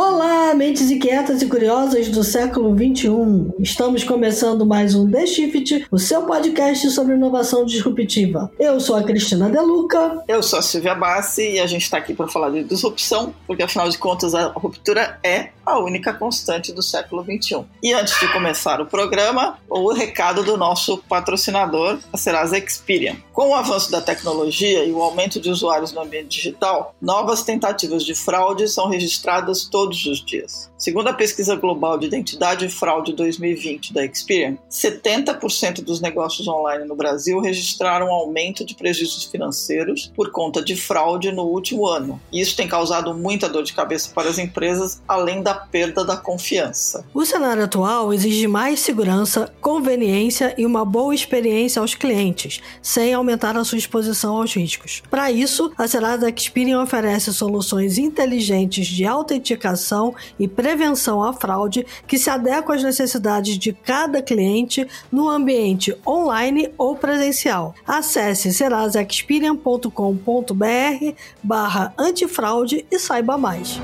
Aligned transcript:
Olá, 0.00 0.37
mentes 0.58 0.90
inquietas 0.90 1.40
e 1.40 1.46
curiosas 1.46 2.08
do 2.08 2.24
século 2.24 2.74
21. 2.74 3.52
Estamos 3.60 4.02
começando 4.02 4.66
mais 4.66 4.92
um 4.92 5.08
The 5.08 5.24
Shift, 5.24 5.86
o 5.88 5.98
seu 6.00 6.22
podcast 6.22 6.90
sobre 6.90 7.14
inovação 7.14 7.64
disruptiva. 7.64 8.50
Eu 8.58 8.80
sou 8.80 8.96
a 8.96 9.04
Cristina 9.04 9.48
Deluca. 9.48 10.24
Eu 10.26 10.42
sou 10.42 10.58
a 10.58 10.62
Silvia 10.62 10.96
Bassi 10.96 11.48
e 11.52 11.60
a 11.60 11.66
gente 11.68 11.82
está 11.82 11.98
aqui 11.98 12.12
para 12.12 12.26
falar 12.26 12.50
de 12.50 12.64
disrupção, 12.64 13.32
porque 13.46 13.62
afinal 13.62 13.88
de 13.88 13.96
contas 13.96 14.34
a 14.34 14.48
ruptura 14.48 15.20
é 15.22 15.50
a 15.64 15.78
única 15.78 16.12
constante 16.14 16.72
do 16.72 16.82
século 16.82 17.22
21. 17.22 17.64
E 17.82 17.92
antes 17.92 18.18
de 18.18 18.32
começar 18.32 18.80
o 18.80 18.86
programa, 18.86 19.58
o 19.68 19.92
recado 19.92 20.42
do 20.42 20.56
nosso 20.56 20.98
patrocinador, 21.08 21.98
a 22.12 22.16
Serasa 22.16 22.58
Experian. 22.58 23.16
Com 23.32 23.50
o 23.50 23.54
avanço 23.54 23.92
da 23.92 24.00
tecnologia 24.00 24.84
e 24.84 24.90
o 24.90 25.02
aumento 25.02 25.38
de 25.38 25.50
usuários 25.50 25.92
no 25.92 26.00
ambiente 26.00 26.36
digital, 26.36 26.96
novas 27.00 27.42
tentativas 27.42 28.02
de 28.02 28.14
fraude 28.14 28.66
são 28.66 28.88
registradas 28.88 29.66
todos 29.66 30.04
os 30.06 30.24
dias. 30.24 30.47
Segundo 30.76 31.08
a 31.08 31.12
pesquisa 31.12 31.56
global 31.56 31.98
de 31.98 32.06
identidade 32.06 32.66
e 32.66 32.70
fraude 32.70 33.12
2020 33.12 33.92
da 33.92 34.04
Experian, 34.04 34.56
70% 34.70 35.82
dos 35.82 36.00
negócios 36.00 36.46
online 36.48 36.84
no 36.84 36.96
Brasil 36.96 37.40
registraram 37.40 38.06
um 38.06 38.12
aumento 38.12 38.64
de 38.64 38.74
prejuízos 38.74 39.24
financeiros 39.24 40.12
por 40.14 40.30
conta 40.30 40.62
de 40.62 40.76
fraude 40.76 41.32
no 41.32 41.42
último 41.42 41.86
ano. 41.86 42.20
Isso 42.32 42.56
tem 42.56 42.68
causado 42.68 43.14
muita 43.14 43.48
dor 43.48 43.62
de 43.62 43.72
cabeça 43.72 44.10
para 44.14 44.28
as 44.28 44.38
empresas, 44.38 45.02
além 45.06 45.42
da 45.42 45.54
perda 45.54 46.04
da 46.04 46.16
confiança. 46.16 47.04
O 47.12 47.24
cenário 47.24 47.64
atual 47.64 48.12
exige 48.12 48.46
mais 48.46 48.80
segurança, 48.80 49.52
conveniência 49.60 50.54
e 50.56 50.64
uma 50.64 50.84
boa 50.84 51.14
experiência 51.14 51.80
aos 51.80 51.94
clientes, 51.94 52.60
sem 52.80 53.12
aumentar 53.12 53.56
a 53.56 53.64
sua 53.64 53.78
exposição 53.78 54.36
aos 54.36 54.54
riscos. 54.54 55.02
Para 55.10 55.30
isso, 55.30 55.72
a 55.76 55.86
Serasa 55.88 56.30
Experian 56.30 56.82
oferece 56.82 57.32
soluções 57.32 57.98
inteligentes 57.98 58.86
de 58.86 59.04
autenticação 59.04 60.14
e 60.38 60.46
prevenção 60.46 61.22
à 61.22 61.32
fraude 61.32 61.86
que 62.06 62.18
se 62.18 62.30
adequam 62.30 62.74
às 62.74 62.82
necessidades 62.82 63.58
de 63.58 63.72
cada 63.72 64.22
cliente 64.22 64.86
no 65.10 65.28
ambiente 65.28 65.96
online 66.06 66.70
ou 66.78 66.94
presencial. 66.96 67.74
Acesse 67.86 68.52
serasexperian.com.br 68.52 71.14
barra 71.42 71.92
antifraude 71.98 72.86
e 72.90 72.98
saiba 72.98 73.38
mais. 73.38 73.80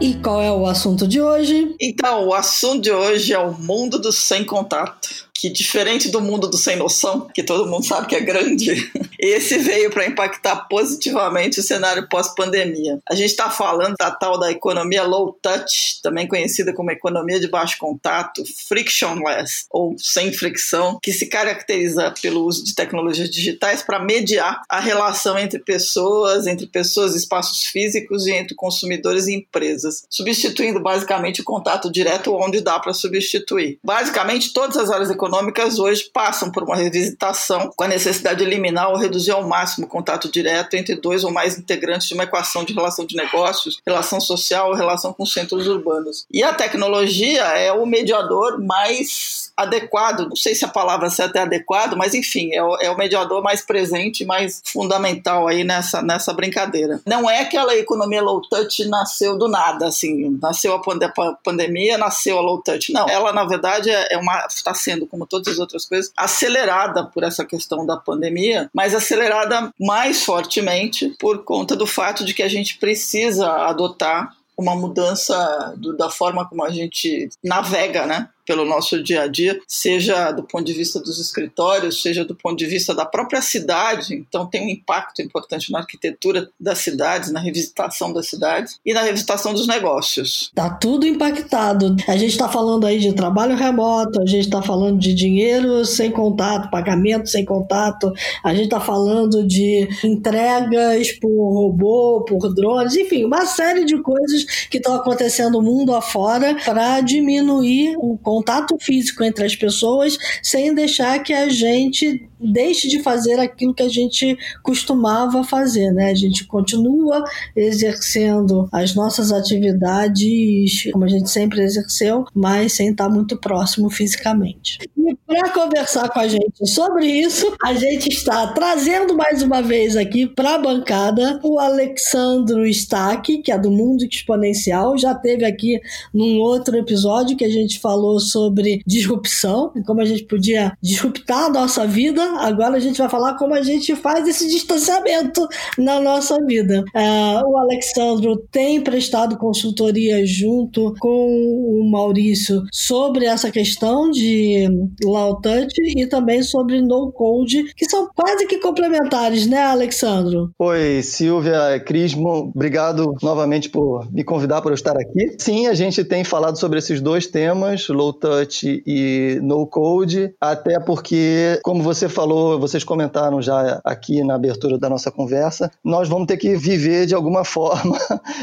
E 0.00 0.14
qual 0.14 0.40
é 0.40 0.50
o 0.50 0.66
assunto 0.66 1.06
de 1.06 1.20
hoje? 1.20 1.76
Então, 1.78 2.28
o 2.28 2.32
assunto 2.32 2.80
de 2.80 2.90
hoje 2.90 3.34
é 3.34 3.38
o 3.38 3.52
mundo 3.52 3.98
do 3.98 4.10
sem 4.10 4.42
contato 4.44 5.29
que 5.40 5.48
diferente 5.48 6.10
do 6.10 6.20
mundo 6.20 6.46
do 6.46 6.58
sem 6.58 6.76
noção, 6.76 7.26
que 7.32 7.42
todo 7.42 7.66
mundo 7.66 7.86
sabe 7.86 8.08
que 8.08 8.14
é 8.14 8.20
grande, 8.20 8.92
esse 9.18 9.56
veio 9.56 9.90
para 9.90 10.06
impactar 10.06 10.68
positivamente 10.68 11.60
o 11.60 11.62
cenário 11.62 12.06
pós-pandemia. 12.10 12.98
A 13.08 13.14
gente 13.14 13.30
está 13.30 13.48
falando 13.48 13.94
da 13.98 14.10
tal 14.10 14.38
da 14.38 14.50
economia 14.50 15.02
low 15.02 15.32
touch, 15.40 16.02
também 16.02 16.28
conhecida 16.28 16.74
como 16.74 16.90
economia 16.90 17.40
de 17.40 17.48
baixo 17.48 17.78
contato, 17.78 18.42
frictionless 18.68 19.64
ou 19.70 19.96
sem 19.98 20.30
fricção, 20.30 20.98
que 21.02 21.10
se 21.10 21.24
caracteriza 21.24 22.12
pelo 22.20 22.44
uso 22.44 22.62
de 22.62 22.74
tecnologias 22.74 23.30
digitais 23.30 23.82
para 23.82 23.98
mediar 23.98 24.60
a 24.68 24.78
relação 24.78 25.38
entre 25.38 25.58
pessoas, 25.58 26.46
entre 26.46 26.66
pessoas 26.66 27.14
espaços 27.14 27.62
físicos 27.62 28.26
e 28.26 28.32
entre 28.32 28.54
consumidores 28.54 29.26
e 29.26 29.36
empresas, 29.36 30.04
substituindo 30.10 30.80
basicamente 30.80 31.40
o 31.40 31.44
contato 31.44 31.90
direto 31.90 32.34
onde 32.34 32.60
dá 32.60 32.78
para 32.78 32.92
substituir. 32.92 33.78
Basicamente, 33.82 34.52
todas 34.52 34.76
as 34.76 34.90
áreas 34.90 35.08
econômicas 35.08 35.29
econômicas 35.30 35.78
hoje 35.78 36.10
passam 36.12 36.50
por 36.50 36.64
uma 36.64 36.74
revisitação 36.74 37.72
com 37.76 37.84
a 37.84 37.88
necessidade 37.88 38.40
de 38.40 38.44
eliminar 38.44 38.90
ou 38.90 38.96
reduzir 38.96 39.30
ao 39.30 39.46
máximo 39.46 39.86
o 39.86 39.88
contato 39.88 40.30
direto 40.30 40.74
entre 40.74 40.96
dois 40.96 41.22
ou 41.22 41.30
mais 41.30 41.56
integrantes 41.56 42.08
de 42.08 42.14
uma 42.14 42.24
equação 42.24 42.64
de 42.64 42.74
relação 42.74 43.06
de 43.06 43.14
negócios, 43.16 43.80
relação 43.86 44.20
social 44.20 44.70
ou 44.70 44.74
relação 44.74 45.12
com 45.12 45.24
centros 45.24 45.68
urbanos. 45.68 46.26
E 46.30 46.42
a 46.42 46.52
tecnologia 46.52 47.42
é 47.42 47.72
o 47.72 47.86
mediador 47.86 48.60
mais 48.60 49.49
adequado, 49.62 50.28
não 50.28 50.36
sei 50.36 50.54
se 50.54 50.64
a 50.64 50.68
palavra 50.68 51.10
certa 51.10 51.38
é 51.38 51.42
adequado, 51.42 51.96
mas 51.96 52.14
enfim, 52.14 52.52
é 52.52 52.62
o, 52.62 52.76
é 52.76 52.90
o 52.90 52.96
mediador 52.96 53.42
mais 53.42 53.62
presente, 53.62 54.24
mais 54.24 54.62
fundamental 54.64 55.46
aí 55.48 55.64
nessa, 55.64 56.02
nessa 56.02 56.32
brincadeira. 56.32 57.00
Não 57.06 57.28
é 57.28 57.40
aquela 57.40 57.76
economia 57.76 58.22
low 58.22 58.40
touch 58.40 58.84
nasceu 58.88 59.36
do 59.36 59.48
nada, 59.48 59.86
assim, 59.86 60.38
nasceu 60.40 60.74
a, 60.74 60.80
a 60.80 61.32
pandemia, 61.44 61.98
nasceu 61.98 62.38
a 62.38 62.40
low 62.40 62.62
touch. 62.62 62.92
Não, 62.92 63.08
ela 63.08 63.32
na 63.32 63.44
verdade 63.44 63.90
é, 63.90 64.14
é 64.14 64.18
uma 64.18 64.46
está 64.48 64.74
sendo 64.74 65.06
como 65.06 65.26
todas 65.26 65.54
as 65.54 65.58
outras 65.58 65.86
coisas 65.86 66.12
acelerada 66.16 67.04
por 67.04 67.22
essa 67.22 67.44
questão 67.44 67.84
da 67.84 67.96
pandemia, 67.96 68.70
mas 68.74 68.94
acelerada 68.94 69.72
mais 69.78 70.24
fortemente 70.24 71.14
por 71.18 71.44
conta 71.44 71.76
do 71.76 71.86
fato 71.86 72.24
de 72.24 72.34
que 72.34 72.42
a 72.42 72.48
gente 72.48 72.78
precisa 72.78 73.50
adotar 73.50 74.34
uma 74.60 74.76
mudança 74.76 75.74
do, 75.76 75.96
da 75.96 76.10
forma 76.10 76.46
como 76.46 76.62
a 76.62 76.70
gente 76.70 77.30
navega, 77.42 78.06
né? 78.06 78.28
Pelo 78.50 78.64
nosso 78.64 79.00
dia 79.00 79.22
a 79.22 79.26
dia, 79.28 79.60
seja 79.64 80.32
do 80.32 80.42
ponto 80.42 80.64
de 80.64 80.72
vista 80.72 80.98
dos 80.98 81.20
escritórios, 81.20 82.02
seja 82.02 82.24
do 82.24 82.34
ponto 82.34 82.58
de 82.58 82.66
vista 82.66 82.92
da 82.92 83.04
própria 83.04 83.40
cidade. 83.40 84.12
Então, 84.12 84.44
tem 84.44 84.66
um 84.66 84.68
impacto 84.68 85.22
importante 85.22 85.70
na 85.70 85.78
arquitetura 85.78 86.50
das 86.58 86.78
cidades, 86.78 87.30
na 87.30 87.38
revisitação 87.38 88.12
das 88.12 88.26
cidades 88.26 88.80
e 88.84 88.92
na 88.92 89.02
revisitação 89.02 89.54
dos 89.54 89.68
negócios. 89.68 90.50
Tá 90.52 90.68
tudo 90.68 91.06
impactado. 91.06 91.94
A 92.08 92.16
gente 92.16 92.32
está 92.32 92.48
falando 92.48 92.84
aí 92.88 92.98
de 92.98 93.12
trabalho 93.12 93.54
remoto, 93.54 94.20
a 94.20 94.26
gente 94.26 94.46
está 94.46 94.60
falando 94.60 94.98
de 94.98 95.14
dinheiro 95.14 95.84
sem 95.84 96.10
contato, 96.10 96.72
pagamento 96.72 97.28
sem 97.28 97.44
contato, 97.44 98.12
a 98.42 98.52
gente 98.52 98.64
está 98.64 98.80
falando 98.80 99.46
de 99.46 99.88
entregas 100.02 101.12
por 101.20 101.52
robô, 101.52 102.24
por 102.26 102.52
drones, 102.52 102.96
enfim, 102.96 103.24
uma 103.24 103.46
série 103.46 103.84
de 103.84 103.96
coisas 104.02 104.66
que 104.68 104.78
estão 104.78 104.96
acontecendo 104.96 105.62
mundo 105.62 105.94
afora 105.94 106.56
para 106.64 107.00
diminuir 107.00 107.94
o 107.96 108.18
contato 108.18 108.39
contato 108.40 108.78
físico 108.78 109.22
entre 109.22 109.44
as 109.44 109.54
pessoas 109.54 110.16
sem 110.42 110.74
deixar 110.74 111.22
que 111.22 111.32
a 111.32 111.48
gente 111.48 112.26
deixe 112.40 112.88
de 112.88 113.02
fazer 113.02 113.38
aquilo 113.38 113.74
que 113.74 113.82
a 113.82 113.88
gente 113.88 114.36
costumava 114.62 115.44
fazer, 115.44 115.92
né? 115.92 116.10
A 116.10 116.14
gente 116.14 116.44
continua 116.44 117.24
exercendo 117.54 118.68
as 118.72 118.94
nossas 118.94 119.32
atividades 119.32 120.90
como 120.92 121.04
a 121.04 121.08
gente 121.08 121.30
sempre 121.30 121.62
exerceu, 121.62 122.24
mas 122.34 122.72
sem 122.72 122.90
estar 122.90 123.08
muito 123.08 123.36
próximo 123.36 123.90
fisicamente. 123.90 124.78
E 124.96 125.16
para 125.26 125.50
conversar 125.50 126.08
com 126.08 126.20
a 126.20 126.28
gente 126.28 126.66
sobre 126.66 127.06
isso, 127.06 127.54
a 127.62 127.74
gente 127.74 128.08
está 128.08 128.48
trazendo 128.48 129.16
mais 129.16 129.42
uma 129.42 129.62
vez 129.62 129.96
aqui 129.96 130.26
para 130.26 130.54
a 130.54 130.58
bancada 130.58 131.40
o 131.42 131.58
Alexandro 131.58 132.66
Stack, 132.66 133.38
que 133.38 133.52
é 133.52 133.58
do 133.58 133.70
Mundo 133.70 134.04
Exponencial, 134.04 134.96
já 134.98 135.14
teve 135.14 135.44
aqui 135.44 135.80
num 136.12 136.38
outro 136.38 136.76
episódio 136.76 137.36
que 137.36 137.44
a 137.44 137.50
gente 137.50 137.80
falou 137.80 138.20
sobre 138.20 138.82
disrupção, 138.86 139.72
como 139.86 140.00
a 140.00 140.04
gente 140.04 140.24
podia 140.24 140.72
disruptar 140.82 141.44
a 141.44 141.50
nossa 141.50 141.86
vida 141.86 142.29
agora 142.38 142.76
a 142.76 142.80
gente 142.80 142.98
vai 142.98 143.08
falar 143.08 143.34
como 143.34 143.54
a 143.54 143.62
gente 143.62 143.94
faz 143.96 144.26
esse 144.26 144.48
distanciamento 144.48 145.46
na 145.78 146.00
nossa 146.00 146.38
vida. 146.44 146.84
Uh, 146.94 147.50
o 147.50 147.56
Alexandro 147.58 148.36
tem 148.50 148.80
prestado 148.80 149.36
consultoria 149.36 150.24
junto 150.26 150.94
com 150.98 151.08
o 151.08 151.90
Maurício 151.90 152.62
sobre 152.72 153.26
essa 153.26 153.50
questão 153.50 154.10
de 154.10 154.68
low 155.04 155.40
touch 155.40 155.74
e 155.78 156.06
também 156.06 156.42
sobre 156.42 156.80
no 156.80 157.10
code, 157.12 157.72
que 157.74 157.88
são 157.88 158.08
quase 158.14 158.46
que 158.46 158.58
complementares, 158.58 159.46
né, 159.46 159.62
Alexandro? 159.62 160.50
Oi, 160.58 161.02
Silvia, 161.02 161.80
Crismo, 161.84 162.52
obrigado 162.54 163.14
novamente 163.22 163.68
por 163.68 164.10
me 164.12 164.24
convidar 164.24 164.60
para 164.60 164.70
eu 164.70 164.74
estar 164.74 164.96
aqui. 164.96 165.34
Sim, 165.38 165.66
a 165.66 165.74
gente 165.74 166.04
tem 166.04 166.24
falado 166.24 166.58
sobre 166.58 166.78
esses 166.78 167.00
dois 167.00 167.26
temas, 167.26 167.88
low 167.88 168.12
touch 168.12 168.82
e 168.86 169.38
no 169.42 169.66
code, 169.66 170.34
até 170.40 170.78
porque, 170.80 171.58
como 171.62 171.82
você 171.82 172.08
falou, 172.08 172.19
falou, 172.20 172.60
vocês 172.60 172.84
comentaram 172.84 173.40
já 173.40 173.80
aqui 173.82 174.22
na 174.22 174.34
abertura 174.34 174.76
da 174.76 174.90
nossa 174.90 175.10
conversa, 175.10 175.70
nós 175.82 176.06
vamos 176.06 176.26
ter 176.26 176.36
que 176.36 176.54
viver 176.54 177.06
de 177.06 177.14
alguma 177.14 177.44
forma, 177.46 177.98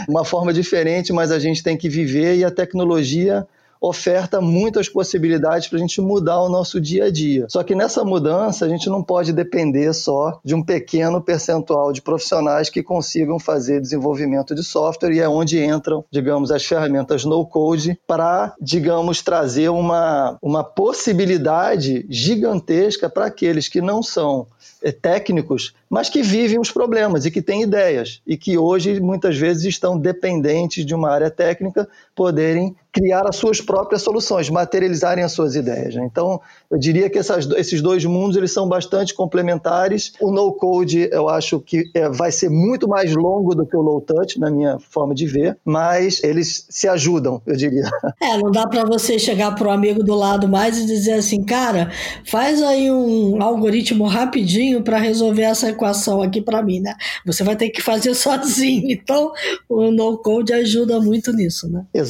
uma 0.10 0.26
forma 0.26 0.52
diferente, 0.52 1.14
mas 1.14 1.32
a 1.32 1.38
gente 1.38 1.62
tem 1.62 1.78
que 1.78 1.88
viver 1.88 2.38
e 2.38 2.44
a 2.44 2.50
tecnologia 2.50 3.48
oferta 3.80 4.42
muitas 4.42 4.90
possibilidades 4.90 5.68
para 5.68 5.78
a 5.78 5.82
gente 5.82 6.02
mudar 6.02 6.42
o 6.42 6.50
nosso 6.50 6.80
dia 6.80 7.06
a 7.06 7.12
dia. 7.12 7.46
Só 7.50 7.64
que 7.64 7.76
nessa 7.76 8.04
mudança 8.04 8.66
a 8.66 8.70
gente 8.70 8.90
não 8.90 9.04
pode 9.04 9.34
depender 9.34 9.94
só 9.94 10.40
de 10.44 10.56
um 10.56 10.64
pequeno 10.64 11.22
percentual 11.22 11.92
de 11.92 12.02
profissionais 12.02 12.70
que 12.70 12.84
consigam 12.84 13.40
fazer 13.40 13.82
desenvolvimento 13.82 14.56
de 14.56 14.64
software 14.64 15.14
e 15.14 15.20
é 15.20 15.30
onde 15.30 15.64
entram, 15.64 16.04
digamos, 16.12 16.52
as 16.52 16.66
ferramentas 16.66 17.26
no 17.26 17.46
code 17.46 18.00
para, 18.08 18.54
digamos, 18.62 19.22
trazer 19.22 19.70
uma, 19.70 20.38
uma 20.42 20.64
possibilidade 20.64 22.06
gigantesca 22.10 23.10
para 23.10 23.26
aqueles 23.26 23.68
que 23.68 23.82
não 23.82 24.02
são 24.02 24.48
é, 24.82 24.92
técnicos, 24.92 25.74
mas 25.90 26.10
que 26.10 26.22
vivem 26.22 26.60
os 26.60 26.72
problemas 26.72 27.26
e 27.26 27.32
que 27.32 27.42
têm 27.42 27.64
ideias 27.64 28.22
e 28.28 28.38
que 28.38 28.58
hoje 28.58 29.00
muitas 29.00 29.38
vezes 29.38 29.66
estão 29.66 29.98
dependentes 29.98 30.86
de 30.86 30.94
uma 30.94 31.10
área 31.10 31.32
técnica 31.32 31.88
poderem 32.18 32.76
criar 32.98 33.28
as 33.30 33.36
suas 33.36 33.62
próprias 33.62 34.02
soluções, 34.02 34.50
materializarem 34.50 35.24
as 35.24 35.32
suas 35.32 35.56
ideias. 35.56 35.94
Né? 35.94 36.08
Então, 36.12 36.42
eu 36.72 36.80
diria 36.80 37.08
que 37.10 37.20
essas, 37.20 37.48
esses 37.52 37.80
dois 37.80 38.04
mundos 38.04 38.36
eles 38.36 38.52
são 38.52 38.68
bastante 38.68 39.14
complementares. 39.14 40.14
O 40.20 40.32
no-code 40.32 41.08
eu 41.12 41.30
acho 41.30 41.60
que 41.60 41.84
é, 41.94 42.10
vai 42.10 42.32
ser 42.32 42.50
muito 42.50 42.88
mais 42.88 43.16
longo 43.16 43.54
do 43.54 43.68
que 43.68 43.78
o 43.78 43.82
low-touch, 43.82 44.40
na 44.40 44.50
minha 44.50 44.80
forma 44.80 45.14
de 45.14 45.28
ver, 45.28 45.58
mas 45.64 46.24
eles 46.24 46.66
se 46.70 46.88
ajudam, 46.88 47.40
eu 47.46 47.56
diria. 47.56 47.84
É, 48.20 48.36
não 48.38 48.52
dá 48.52 48.66
para 48.66 48.84
você 48.84 49.20
chegar 49.20 49.54
para 49.54 49.68
o 49.68 49.72
amigo 49.72 50.04
do 50.04 50.16
lado 50.16 50.48
mais 50.48 50.78
e 50.78 50.86
dizer 50.86 51.14
assim, 51.14 51.44
cara, 51.44 51.92
faz 52.26 52.64
aí 52.64 52.90
um 52.90 53.42
algoritmo 53.42 54.06
rapidinho 54.06 54.82
para 54.82 54.98
resolver 54.98 55.44
essa 55.44 55.70
equação 55.70 56.22
aqui 56.22 56.42
para 56.42 56.64
mim, 56.64 56.80
né? 56.80 56.96
Você 57.26 57.44
vai 57.44 57.56
ter 57.56 57.70
que 57.70 57.82
fazer 57.82 58.14
sozinho. 58.16 58.90
Então, 58.90 59.32
o 59.70 59.92
no-code 59.92 60.52
ajuda 60.52 61.00
muito 61.00 61.32
nisso, 61.32 61.70
né? 61.70 61.86
Exatamente. 61.94 62.07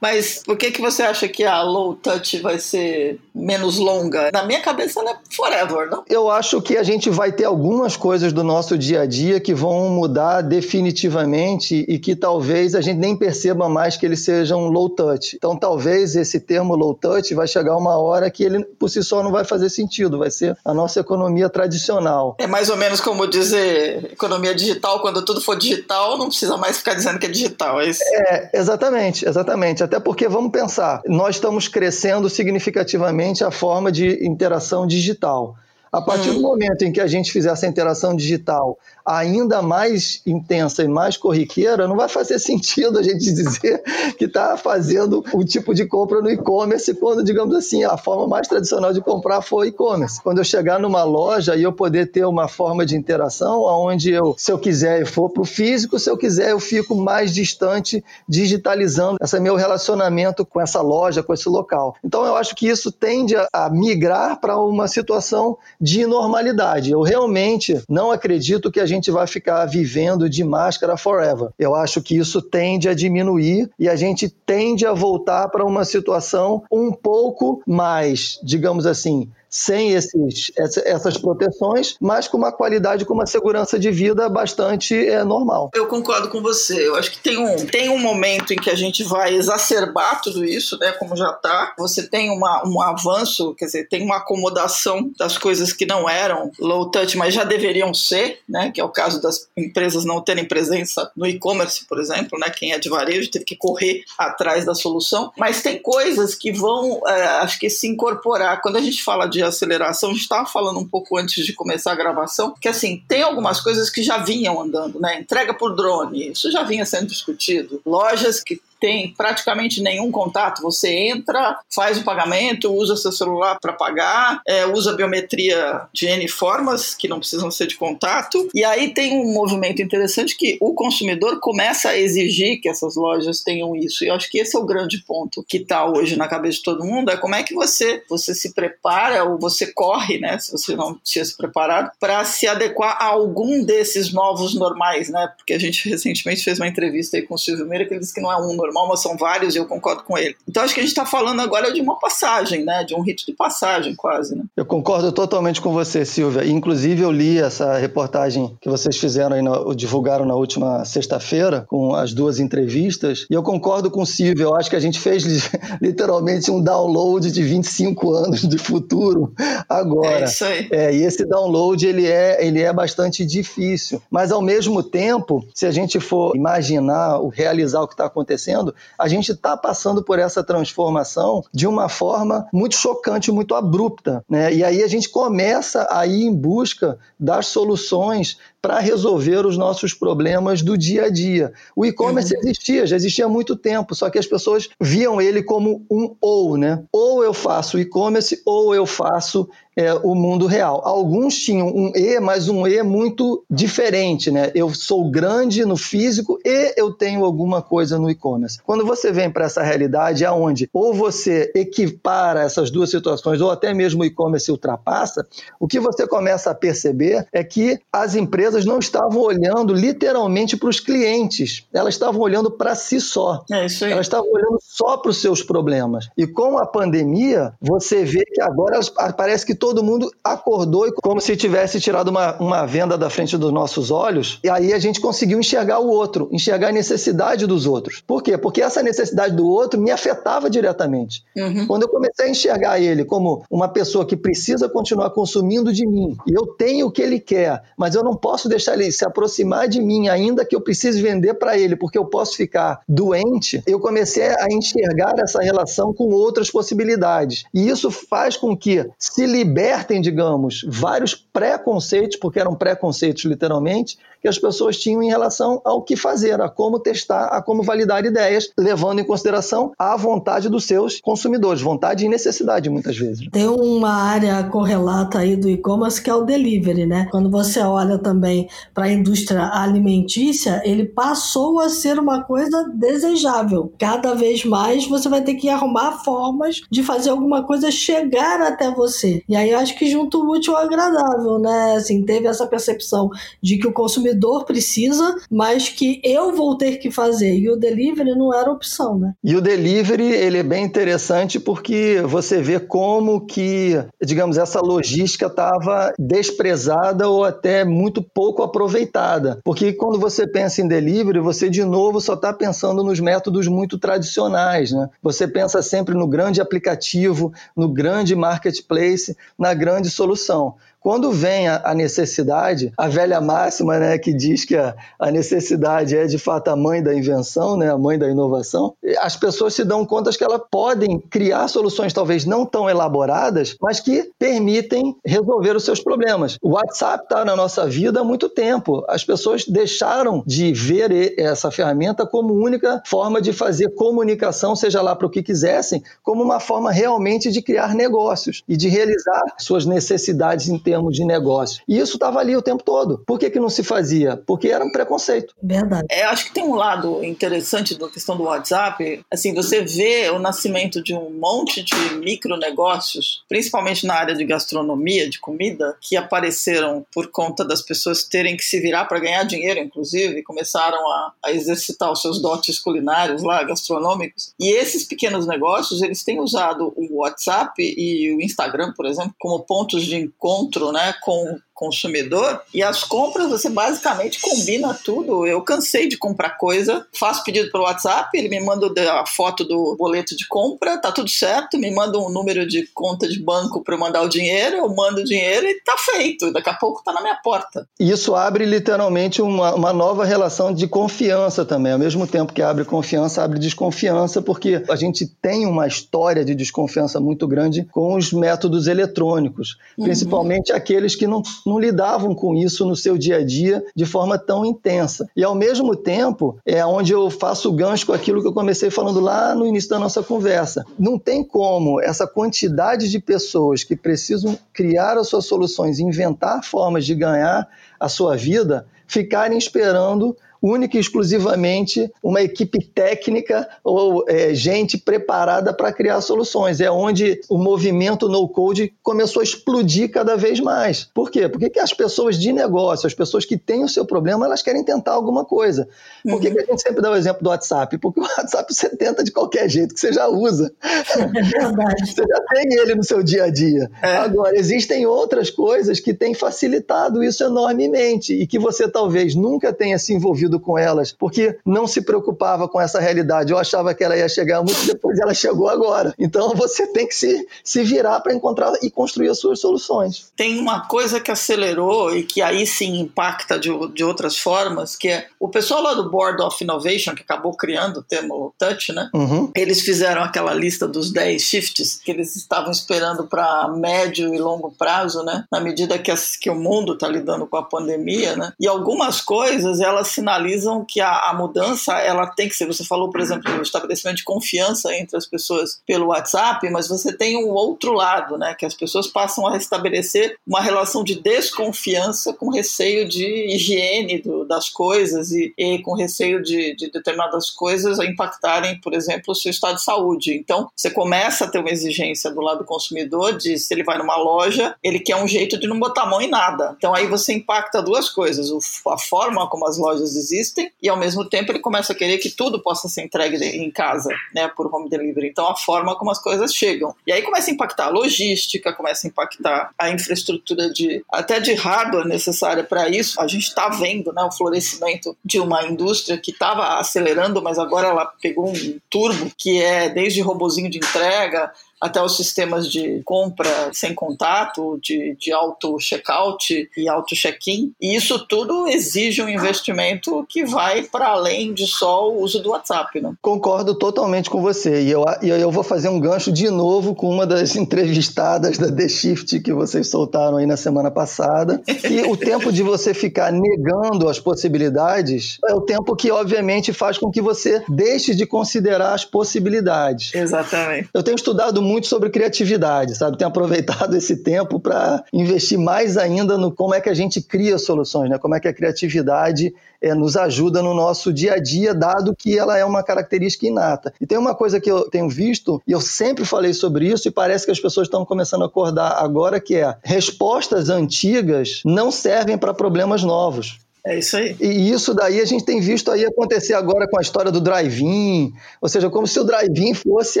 Mas 0.00 0.16
mas 0.16 0.42
por 0.42 0.56
que, 0.56 0.70
que 0.70 0.80
você 0.80 1.02
acha 1.02 1.28
que 1.28 1.44
a 1.44 1.62
low 1.62 1.94
touch 1.94 2.40
vai 2.40 2.58
ser 2.58 3.20
menos 3.34 3.76
longa? 3.76 4.30
Na 4.32 4.44
minha 4.44 4.60
cabeça 4.60 5.00
ela 5.00 5.10
é 5.10 5.16
forever, 5.30 5.90
não? 5.90 6.04
Eu 6.08 6.30
acho 6.30 6.62
que 6.62 6.76
a 6.76 6.82
gente 6.82 7.10
vai 7.10 7.30
ter 7.30 7.44
algumas 7.44 7.96
coisas 7.96 8.32
do 8.32 8.42
nosso 8.42 8.78
dia 8.78 9.02
a 9.02 9.06
dia 9.06 9.38
que 9.38 9.52
vão 9.52 9.90
mudar 9.90 10.40
definitivamente 10.40 11.84
e 11.86 11.98
que 11.98 12.16
talvez 12.16 12.74
a 12.74 12.80
gente 12.80 12.98
nem 12.98 13.14
perceba 13.14 13.68
mais 13.68 13.96
que 13.96 14.06
eles 14.06 14.24
sejam 14.24 14.68
low 14.68 14.88
touch. 14.88 15.36
Então 15.36 15.54
talvez 15.54 16.16
esse 16.16 16.40
termo 16.40 16.74
low 16.74 16.94
touch 16.94 17.34
vai 17.34 17.46
chegar 17.46 17.76
uma 17.76 17.98
hora 17.98 18.30
que 18.30 18.42
ele 18.42 18.64
por 18.64 18.88
si 18.88 19.02
só 19.02 19.22
não 19.22 19.30
vai 19.30 19.44
fazer 19.44 19.68
sentido, 19.68 20.18
vai 20.18 20.30
ser 20.30 20.56
a 20.64 20.72
nossa 20.72 21.00
economia 21.00 21.50
tradicional. 21.50 22.36
É 22.38 22.46
mais 22.46 22.70
ou 22.70 22.76
menos 22.76 23.00
como 23.00 23.26
dizer 23.26 24.12
economia 24.12 24.54
digital, 24.54 25.00
quando 25.00 25.22
tudo 25.22 25.42
for 25.42 25.56
digital, 25.58 26.16
não 26.16 26.28
precisa 26.28 26.56
mais 26.56 26.78
ficar 26.78 26.94
dizendo 26.94 27.18
que 27.18 27.26
é 27.26 27.30
digital. 27.30 27.80
É, 27.80 27.88
isso? 27.88 28.02
é 28.02 28.50
exatamente, 28.54 29.25
exatamente. 29.26 29.82
Até 29.82 29.98
porque 30.00 30.28
vamos 30.28 30.50
pensar, 30.50 31.02
nós 31.06 31.36
estamos 31.36 31.68
crescendo 31.68 32.30
significativamente 32.30 33.44
a 33.44 33.50
forma 33.50 33.90
de 33.90 34.24
interação 34.26 34.86
digital. 34.86 35.56
A 35.92 36.00
partir 36.00 36.30
do 36.30 36.36
uhum. 36.36 36.42
momento 36.42 36.82
em 36.82 36.92
que 36.92 37.00
a 37.00 37.06
gente 37.06 37.32
fizer 37.32 37.50
essa 37.50 37.66
interação 37.66 38.14
digital 38.14 38.78
ainda 39.04 39.62
mais 39.62 40.20
intensa 40.26 40.82
e 40.82 40.88
mais 40.88 41.16
corriqueira, 41.16 41.86
não 41.86 41.96
vai 41.96 42.08
fazer 42.08 42.38
sentido 42.40 42.98
a 42.98 43.02
gente 43.02 43.32
dizer 43.32 43.82
que 44.18 44.24
está 44.24 44.56
fazendo 44.56 45.24
o 45.32 45.44
tipo 45.44 45.72
de 45.72 45.86
compra 45.86 46.20
no 46.20 46.28
e-commerce 46.28 46.92
quando, 46.94 47.22
digamos 47.22 47.54
assim, 47.54 47.84
a 47.84 47.96
forma 47.96 48.26
mais 48.26 48.48
tradicional 48.48 48.92
de 48.92 49.00
comprar 49.00 49.40
foi 49.42 49.68
e-commerce. 49.68 50.20
Quando 50.20 50.38
eu 50.38 50.44
chegar 50.44 50.80
numa 50.80 51.04
loja 51.04 51.54
e 51.54 51.62
eu 51.62 51.72
poder 51.72 52.10
ter 52.10 52.24
uma 52.24 52.48
forma 52.48 52.84
de 52.84 52.96
interação 52.96 53.62
onde 53.62 54.10
eu, 54.10 54.34
se 54.36 54.50
eu 54.50 54.58
quiser, 54.58 55.00
eu 55.00 55.06
for 55.06 55.30
para 55.30 55.42
o 55.42 55.46
físico, 55.46 55.98
se 55.98 56.10
eu 56.10 56.16
quiser, 56.16 56.50
eu 56.50 56.58
fico 56.58 56.94
mais 56.94 57.32
distante 57.32 58.04
digitalizando 58.28 59.18
esse 59.22 59.38
meu 59.38 59.54
relacionamento 59.54 60.44
com 60.44 60.60
essa 60.60 60.80
loja, 60.80 61.22
com 61.22 61.32
esse 61.32 61.48
local. 61.48 61.94
Então 62.02 62.24
eu 62.24 62.36
acho 62.36 62.56
que 62.56 62.66
isso 62.66 62.90
tende 62.90 63.36
a 63.52 63.70
migrar 63.70 64.40
para 64.40 64.58
uma 64.58 64.88
situação 64.88 65.56
de 65.80 66.06
normalidade. 66.06 66.90
Eu 66.90 67.02
realmente 67.02 67.82
não 67.88 68.10
acredito 68.10 68.70
que 68.70 68.80
a 68.80 68.86
gente 68.86 69.10
vai 69.10 69.26
ficar 69.26 69.64
vivendo 69.66 70.28
de 70.28 70.42
máscara 70.44 70.96
forever. 70.96 71.48
Eu 71.58 71.74
acho 71.74 72.02
que 72.02 72.16
isso 72.16 72.40
tende 72.42 72.88
a 72.88 72.94
diminuir 72.94 73.70
e 73.78 73.88
a 73.88 73.96
gente 73.96 74.28
tende 74.28 74.86
a 74.86 74.92
voltar 74.92 75.48
para 75.48 75.64
uma 75.64 75.84
situação 75.84 76.62
um 76.70 76.92
pouco 76.92 77.62
mais, 77.66 78.38
digamos 78.42 78.86
assim, 78.86 79.28
sem 79.56 79.92
esses, 79.92 80.50
essas 80.56 81.18
proteções, 81.18 81.94
mas 82.00 82.26
com 82.26 82.36
uma 82.36 82.52
qualidade, 82.52 83.04
com 83.04 83.14
uma 83.14 83.26
segurança 83.26 83.78
de 83.78 83.90
vida 83.90 84.28
bastante 84.28 84.94
é, 84.94 85.22
normal. 85.22 85.70
Eu 85.74 85.86
concordo 85.86 86.28
com 86.28 86.40
você. 86.42 86.86
Eu 86.86 86.96
acho 86.96 87.10
que 87.10 87.18
tem 87.18 87.38
um, 87.38 87.66
tem 87.66 87.88
um 87.88 87.98
momento 87.98 88.52
em 88.52 88.56
que 88.56 88.70
a 88.70 88.74
gente 88.74 89.04
vai 89.04 89.34
exacerbar 89.34 90.20
tudo 90.20 90.44
isso, 90.44 90.78
né, 90.78 90.92
como 90.92 91.16
já 91.16 91.30
está. 91.30 91.74
Você 91.78 92.06
tem 92.06 92.30
uma, 92.30 92.66
um 92.66 92.80
avanço, 92.80 93.54
quer 93.54 93.66
dizer, 93.66 93.88
tem 93.88 94.02
uma 94.02 94.16
acomodação 94.16 95.10
das 95.18 95.38
coisas 95.38 95.72
que 95.72 95.86
não 95.86 96.08
eram 96.08 96.50
low 96.58 96.90
touch, 96.90 97.16
mas 97.16 97.32
já 97.32 97.44
deveriam 97.44 97.94
ser, 97.94 98.40
né, 98.48 98.70
que 98.72 98.80
é 98.80 98.84
o 98.84 98.90
caso 98.90 99.22
das 99.22 99.48
empresas 99.56 100.04
não 100.04 100.20
terem 100.20 100.44
presença 100.44 101.10
no 101.16 101.26
e-commerce, 101.26 101.86
por 101.86 102.00
exemplo, 102.00 102.38
né, 102.38 102.50
quem 102.50 102.72
é 102.72 102.78
de 102.78 102.88
varejo 102.88 103.30
teve 103.30 103.44
que 103.44 103.56
correr 103.56 104.02
atrás 104.18 104.64
da 104.64 104.74
solução. 104.74 105.32
Mas 105.38 105.62
tem 105.62 105.80
coisas 105.80 106.34
que 106.34 106.52
vão, 106.52 107.00
é, 107.06 107.24
acho 107.38 107.58
que 107.58 107.70
se 107.70 107.86
incorporar. 107.86 108.60
Quando 108.60 108.76
a 108.76 108.80
gente 108.80 109.02
fala 109.02 109.26
de 109.26 109.36
de 109.36 109.42
aceleração, 109.48 110.10
a 110.10 110.12
gente 110.12 110.22
estava 110.22 110.46
falando 110.46 110.78
um 110.78 110.86
pouco 110.86 111.16
antes 111.16 111.44
de 111.44 111.52
começar 111.52 111.92
a 111.92 111.96
gravação, 111.96 112.54
que 112.60 112.68
assim, 112.68 113.02
tem 113.08 113.22
algumas 113.22 113.60
coisas 113.60 113.90
que 113.90 114.02
já 114.02 114.18
vinham 114.18 114.60
andando, 114.60 115.00
né? 115.00 115.20
Entrega 115.20 115.54
por 115.54 115.74
drone, 115.74 116.30
isso 116.30 116.50
já 116.50 116.62
vinha 116.62 116.84
sendo 116.86 117.06
discutido. 117.06 117.80
Lojas 117.84 118.42
que 118.42 118.60
tem 118.80 119.12
praticamente 119.16 119.82
nenhum 119.82 120.10
contato. 120.10 120.62
Você 120.62 120.90
entra, 120.90 121.58
faz 121.74 121.98
o 121.98 122.04
pagamento, 122.04 122.72
usa 122.72 122.96
seu 122.96 123.12
celular 123.12 123.58
para 123.60 123.72
pagar, 123.72 124.40
é, 124.46 124.66
usa 124.66 124.94
biometria 124.94 125.82
de 125.92 126.06
N 126.06 126.26
formas 126.28 126.94
que 126.94 127.08
não 127.08 127.18
precisam 127.18 127.50
ser 127.50 127.66
de 127.66 127.76
contato. 127.76 128.48
E 128.54 128.64
aí 128.64 128.92
tem 128.92 129.18
um 129.20 129.32
movimento 129.32 129.82
interessante 129.82 130.36
que 130.36 130.56
o 130.60 130.74
consumidor 130.74 131.38
começa 131.40 131.90
a 131.90 131.98
exigir 131.98 132.60
que 132.60 132.68
essas 132.68 132.96
lojas 132.96 133.42
tenham 133.42 133.74
isso. 133.74 134.04
E 134.04 134.08
eu 134.08 134.14
acho 134.14 134.30
que 134.30 134.38
esse 134.38 134.56
é 134.56 134.58
o 134.58 134.66
grande 134.66 135.02
ponto 135.04 135.44
que 135.48 135.58
está 135.58 135.86
hoje 135.86 136.16
na 136.16 136.28
cabeça 136.28 136.58
de 136.58 136.62
todo 136.62 136.84
mundo, 136.84 137.10
é 137.10 137.16
como 137.16 137.34
é 137.34 137.42
que 137.42 137.54
você, 137.54 138.02
você 138.08 138.34
se 138.34 138.52
prepara 138.54 139.24
ou 139.24 139.38
você 139.38 139.72
corre, 139.72 140.18
né, 140.18 140.38
se 140.38 140.52
você 140.52 140.74
não 140.74 140.98
tinha 141.02 141.24
se 141.24 141.36
preparado, 141.36 141.90
para 141.98 142.24
se 142.24 142.46
adequar 142.46 142.96
a 143.00 143.06
algum 143.06 143.64
desses 143.64 144.12
novos 144.12 144.54
normais, 144.54 145.08
né? 145.08 145.32
Porque 145.36 145.52
a 145.52 145.58
gente 145.58 145.88
recentemente 145.88 146.42
fez 146.42 146.58
uma 146.58 146.68
entrevista 146.68 147.16
aí 147.16 147.22
com 147.22 147.34
o 147.34 147.38
Silvio 147.38 147.66
Meira 147.66 147.84
que 147.84 147.94
ele 147.94 148.00
disse 148.00 148.14
que 148.14 148.20
não 148.20 148.32
é 148.32 148.36
um 148.36 148.56
normal, 148.66 148.88
mas 148.88 149.00
são 149.00 149.16
vários 149.16 149.54
e 149.54 149.58
eu 149.58 149.66
concordo 149.66 150.02
com 150.02 150.18
ele. 150.18 150.36
Então 150.48 150.62
acho 150.62 150.74
que 150.74 150.80
a 150.80 150.82
gente 150.82 150.92
está 150.92 151.06
falando 151.06 151.40
agora 151.40 151.72
de 151.72 151.80
uma 151.80 151.98
passagem, 151.98 152.64
né? 152.64 152.84
De 152.84 152.94
um 152.94 153.00
rito 153.00 153.24
de 153.24 153.32
passagem, 153.32 153.94
quase. 153.94 154.36
Né? 154.36 154.44
Eu 154.56 154.66
concordo 154.66 155.12
totalmente 155.12 155.60
com 155.60 155.72
você, 155.72 156.04
Silvia. 156.04 156.44
Inclusive 156.46 157.02
eu 157.02 157.10
li 157.10 157.38
essa 157.38 157.76
reportagem 157.76 158.56
que 158.60 158.68
vocês 158.68 158.96
fizeram 158.96 159.40
na, 159.42 159.74
divulgaram 159.74 160.24
na 160.24 160.34
última 160.34 160.84
sexta-feira, 160.84 161.64
com 161.68 161.94
as 161.94 162.12
duas 162.12 162.38
entrevistas, 162.38 163.26
e 163.30 163.34
eu 163.34 163.42
concordo 163.42 163.90
com 163.90 164.02
o 164.02 164.06
Silvio. 164.06 164.42
Eu 164.42 164.54
acho 164.56 164.70
que 164.70 164.76
a 164.76 164.80
gente 164.80 164.98
fez 164.98 165.24
literalmente 165.80 166.50
um 166.50 166.62
download 166.62 167.30
de 167.30 167.42
25 167.42 168.12
anos 168.12 168.48
de 168.48 168.58
futuro 168.58 169.32
agora. 169.68 170.20
É 170.20 170.24
isso 170.24 170.44
aí. 170.44 170.68
É, 170.70 170.94
e 170.94 171.02
esse 171.02 171.24
download 171.24 171.86
ele 171.86 172.06
é, 172.06 172.44
ele 172.44 172.60
é 172.60 172.72
bastante 172.72 173.24
difícil. 173.24 174.02
Mas 174.10 174.32
ao 174.32 174.42
mesmo 174.42 174.82
tempo, 174.82 175.46
se 175.54 175.66
a 175.66 175.70
gente 175.70 176.00
for 176.00 176.36
imaginar, 176.36 177.20
realizar 177.32 177.82
o 177.82 177.86
que 177.86 177.94
está 177.94 178.06
acontecendo, 178.06 178.55
a 178.98 179.08
gente 179.08 179.32
está 179.32 179.56
passando 179.56 180.02
por 180.02 180.18
essa 180.18 180.42
transformação 180.42 181.42
de 181.52 181.66
uma 181.66 181.88
forma 181.88 182.46
muito 182.52 182.74
chocante, 182.74 183.32
muito 183.32 183.54
abrupta. 183.54 184.24
Né? 184.28 184.54
E 184.54 184.64
aí 184.64 184.82
a 184.82 184.88
gente 184.88 185.08
começa 185.08 185.86
a 185.90 186.06
ir 186.06 186.24
em 186.24 186.34
busca 186.34 186.98
das 187.18 187.46
soluções 187.46 188.38
para 188.66 188.80
resolver 188.80 189.46
os 189.46 189.56
nossos 189.56 189.94
problemas 189.94 190.60
do 190.60 190.76
dia 190.76 191.04
a 191.04 191.08
dia. 191.08 191.52
O 191.76 191.86
e-commerce 191.86 192.34
uhum. 192.34 192.40
existia, 192.40 192.84
já 192.84 192.96
existia 192.96 193.26
há 193.26 193.28
muito 193.28 193.54
tempo, 193.54 193.94
só 193.94 194.10
que 194.10 194.18
as 194.18 194.26
pessoas 194.26 194.68
viam 194.80 195.20
ele 195.20 195.40
como 195.40 195.86
um 195.88 196.16
ou, 196.20 196.56
né? 196.56 196.82
Ou 196.90 197.22
eu 197.22 197.32
faço 197.32 197.78
e-commerce 197.78 198.42
ou 198.44 198.74
eu 198.74 198.84
faço 198.84 199.48
é, 199.76 199.92
o 199.92 200.14
mundo 200.14 200.46
real. 200.46 200.80
Alguns 200.84 201.38
tinham 201.38 201.68
um 201.68 201.92
E, 201.94 202.18
mas 202.18 202.48
um 202.48 202.66
E 202.66 202.82
muito 202.82 203.44
diferente, 203.50 204.30
né? 204.30 204.50
Eu 204.54 204.72
sou 204.74 205.10
grande 205.10 205.64
no 205.66 205.76
físico 205.76 206.38
e 206.44 206.72
eu 206.76 206.92
tenho 206.92 207.24
alguma 207.24 207.60
coisa 207.60 207.98
no 207.98 208.10
e-commerce. 208.10 208.58
Quando 208.64 208.86
você 208.86 209.12
vem 209.12 209.30
para 209.30 209.44
essa 209.44 209.62
realidade 209.62 210.24
aonde 210.24 210.68
ou 210.72 210.94
você 210.94 211.52
equipara 211.54 212.40
essas 212.40 212.70
duas 212.70 212.90
situações 212.90 213.40
ou 213.40 213.50
até 213.50 213.74
mesmo 213.74 214.02
o 214.02 214.06
e-commerce 214.06 214.50
ultrapassa, 214.50 215.26
o 215.60 215.68
que 215.68 215.78
você 215.78 216.06
começa 216.06 216.50
a 216.50 216.54
perceber 216.54 217.26
é 217.30 217.44
que 217.44 217.78
as 217.92 218.14
empresas 218.14 218.55
não 218.64 218.78
estavam 218.78 219.20
olhando 219.20 219.72
literalmente 219.72 220.56
para 220.56 220.68
os 220.68 220.80
clientes, 220.80 221.64
elas 221.72 221.94
estavam 221.94 222.20
olhando 222.20 222.50
para 222.50 222.74
si 222.74 223.00
só. 223.00 223.44
É 223.50 223.66
isso 223.66 223.84
aí. 223.84 223.92
Elas 223.92 224.06
estavam 224.06 224.30
olhando 224.30 224.58
só 224.60 224.96
para 224.96 225.10
os 225.10 225.18
seus 225.18 225.42
problemas. 225.42 226.08
E 226.16 226.26
com 226.26 226.58
a 226.58 226.66
pandemia, 226.66 227.52
você 227.60 228.04
vê 228.04 228.24
que 228.24 228.40
agora 228.40 228.80
parece 229.16 229.44
que 229.44 229.54
todo 229.54 229.82
mundo 229.82 230.10
acordou 230.22 230.92
como 231.02 231.20
se 231.20 231.36
tivesse 231.36 231.80
tirado 231.80 232.08
uma, 232.08 232.36
uma 232.38 232.66
venda 232.66 232.96
da 232.96 233.10
frente 233.10 233.36
dos 233.36 233.52
nossos 233.52 233.90
olhos, 233.90 234.38
e 234.44 234.48
aí 234.48 234.72
a 234.72 234.78
gente 234.78 235.00
conseguiu 235.00 235.38
enxergar 235.38 235.80
o 235.80 235.88
outro, 235.88 236.28
enxergar 236.30 236.68
a 236.68 236.72
necessidade 236.72 237.46
dos 237.46 237.66
outros. 237.66 238.02
Por 238.06 238.22
quê? 238.22 238.36
Porque 238.36 238.62
essa 238.62 238.82
necessidade 238.82 239.34
do 239.34 239.46
outro 239.46 239.80
me 239.80 239.90
afetava 239.90 240.50
diretamente. 240.50 241.24
Uhum. 241.36 241.66
Quando 241.66 241.82
eu 241.82 241.88
comecei 241.88 242.26
a 242.26 242.30
enxergar 242.30 242.80
ele 242.80 243.04
como 243.04 243.44
uma 243.50 243.68
pessoa 243.68 244.06
que 244.06 244.16
precisa 244.16 244.68
continuar 244.68 245.10
consumindo 245.10 245.72
de 245.72 245.86
mim, 245.86 246.16
e 246.26 246.34
eu 246.34 246.46
tenho 246.46 246.86
o 246.86 246.90
que 246.90 247.02
ele 247.02 247.18
quer, 247.18 247.62
mas 247.76 247.94
eu 247.94 248.04
não 248.04 248.14
posso 248.14 248.35
deixar 248.48 248.74
ele 248.74 248.90
se 248.92 249.04
aproximar 249.04 249.68
de 249.68 249.80
mim, 249.80 250.08
ainda 250.08 250.44
que 250.44 250.54
eu 250.54 250.60
precise 250.60 251.00
vender 251.00 251.34
para 251.34 251.56
ele, 251.58 251.76
porque 251.76 251.98
eu 251.98 252.04
posso 252.04 252.36
ficar 252.36 252.80
doente, 252.88 253.62
eu 253.66 253.80
comecei 253.80 254.28
a 254.28 254.46
enxergar 254.50 255.14
essa 255.18 255.40
relação 255.40 255.92
com 255.92 256.08
outras 256.12 256.50
possibilidades. 256.50 257.44
E 257.52 257.68
isso 257.68 257.90
faz 257.90 258.36
com 258.36 258.56
que 258.56 258.88
se 258.98 259.26
libertem, 259.26 260.00
digamos, 260.00 260.64
vários 260.68 261.14
preconceitos, 261.14 262.16
porque 262.16 262.40
eram 262.40 262.54
preconceitos 262.54 263.24
literalmente, 263.24 263.98
que 264.26 264.30
as 264.30 264.38
pessoas 264.40 264.76
tinham 264.76 265.00
em 265.04 265.06
relação 265.06 265.60
ao 265.64 265.80
que 265.80 265.94
fazer, 265.94 266.40
a 266.40 266.48
como 266.48 266.80
testar, 266.80 267.26
a 267.26 267.40
como 267.40 267.62
validar 267.62 268.04
ideias, 268.04 268.50
levando 268.58 268.98
em 268.98 269.04
consideração 269.04 269.70
a 269.78 269.96
vontade 269.96 270.48
dos 270.48 270.64
seus 270.64 271.00
consumidores, 271.00 271.62
vontade 271.62 272.04
e 272.04 272.08
necessidade 272.08 272.68
muitas 272.68 272.98
vezes. 272.98 273.28
Tem 273.30 273.46
uma 273.46 273.92
área 273.92 274.42
correlata 274.42 275.20
aí 275.20 275.36
do 275.36 275.48
e-commerce 275.48 276.02
que 276.02 276.10
é 276.10 276.14
o 276.14 276.24
delivery, 276.24 276.86
né? 276.86 277.06
Quando 277.08 277.30
você 277.30 277.60
olha 277.60 277.98
também 277.98 278.48
para 278.74 278.86
a 278.86 278.92
indústria 278.92 279.48
alimentícia, 279.52 280.60
ele 280.64 280.84
passou 280.84 281.60
a 281.60 281.68
ser 281.68 281.96
uma 281.96 282.24
coisa 282.24 282.68
desejável. 282.74 283.72
Cada 283.78 284.12
vez 284.12 284.44
mais 284.44 284.88
você 284.88 285.08
vai 285.08 285.22
ter 285.22 285.34
que 285.34 285.48
arrumar 285.48 286.02
formas 286.04 286.62
de 286.68 286.82
fazer 286.82 287.10
alguma 287.10 287.44
coisa 287.44 287.70
chegar 287.70 288.40
até 288.40 288.72
você. 288.72 289.22
E 289.28 289.36
aí 289.36 289.50
eu 289.50 289.58
acho 289.60 289.78
que 289.78 289.88
junto 289.88 290.20
o 290.20 290.32
útil 290.32 290.56
ao 290.56 290.64
agradável, 290.64 291.38
né? 291.38 291.76
Assim, 291.76 292.04
teve 292.04 292.26
essa 292.26 292.44
percepção 292.44 293.08
de 293.40 293.56
que 293.58 293.68
o 293.68 293.72
consumidor 293.72 294.15
precisa, 294.44 295.16
mas 295.30 295.68
que 295.68 296.00
eu 296.04 296.34
vou 296.34 296.56
ter 296.56 296.76
que 296.76 296.90
fazer. 296.90 297.36
E 297.36 297.50
o 297.50 297.56
delivery 297.56 298.14
não 298.16 298.32
era 298.32 298.50
opção, 298.50 298.98
né? 298.98 299.14
E 299.22 299.34
o 299.34 299.40
delivery, 299.40 300.04
ele 300.04 300.38
é 300.38 300.42
bem 300.42 300.64
interessante 300.64 301.38
porque 301.38 302.02
você 302.04 302.40
vê 302.40 302.58
como 302.58 303.26
que, 303.26 303.82
digamos, 304.02 304.38
essa 304.38 304.60
logística 304.60 305.26
estava 305.26 305.92
desprezada 305.98 307.08
ou 307.08 307.24
até 307.24 307.64
muito 307.64 308.02
pouco 308.02 308.42
aproveitada. 308.42 309.40
Porque 309.44 309.72
quando 309.72 309.98
você 309.98 310.26
pensa 310.26 310.62
em 310.62 310.68
delivery, 310.68 311.20
você 311.20 311.48
de 311.48 311.64
novo 311.64 312.00
só 312.00 312.14
está 312.14 312.32
pensando 312.32 312.82
nos 312.82 313.00
métodos 313.00 313.48
muito 313.48 313.78
tradicionais, 313.78 314.72
né? 314.72 314.88
Você 315.02 315.26
pensa 315.26 315.62
sempre 315.62 315.94
no 315.94 316.06
grande 316.06 316.40
aplicativo, 316.40 317.32
no 317.56 317.68
grande 317.68 318.14
marketplace, 318.14 319.16
na 319.38 319.54
grande 319.54 319.90
solução. 319.90 320.54
Quando 320.86 321.10
vem 321.10 321.48
a, 321.48 321.62
a, 321.64 321.74
necessidade, 321.74 322.72
a 322.78 322.86
velha 322.86 323.20
máxima 323.20 323.76
né, 323.76 323.98
que 323.98 324.12
diz 324.12 324.44
que 324.44 324.54
a, 324.54 324.72
a, 325.00 325.10
necessidade 325.10 325.96
é 325.96 326.06
de 326.06 326.16
fato 326.16 326.46
a 326.46 326.54
mãe 326.54 326.80
da 326.80 326.94
invenção, 326.94 327.56
né, 327.56 327.68
a 327.68 327.76
mãe 327.76 327.98
da 327.98 328.08
inovação, 328.08 328.72
as 329.00 329.16
pessoas 329.16 329.52
se 329.52 329.64
dão 329.64 329.84
conta 329.84 330.12
que 330.12 330.22
elas 330.22 330.42
podem 330.48 331.00
criar 331.10 331.48
soluções 331.48 331.92
talvez 331.92 332.24
não 332.24 332.46
tão 332.46 332.70
elaboradas, 332.70 333.56
mas 333.60 333.80
que 333.80 334.12
permitem 334.16 334.94
resolver 335.04 335.56
os 335.56 335.64
seus 335.64 335.82
problemas. 335.82 336.38
O 336.40 336.50
WhatsApp 336.50 337.02
está 337.02 337.24
na 337.24 337.34
nossa 337.34 337.66
vida 337.66 338.02
há 338.02 338.04
muito 338.04 338.28
tempo. 338.28 338.84
As 338.88 339.02
pessoas 339.02 339.44
deixaram 339.44 340.22
de 340.24 340.52
ver 340.52 341.18
essa 341.18 341.50
ferramenta 341.50 342.06
como 342.06 342.32
única 342.32 342.80
forma 342.86 343.20
de 343.20 343.32
fazer 343.32 343.70
comunicação, 343.70 344.54
seja 344.54 344.80
lá 344.80 344.94
para 344.94 345.08
o 345.08 345.10
que 345.10 345.20
quisessem, 345.20 345.82
como 346.04 346.22
uma 346.22 346.38
forma 346.38 346.70
realmente 346.70 347.32
de 347.32 347.42
criar 347.42 347.74
negócios 347.74 348.44
e 348.48 348.56
de 348.56 348.68
realizar 348.68 349.22
suas 349.36 349.66
necessidades 349.66 350.48
em 350.48 350.56
termos 350.56 350.75
termos 350.76 350.94
de 350.94 351.04
negócio. 351.04 351.62
E 351.66 351.78
isso 351.78 351.94
estava 351.94 352.20
ali 352.20 352.36
o 352.36 352.42
tempo 352.42 352.62
todo. 352.62 353.02
Por 353.06 353.18
que, 353.18 353.30
que 353.30 353.40
não 353.40 353.48
se 353.48 353.64
fazia? 353.64 354.16
Porque 354.26 354.48
era 354.48 354.64
um 354.64 354.70
preconceito. 354.70 355.34
Verdade. 355.42 355.86
É, 355.90 356.04
acho 356.04 356.26
que 356.26 356.34
tem 356.34 356.44
um 356.44 356.54
lado 356.54 357.02
interessante 357.02 357.74
da 357.78 357.88
questão 357.88 358.16
do 358.16 358.24
WhatsApp. 358.24 359.04
Assim, 359.10 359.34
você 359.34 359.62
vê 359.62 360.10
o 360.10 360.18
nascimento 360.18 360.82
de 360.82 360.94
um 360.94 361.10
monte 361.10 361.62
de 361.62 361.94
micronegócios, 361.96 363.24
principalmente 363.28 363.86
na 363.86 363.94
área 363.94 364.14
de 364.14 364.24
gastronomia, 364.24 365.08
de 365.08 365.18
comida, 365.18 365.76
que 365.80 365.96
apareceram 365.96 366.84
por 366.92 367.08
conta 367.10 367.44
das 367.44 367.62
pessoas 367.62 368.04
terem 368.04 368.36
que 368.36 368.44
se 368.44 368.60
virar 368.60 368.84
para 368.84 368.98
ganhar 368.98 369.24
dinheiro, 369.24 369.60
inclusive, 369.60 370.22
começaram 370.22 370.78
a, 370.90 371.12
a 371.24 371.32
exercitar 371.32 371.90
os 371.90 372.02
seus 372.02 372.20
dotes 372.20 372.58
culinários 372.58 373.22
lá, 373.22 373.42
gastronômicos. 373.42 374.34
E 374.38 374.50
esses 374.50 374.84
pequenos 374.84 375.26
negócios, 375.26 375.82
eles 375.82 376.04
têm 376.04 376.20
usado 376.20 376.72
o 376.76 377.00
WhatsApp 377.00 377.54
e 377.62 378.14
o 378.14 378.20
Instagram, 378.20 378.72
por 378.76 378.84
exemplo, 378.84 379.14
como 379.18 379.40
pontos 379.40 379.84
de 379.84 379.96
encontro 379.96 380.65
né, 380.72 380.92
com 381.02 381.38
consumidor 381.56 382.42
e 382.52 382.62
as 382.62 382.84
compras 382.84 383.28
você 383.28 383.48
basicamente 383.48 384.20
combina 384.20 384.74
tudo. 384.74 385.26
Eu 385.26 385.42
cansei 385.42 385.88
de 385.88 385.96
comprar 385.96 386.36
coisa, 386.36 386.86
faço 386.94 387.24
pedido 387.24 387.50
pelo 387.50 387.64
WhatsApp, 387.64 388.16
ele 388.16 388.28
me 388.28 388.38
manda 388.40 388.70
a 388.92 389.06
foto 389.06 389.42
do 389.42 389.74
boleto 389.76 390.14
de 390.14 390.28
compra, 390.28 390.78
tá 390.78 390.92
tudo 390.92 391.08
certo, 391.08 391.58
me 391.58 391.74
manda 391.74 391.98
um 391.98 392.10
número 392.10 392.46
de 392.46 392.68
conta 392.74 393.08
de 393.08 393.18
banco 393.18 393.64
para 393.64 393.74
eu 393.74 393.78
mandar 393.78 394.02
o 394.02 394.08
dinheiro, 394.08 394.56
eu 394.56 394.68
mando 394.68 395.00
o 395.00 395.04
dinheiro 395.04 395.46
e 395.46 395.60
tá 395.62 395.74
feito. 395.78 396.32
Daqui 396.32 396.50
a 396.50 396.54
pouco 396.54 396.84
tá 396.84 396.92
na 396.92 397.00
minha 397.00 397.16
porta. 397.16 397.66
Isso 397.80 398.14
abre 398.14 398.44
literalmente 398.44 399.22
uma, 399.22 399.54
uma 399.54 399.72
nova 399.72 400.04
relação 400.04 400.52
de 400.52 400.68
confiança 400.68 401.44
também. 401.44 401.72
Ao 401.72 401.78
mesmo 401.78 402.06
tempo 402.06 402.32
que 402.34 402.42
abre 402.42 402.64
confiança, 402.64 403.24
abre 403.24 403.38
desconfiança, 403.38 404.20
porque 404.20 404.62
a 404.68 404.76
gente 404.76 405.06
tem 405.06 405.46
uma 405.46 405.66
história 405.66 406.24
de 406.24 406.34
desconfiança 406.34 407.00
muito 407.00 407.26
grande 407.26 407.64
com 407.72 407.94
os 407.94 408.12
métodos 408.12 408.66
eletrônicos, 408.66 409.56
uhum. 409.78 409.84
principalmente 409.84 410.52
aqueles 410.52 410.94
que 410.94 411.06
não 411.06 411.22
não 411.48 411.58
lidavam 411.58 412.14
com 412.14 412.34
isso 412.34 412.66
no 412.66 412.76
seu 412.76 412.98
dia 412.98 413.18
a 413.18 413.24
dia 413.24 413.64
de 413.74 413.86
forma 413.86 414.18
tão 414.18 414.44
intensa. 414.44 415.08
E 415.16 415.22
ao 415.22 415.34
mesmo 415.34 415.76
tempo, 415.76 416.38
é 416.44 416.64
onde 416.64 416.92
eu 416.92 417.08
faço 417.10 417.48
o 417.48 417.52
gancho 417.52 417.86
com 417.86 417.92
aquilo 417.92 418.20
que 418.20 418.28
eu 418.28 418.32
comecei 418.32 418.70
falando 418.70 419.00
lá 419.00 419.34
no 419.34 419.46
início 419.46 419.70
da 419.70 419.78
nossa 419.78 420.02
conversa. 420.02 420.64
Não 420.78 420.98
tem 420.98 421.24
como 421.24 421.80
essa 421.80 422.06
quantidade 422.06 422.90
de 422.90 422.98
pessoas 422.98 423.64
que 423.64 423.76
precisam 423.76 424.38
criar 424.52 424.98
as 424.98 425.08
suas 425.08 425.26
soluções, 425.26 425.78
inventar 425.78 426.44
formas 426.44 426.84
de 426.84 426.94
ganhar 426.94 427.48
a 427.78 427.88
sua 427.88 428.16
vida, 428.16 428.66
ficarem 428.86 429.38
esperando 429.38 430.16
única 430.42 430.76
e 430.76 430.80
exclusivamente 430.80 431.90
uma 432.02 432.22
equipe 432.22 432.64
técnica 432.64 433.48
ou 433.62 434.04
é, 434.08 434.34
gente 434.34 434.78
preparada 434.78 435.52
para 435.52 435.72
criar 435.72 436.00
soluções. 436.00 436.60
É 436.60 436.70
onde 436.70 437.20
o 437.28 437.38
movimento 437.38 438.08
no-code 438.08 438.72
começou 438.82 439.20
a 439.20 439.24
explodir 439.24 439.90
cada 439.90 440.16
vez 440.16 440.40
mais. 440.40 440.84
Por 440.94 441.10
quê? 441.10 441.28
Porque 441.28 441.50
que 441.50 441.60
as 441.60 441.72
pessoas 441.72 442.18
de 442.18 442.32
negócio, 442.32 442.86
as 442.86 442.94
pessoas 442.94 443.24
que 443.24 443.36
têm 443.36 443.64
o 443.64 443.68
seu 443.68 443.84
problema, 443.84 444.26
elas 444.26 444.42
querem 444.42 444.64
tentar 444.64 444.92
alguma 444.92 445.24
coisa. 445.24 445.68
Por 446.02 446.14
uhum. 446.14 446.20
que, 446.20 446.30
que 446.30 446.40
a 446.40 446.44
gente 446.46 446.62
sempre 446.62 446.82
dá 446.82 446.90
o 446.90 446.96
exemplo 446.96 447.22
do 447.22 447.30
WhatsApp? 447.30 447.78
Porque 447.78 448.00
o 448.00 448.02
WhatsApp 448.02 448.54
você 448.54 448.68
tenta 448.68 449.02
de 449.02 449.12
qualquer 449.12 449.48
jeito, 449.48 449.74
que 449.74 449.80
você 449.80 449.92
já 449.92 450.08
usa. 450.08 450.52
É 450.62 451.06
verdade. 451.22 451.86
Você 451.96 452.02
já 452.02 452.20
tem 452.34 452.52
ele 452.52 452.74
no 452.74 452.84
seu 452.84 453.02
dia 453.02 453.24
a 453.24 453.30
dia. 453.30 453.70
É. 453.82 453.96
Agora, 453.96 454.36
existem 454.36 454.86
outras 454.86 455.30
coisas 455.30 455.80
que 455.80 455.94
têm 455.94 456.14
facilitado 456.14 457.02
isso 457.02 457.22
enormemente 457.24 458.12
e 458.12 458.26
que 458.26 458.38
você 458.38 458.68
talvez 458.68 459.14
nunca 459.14 459.52
tenha 459.52 459.78
se 459.78 459.92
envolvido 459.92 460.25
com 460.40 460.58
elas, 460.58 460.92
porque 460.92 461.38
não 461.44 461.66
se 461.66 461.82
preocupava 461.82 462.48
com 462.48 462.60
essa 462.60 462.80
realidade. 462.80 463.32
Eu 463.32 463.38
achava 463.38 463.74
que 463.74 463.84
ela 463.84 463.96
ia 463.96 464.08
chegar 464.08 464.42
muito 464.42 464.66
depois, 464.66 464.98
ela 464.98 465.14
chegou 465.14 465.48
agora. 465.48 465.94
Então 465.98 466.34
você 466.34 466.66
tem 466.66 466.86
que 466.86 466.94
se, 466.94 467.26
se 467.42 467.62
virar 467.62 468.00
para 468.00 468.14
encontrar 468.14 468.52
e 468.62 468.70
construir 468.70 469.08
as 469.08 469.18
suas 469.18 469.40
soluções. 469.40 470.10
Tem 470.16 470.38
uma 470.38 470.66
coisa 470.66 471.00
que 471.00 471.10
acelerou 471.10 471.96
e 471.96 472.02
que 472.02 472.22
aí 472.22 472.46
sim 472.46 472.80
impacta 472.80 473.38
de, 473.38 473.50
de 473.74 473.84
outras 473.84 474.16
formas, 474.18 474.76
que 474.76 474.88
é 474.88 475.06
o 475.18 475.28
pessoal 475.28 475.62
lá 475.62 475.74
do 475.74 475.90
Board 475.90 476.22
of 476.22 476.42
Innovation, 476.42 476.94
que 476.94 477.02
acabou 477.02 477.34
criando 477.34 477.78
o 477.78 477.82
termo 477.82 478.34
touch, 478.38 478.72
né? 478.72 478.90
Uhum. 478.94 479.30
Eles 479.34 479.60
fizeram 479.60 480.02
aquela 480.02 480.32
lista 480.34 480.66
dos 480.66 480.92
10 480.92 481.22
shifts 481.22 481.80
que 481.82 481.90
eles 481.90 482.16
estavam 482.16 482.50
esperando 482.50 483.06
para 483.06 483.48
médio 483.48 484.14
e 484.14 484.18
longo 484.18 484.52
prazo, 484.56 485.02
né? 485.02 485.24
Na 485.30 485.40
medida 485.40 485.78
que, 485.78 485.90
as, 485.90 486.16
que 486.16 486.30
o 486.30 486.34
mundo 486.34 486.74
está 486.74 486.88
lidando 486.88 487.26
com 487.26 487.36
a 487.36 487.42
pandemia, 487.42 488.16
né? 488.16 488.32
E 488.38 488.46
algumas 488.46 489.00
coisas 489.00 489.60
elas 489.60 489.88
sinalizam 489.88 490.15
sinalizam 490.16 490.64
que 490.64 490.80
a, 490.80 491.10
a, 491.10 491.14
mudança 491.14 491.72
ela 491.74 492.06
tem 492.06 492.28
que 492.28 492.34
ser. 492.34 492.46
Você 492.46 492.64
falou, 492.64 492.90
por 492.90 493.00
exemplo, 493.00 493.34
do 493.34 493.42
estabelecimento 493.42 493.98
de 493.98 494.04
confiança 494.04 494.74
entre 494.74 494.96
as 494.96 495.06
pessoas 495.06 495.60
pelo 495.66 495.88
WhatsApp, 495.88 496.48
mas 496.50 496.68
você 496.68 496.96
tem 496.96 497.16
um 497.16 497.30
outro 497.30 497.72
lado, 497.72 498.16
né? 498.16 498.34
Que 498.34 498.46
as 498.46 498.54
pessoas 498.54 498.86
passam 498.86 499.26
a 499.26 499.36
estabelecer 499.36 500.18
uma 500.26 500.40
relação 500.40 500.82
de 500.82 501.00
desconfiança 501.00 502.12
com 502.12 502.30
receio 502.30 502.88
de 502.88 503.34
higiene 503.34 504.00
do, 504.00 504.24
das 504.24 504.48
coisas 504.48 505.12
e, 505.12 505.32
e 505.36 505.58
com 505.60 505.74
receio 505.74 506.22
de, 506.22 506.54
de, 506.56 506.70
determinadas 506.70 507.30
coisas 507.30 507.78
impactarem, 507.78 508.60
por 508.60 508.74
exemplo, 508.74 509.12
o 509.12 509.14
seu 509.14 509.30
estado 509.30 509.56
de 509.56 509.64
saúde. 509.64 510.14
Então, 510.14 510.48
você 510.56 510.70
começa 510.70 511.24
a 511.24 511.28
ter 511.28 511.38
uma 511.38 511.50
exigência 511.50 512.10
do 512.10 512.20
lado 512.20 512.38
do 512.38 512.44
consumidor 512.44 513.16
de 513.16 513.38
se 513.38 513.52
ele 513.52 513.64
vai 513.64 513.78
numa 513.78 513.96
loja, 513.96 514.54
ele 514.62 514.80
quer 514.80 514.96
um 514.96 515.06
jeito 515.06 515.38
de 515.38 515.46
não 515.46 515.58
botar 515.58 515.82
a 515.82 515.86
mão 515.86 516.00
em 516.00 516.08
nada. 516.08 516.54
Então, 516.56 516.74
aí 516.74 516.86
você 516.86 517.12
impacta 517.12 517.62
duas 517.62 517.88
coisas: 517.88 518.30
a 518.66 518.78
forma 518.78 519.28
como 519.28 519.46
as 519.46 519.58
lojas 519.58 519.96
existem 520.10 520.50
e 520.62 520.68
ao 520.68 520.76
mesmo 520.76 521.08
tempo 521.08 521.32
ele 521.32 521.38
começa 521.38 521.72
a 521.72 521.76
querer 521.76 521.98
que 521.98 522.10
tudo 522.10 522.40
possa 522.40 522.68
ser 522.68 522.82
entregue 522.82 523.16
em 523.16 523.50
casa, 523.50 523.90
né, 524.14 524.28
por 524.28 524.52
home 524.52 524.68
delivery. 524.68 525.08
Então 525.08 525.28
a 525.28 525.36
forma 525.36 525.76
como 525.76 525.90
as 525.90 526.00
coisas 526.00 526.34
chegam. 526.34 526.74
E 526.86 526.92
aí 526.92 527.02
começa 527.02 527.30
a 527.30 527.34
impactar 527.34 527.66
a 527.66 527.70
logística, 527.70 528.52
começa 528.52 528.86
a 528.86 528.88
impactar 528.88 529.50
a 529.58 529.70
infraestrutura 529.70 530.50
de 530.50 530.84
até 530.92 531.20
de 531.20 531.34
hardware 531.34 531.86
necessária 531.86 532.44
para 532.44 532.68
isso. 532.68 533.00
A 533.00 533.06
gente 533.06 533.26
está 533.28 533.48
vendo, 533.48 533.92
né, 533.92 534.02
o 534.02 534.12
florescimento 534.12 534.96
de 535.04 535.18
uma 535.18 535.44
indústria 535.44 535.98
que 535.98 536.10
estava 536.10 536.58
acelerando, 536.58 537.22
mas 537.22 537.38
agora 537.38 537.68
ela 537.68 537.86
pegou 538.00 538.28
um 538.28 538.60
turbo 538.70 539.10
que 539.16 539.42
é 539.42 539.68
desde 539.68 540.00
robozinho 540.00 540.50
de 540.50 540.58
entrega 540.58 541.32
até 541.60 541.82
os 541.82 541.96
sistemas 541.96 542.50
de 542.50 542.82
compra 542.84 543.50
sem 543.52 543.74
contato, 543.74 544.58
de, 544.62 544.96
de 544.98 545.12
auto-checkout 545.12 546.50
e 546.56 546.68
auto-check-in. 546.68 547.52
E 547.60 547.74
isso 547.74 548.06
tudo 548.06 548.46
exige 548.46 549.02
um 549.02 549.08
investimento 549.08 550.04
que 550.08 550.24
vai 550.24 550.62
para 550.62 550.88
além 550.88 551.32
de 551.32 551.46
só 551.46 551.90
o 551.90 552.02
uso 552.02 552.22
do 552.22 552.30
WhatsApp. 552.30 552.80
Né? 552.80 552.92
Concordo 553.00 553.54
totalmente 553.54 554.10
com 554.10 554.20
você. 554.20 554.62
E 554.62 554.70
eu, 554.70 554.84
eu 555.02 555.30
vou 555.30 555.42
fazer 555.42 555.68
um 555.68 555.80
gancho 555.80 556.12
de 556.12 556.30
novo 556.30 556.74
com 556.74 556.88
uma 556.88 557.06
das 557.06 557.34
entrevistadas 557.36 558.38
da 558.38 558.52
The 558.52 558.68
Shift 558.68 559.20
que 559.20 559.32
vocês 559.32 559.70
soltaram 559.70 560.18
aí 560.18 560.26
na 560.26 560.36
semana 560.36 560.70
passada. 560.70 561.42
E 561.68 561.82
o 561.82 561.96
tempo 561.96 562.32
de 562.32 562.42
você 562.42 562.74
ficar 562.74 563.12
negando 563.12 563.88
as 563.88 563.98
possibilidades 563.98 565.18
é 565.26 565.34
o 565.34 565.40
tempo 565.40 565.74
que, 565.74 565.90
obviamente, 565.90 566.52
faz 566.52 566.78
com 566.78 566.90
que 566.90 567.00
você 567.00 567.42
deixe 567.48 567.94
de 567.94 568.06
considerar 568.06 568.74
as 568.74 568.84
possibilidades. 568.84 569.94
Exatamente. 569.94 570.68
Eu 570.74 570.82
tenho 570.82 570.96
estudado 570.96 571.40
muito 571.46 571.66
sobre 571.66 571.90
criatividade, 571.90 572.74
sabe? 572.74 572.98
Tenho 572.98 573.08
aproveitado 573.10 573.76
esse 573.76 573.96
tempo 573.96 574.38
para 574.38 574.84
investir 574.92 575.38
mais 575.38 575.76
ainda 575.76 576.18
no 576.18 576.32
como 576.32 576.54
é 576.54 576.60
que 576.60 576.68
a 576.68 576.74
gente 576.74 577.00
cria 577.00 577.38
soluções, 577.38 577.88
né? 577.88 577.98
Como 577.98 578.14
é 578.14 578.20
que 578.20 578.28
a 578.28 578.34
criatividade 578.34 579.32
é, 579.60 579.74
nos 579.74 579.96
ajuda 579.96 580.42
no 580.42 580.54
nosso 580.54 580.92
dia 580.92 581.14
a 581.14 581.18
dia, 581.18 581.54
dado 581.54 581.94
que 581.96 582.18
ela 582.18 582.36
é 582.36 582.44
uma 582.44 582.62
característica 582.62 583.26
inata. 583.26 583.72
E 583.80 583.86
tem 583.86 583.98
uma 583.98 584.14
coisa 584.14 584.40
que 584.40 584.50
eu 584.50 584.68
tenho 584.68 584.88
visto, 584.88 585.40
e 585.46 585.52
eu 585.52 585.60
sempre 585.60 586.04
falei 586.04 586.34
sobre 586.34 586.68
isso, 586.68 586.88
e 586.88 586.90
parece 586.90 587.24
que 587.24 587.32
as 587.32 587.40
pessoas 587.40 587.66
estão 587.66 587.84
começando 587.84 588.22
a 588.22 588.26
acordar 588.26 588.72
agora, 588.78 589.20
que 589.20 589.36
é 589.36 589.56
respostas 589.62 590.48
antigas 590.48 591.40
não 591.44 591.70
servem 591.70 592.18
para 592.18 592.34
problemas 592.34 592.82
novos. 592.82 593.38
É 593.66 593.76
isso 593.76 593.96
aí. 593.96 594.16
E 594.20 594.48
isso 594.52 594.72
daí 594.72 595.00
a 595.00 595.04
gente 595.04 595.24
tem 595.24 595.40
visto 595.40 595.72
aí 595.72 595.84
acontecer 595.84 596.34
agora 596.34 596.68
com 596.68 596.78
a 596.78 596.80
história 596.80 597.10
do 597.10 597.20
drive-in, 597.20 598.12
ou 598.40 598.48
seja, 598.48 598.70
como 598.70 598.86
se 598.86 599.00
o 599.00 599.02
drive-in 599.02 599.54
fosse 599.54 600.00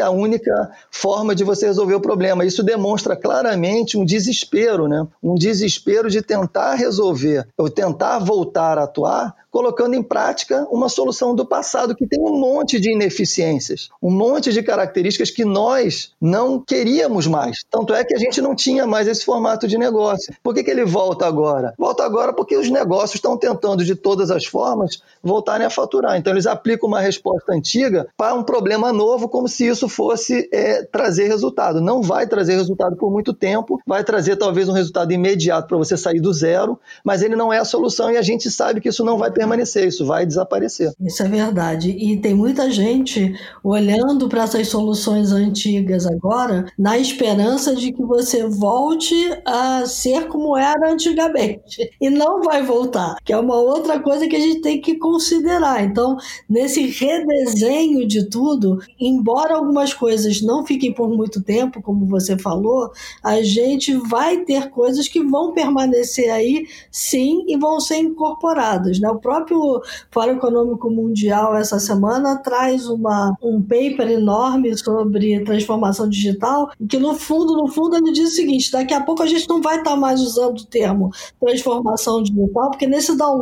a 0.00 0.08
única 0.08 0.70
forma 0.88 1.34
de 1.34 1.42
você 1.42 1.66
resolver 1.66 1.96
o 1.96 2.00
problema. 2.00 2.44
Isso 2.44 2.62
demonstra 2.62 3.16
claramente 3.16 3.98
um 3.98 4.04
desespero, 4.04 4.86
né? 4.86 5.04
Um 5.20 5.34
desespero 5.34 6.08
de 6.08 6.22
tentar 6.22 6.74
resolver, 6.74 7.44
ou 7.58 7.68
tentar 7.68 8.20
voltar 8.20 8.78
a 8.78 8.84
atuar 8.84 9.34
colocando 9.56 9.94
em 9.94 10.02
prática 10.02 10.66
uma 10.70 10.86
solução 10.86 11.34
do 11.34 11.46
passado 11.46 11.96
que 11.96 12.06
tem 12.06 12.20
um 12.20 12.38
monte 12.38 12.78
de 12.78 12.92
ineficiências, 12.92 13.88
um 14.02 14.10
monte 14.10 14.52
de 14.52 14.62
características 14.62 15.30
que 15.30 15.46
nós 15.46 16.12
não 16.20 16.60
queríamos 16.60 17.26
mais. 17.26 17.64
Tanto 17.70 17.94
é 17.94 18.04
que 18.04 18.14
a 18.14 18.18
gente 18.18 18.42
não 18.42 18.54
tinha 18.54 18.86
mais 18.86 19.08
esse 19.08 19.24
formato 19.24 19.66
de 19.66 19.78
negócio. 19.78 20.34
Por 20.42 20.52
que, 20.52 20.62
que 20.62 20.70
ele 20.70 20.84
volta 20.84 21.24
agora? 21.26 21.72
Volta 21.78 22.04
agora 22.04 22.34
porque 22.34 22.54
os 22.54 22.68
negócios 22.68 23.14
estão 23.14 23.34
tentando, 23.38 23.55
de 23.84 23.94
todas 23.94 24.30
as 24.30 24.44
formas, 24.44 25.00
voltarem 25.22 25.66
a 25.66 25.70
faturar. 25.70 26.16
Então, 26.16 26.32
eles 26.32 26.46
aplicam 26.46 26.88
uma 26.88 27.00
resposta 27.00 27.52
antiga 27.52 28.06
para 28.16 28.34
um 28.34 28.42
problema 28.42 28.92
novo, 28.92 29.28
como 29.28 29.48
se 29.48 29.66
isso 29.66 29.88
fosse 29.88 30.48
é, 30.52 30.82
trazer 30.82 31.28
resultado. 31.28 31.80
Não 31.80 32.02
vai 32.02 32.26
trazer 32.26 32.54
resultado 32.54 32.96
por 32.96 33.10
muito 33.10 33.32
tempo, 33.32 33.80
vai 33.86 34.04
trazer 34.04 34.36
talvez 34.36 34.68
um 34.68 34.72
resultado 34.72 35.12
imediato 35.12 35.68
para 35.68 35.78
você 35.78 35.96
sair 35.96 36.20
do 36.20 36.32
zero, 36.32 36.78
mas 37.04 37.22
ele 37.22 37.36
não 37.36 37.52
é 37.52 37.58
a 37.58 37.64
solução 37.64 38.10
e 38.10 38.16
a 38.16 38.22
gente 38.22 38.50
sabe 38.50 38.80
que 38.80 38.88
isso 38.88 39.04
não 39.04 39.18
vai 39.18 39.30
permanecer 39.30 39.86
isso 39.86 40.04
vai 40.04 40.26
desaparecer. 40.26 40.92
Isso 41.00 41.22
é 41.22 41.28
verdade. 41.28 41.90
E 41.90 42.16
tem 42.18 42.34
muita 42.34 42.70
gente 42.70 43.34
olhando 43.62 44.28
para 44.28 44.42
essas 44.42 44.68
soluções 44.68 45.32
antigas 45.32 46.06
agora, 46.06 46.66
na 46.78 46.98
esperança 46.98 47.74
de 47.74 47.92
que 47.92 48.02
você 48.02 48.46
volte 48.46 49.14
a 49.44 49.86
ser 49.86 50.28
como 50.28 50.56
era 50.56 50.90
antigamente. 50.90 51.90
E 52.00 52.10
não 52.10 52.42
vai 52.42 52.62
voltar, 52.62 53.16
que 53.24 53.32
é 53.32 53.38
uma 53.38 53.45
outra 53.54 54.00
coisa 54.00 54.26
que 54.26 54.36
a 54.36 54.40
gente 54.40 54.60
tem 54.60 54.80
que 54.80 54.96
considerar. 54.96 55.84
Então, 55.84 56.16
nesse 56.48 56.86
redesenho 56.86 58.06
de 58.06 58.28
tudo, 58.28 58.78
embora 58.98 59.54
algumas 59.54 59.94
coisas 59.94 60.42
não 60.42 60.64
fiquem 60.66 60.92
por 60.92 61.08
muito 61.08 61.42
tempo, 61.42 61.82
como 61.82 62.06
você 62.06 62.36
falou, 62.38 62.90
a 63.22 63.42
gente 63.42 63.94
vai 63.94 64.38
ter 64.38 64.70
coisas 64.70 65.08
que 65.08 65.22
vão 65.22 65.52
permanecer 65.52 66.30
aí, 66.30 66.66
sim, 66.90 67.44
e 67.46 67.56
vão 67.56 67.80
ser 67.80 67.98
incorporadas. 67.98 68.98
Né? 68.98 69.08
O 69.08 69.18
próprio 69.18 69.80
Fórum 70.10 70.32
Econômico 70.32 70.90
Mundial, 70.90 71.56
essa 71.56 71.78
semana, 71.78 72.36
traz 72.36 72.88
uma, 72.88 73.36
um 73.42 73.60
paper 73.62 74.10
enorme 74.10 74.76
sobre 74.76 75.42
transformação 75.44 76.08
digital, 76.08 76.70
que 76.88 76.98
no 76.98 77.14
fundo, 77.14 77.56
no 77.56 77.68
fundo, 77.68 77.96
ele 77.96 78.12
diz 78.12 78.30
o 78.32 78.34
seguinte: 78.34 78.72
daqui 78.72 78.94
a 78.94 79.02
pouco 79.02 79.22
a 79.22 79.26
gente 79.26 79.48
não 79.48 79.60
vai 79.60 79.78
estar 79.78 79.90
tá 79.90 79.96
mais 79.96 80.20
usando 80.20 80.58
o 80.58 80.66
termo 80.66 81.10
transformação 81.40 82.22
digital, 82.22 82.70
porque 82.70 82.86
nesse 82.86 83.16
download 83.16 83.35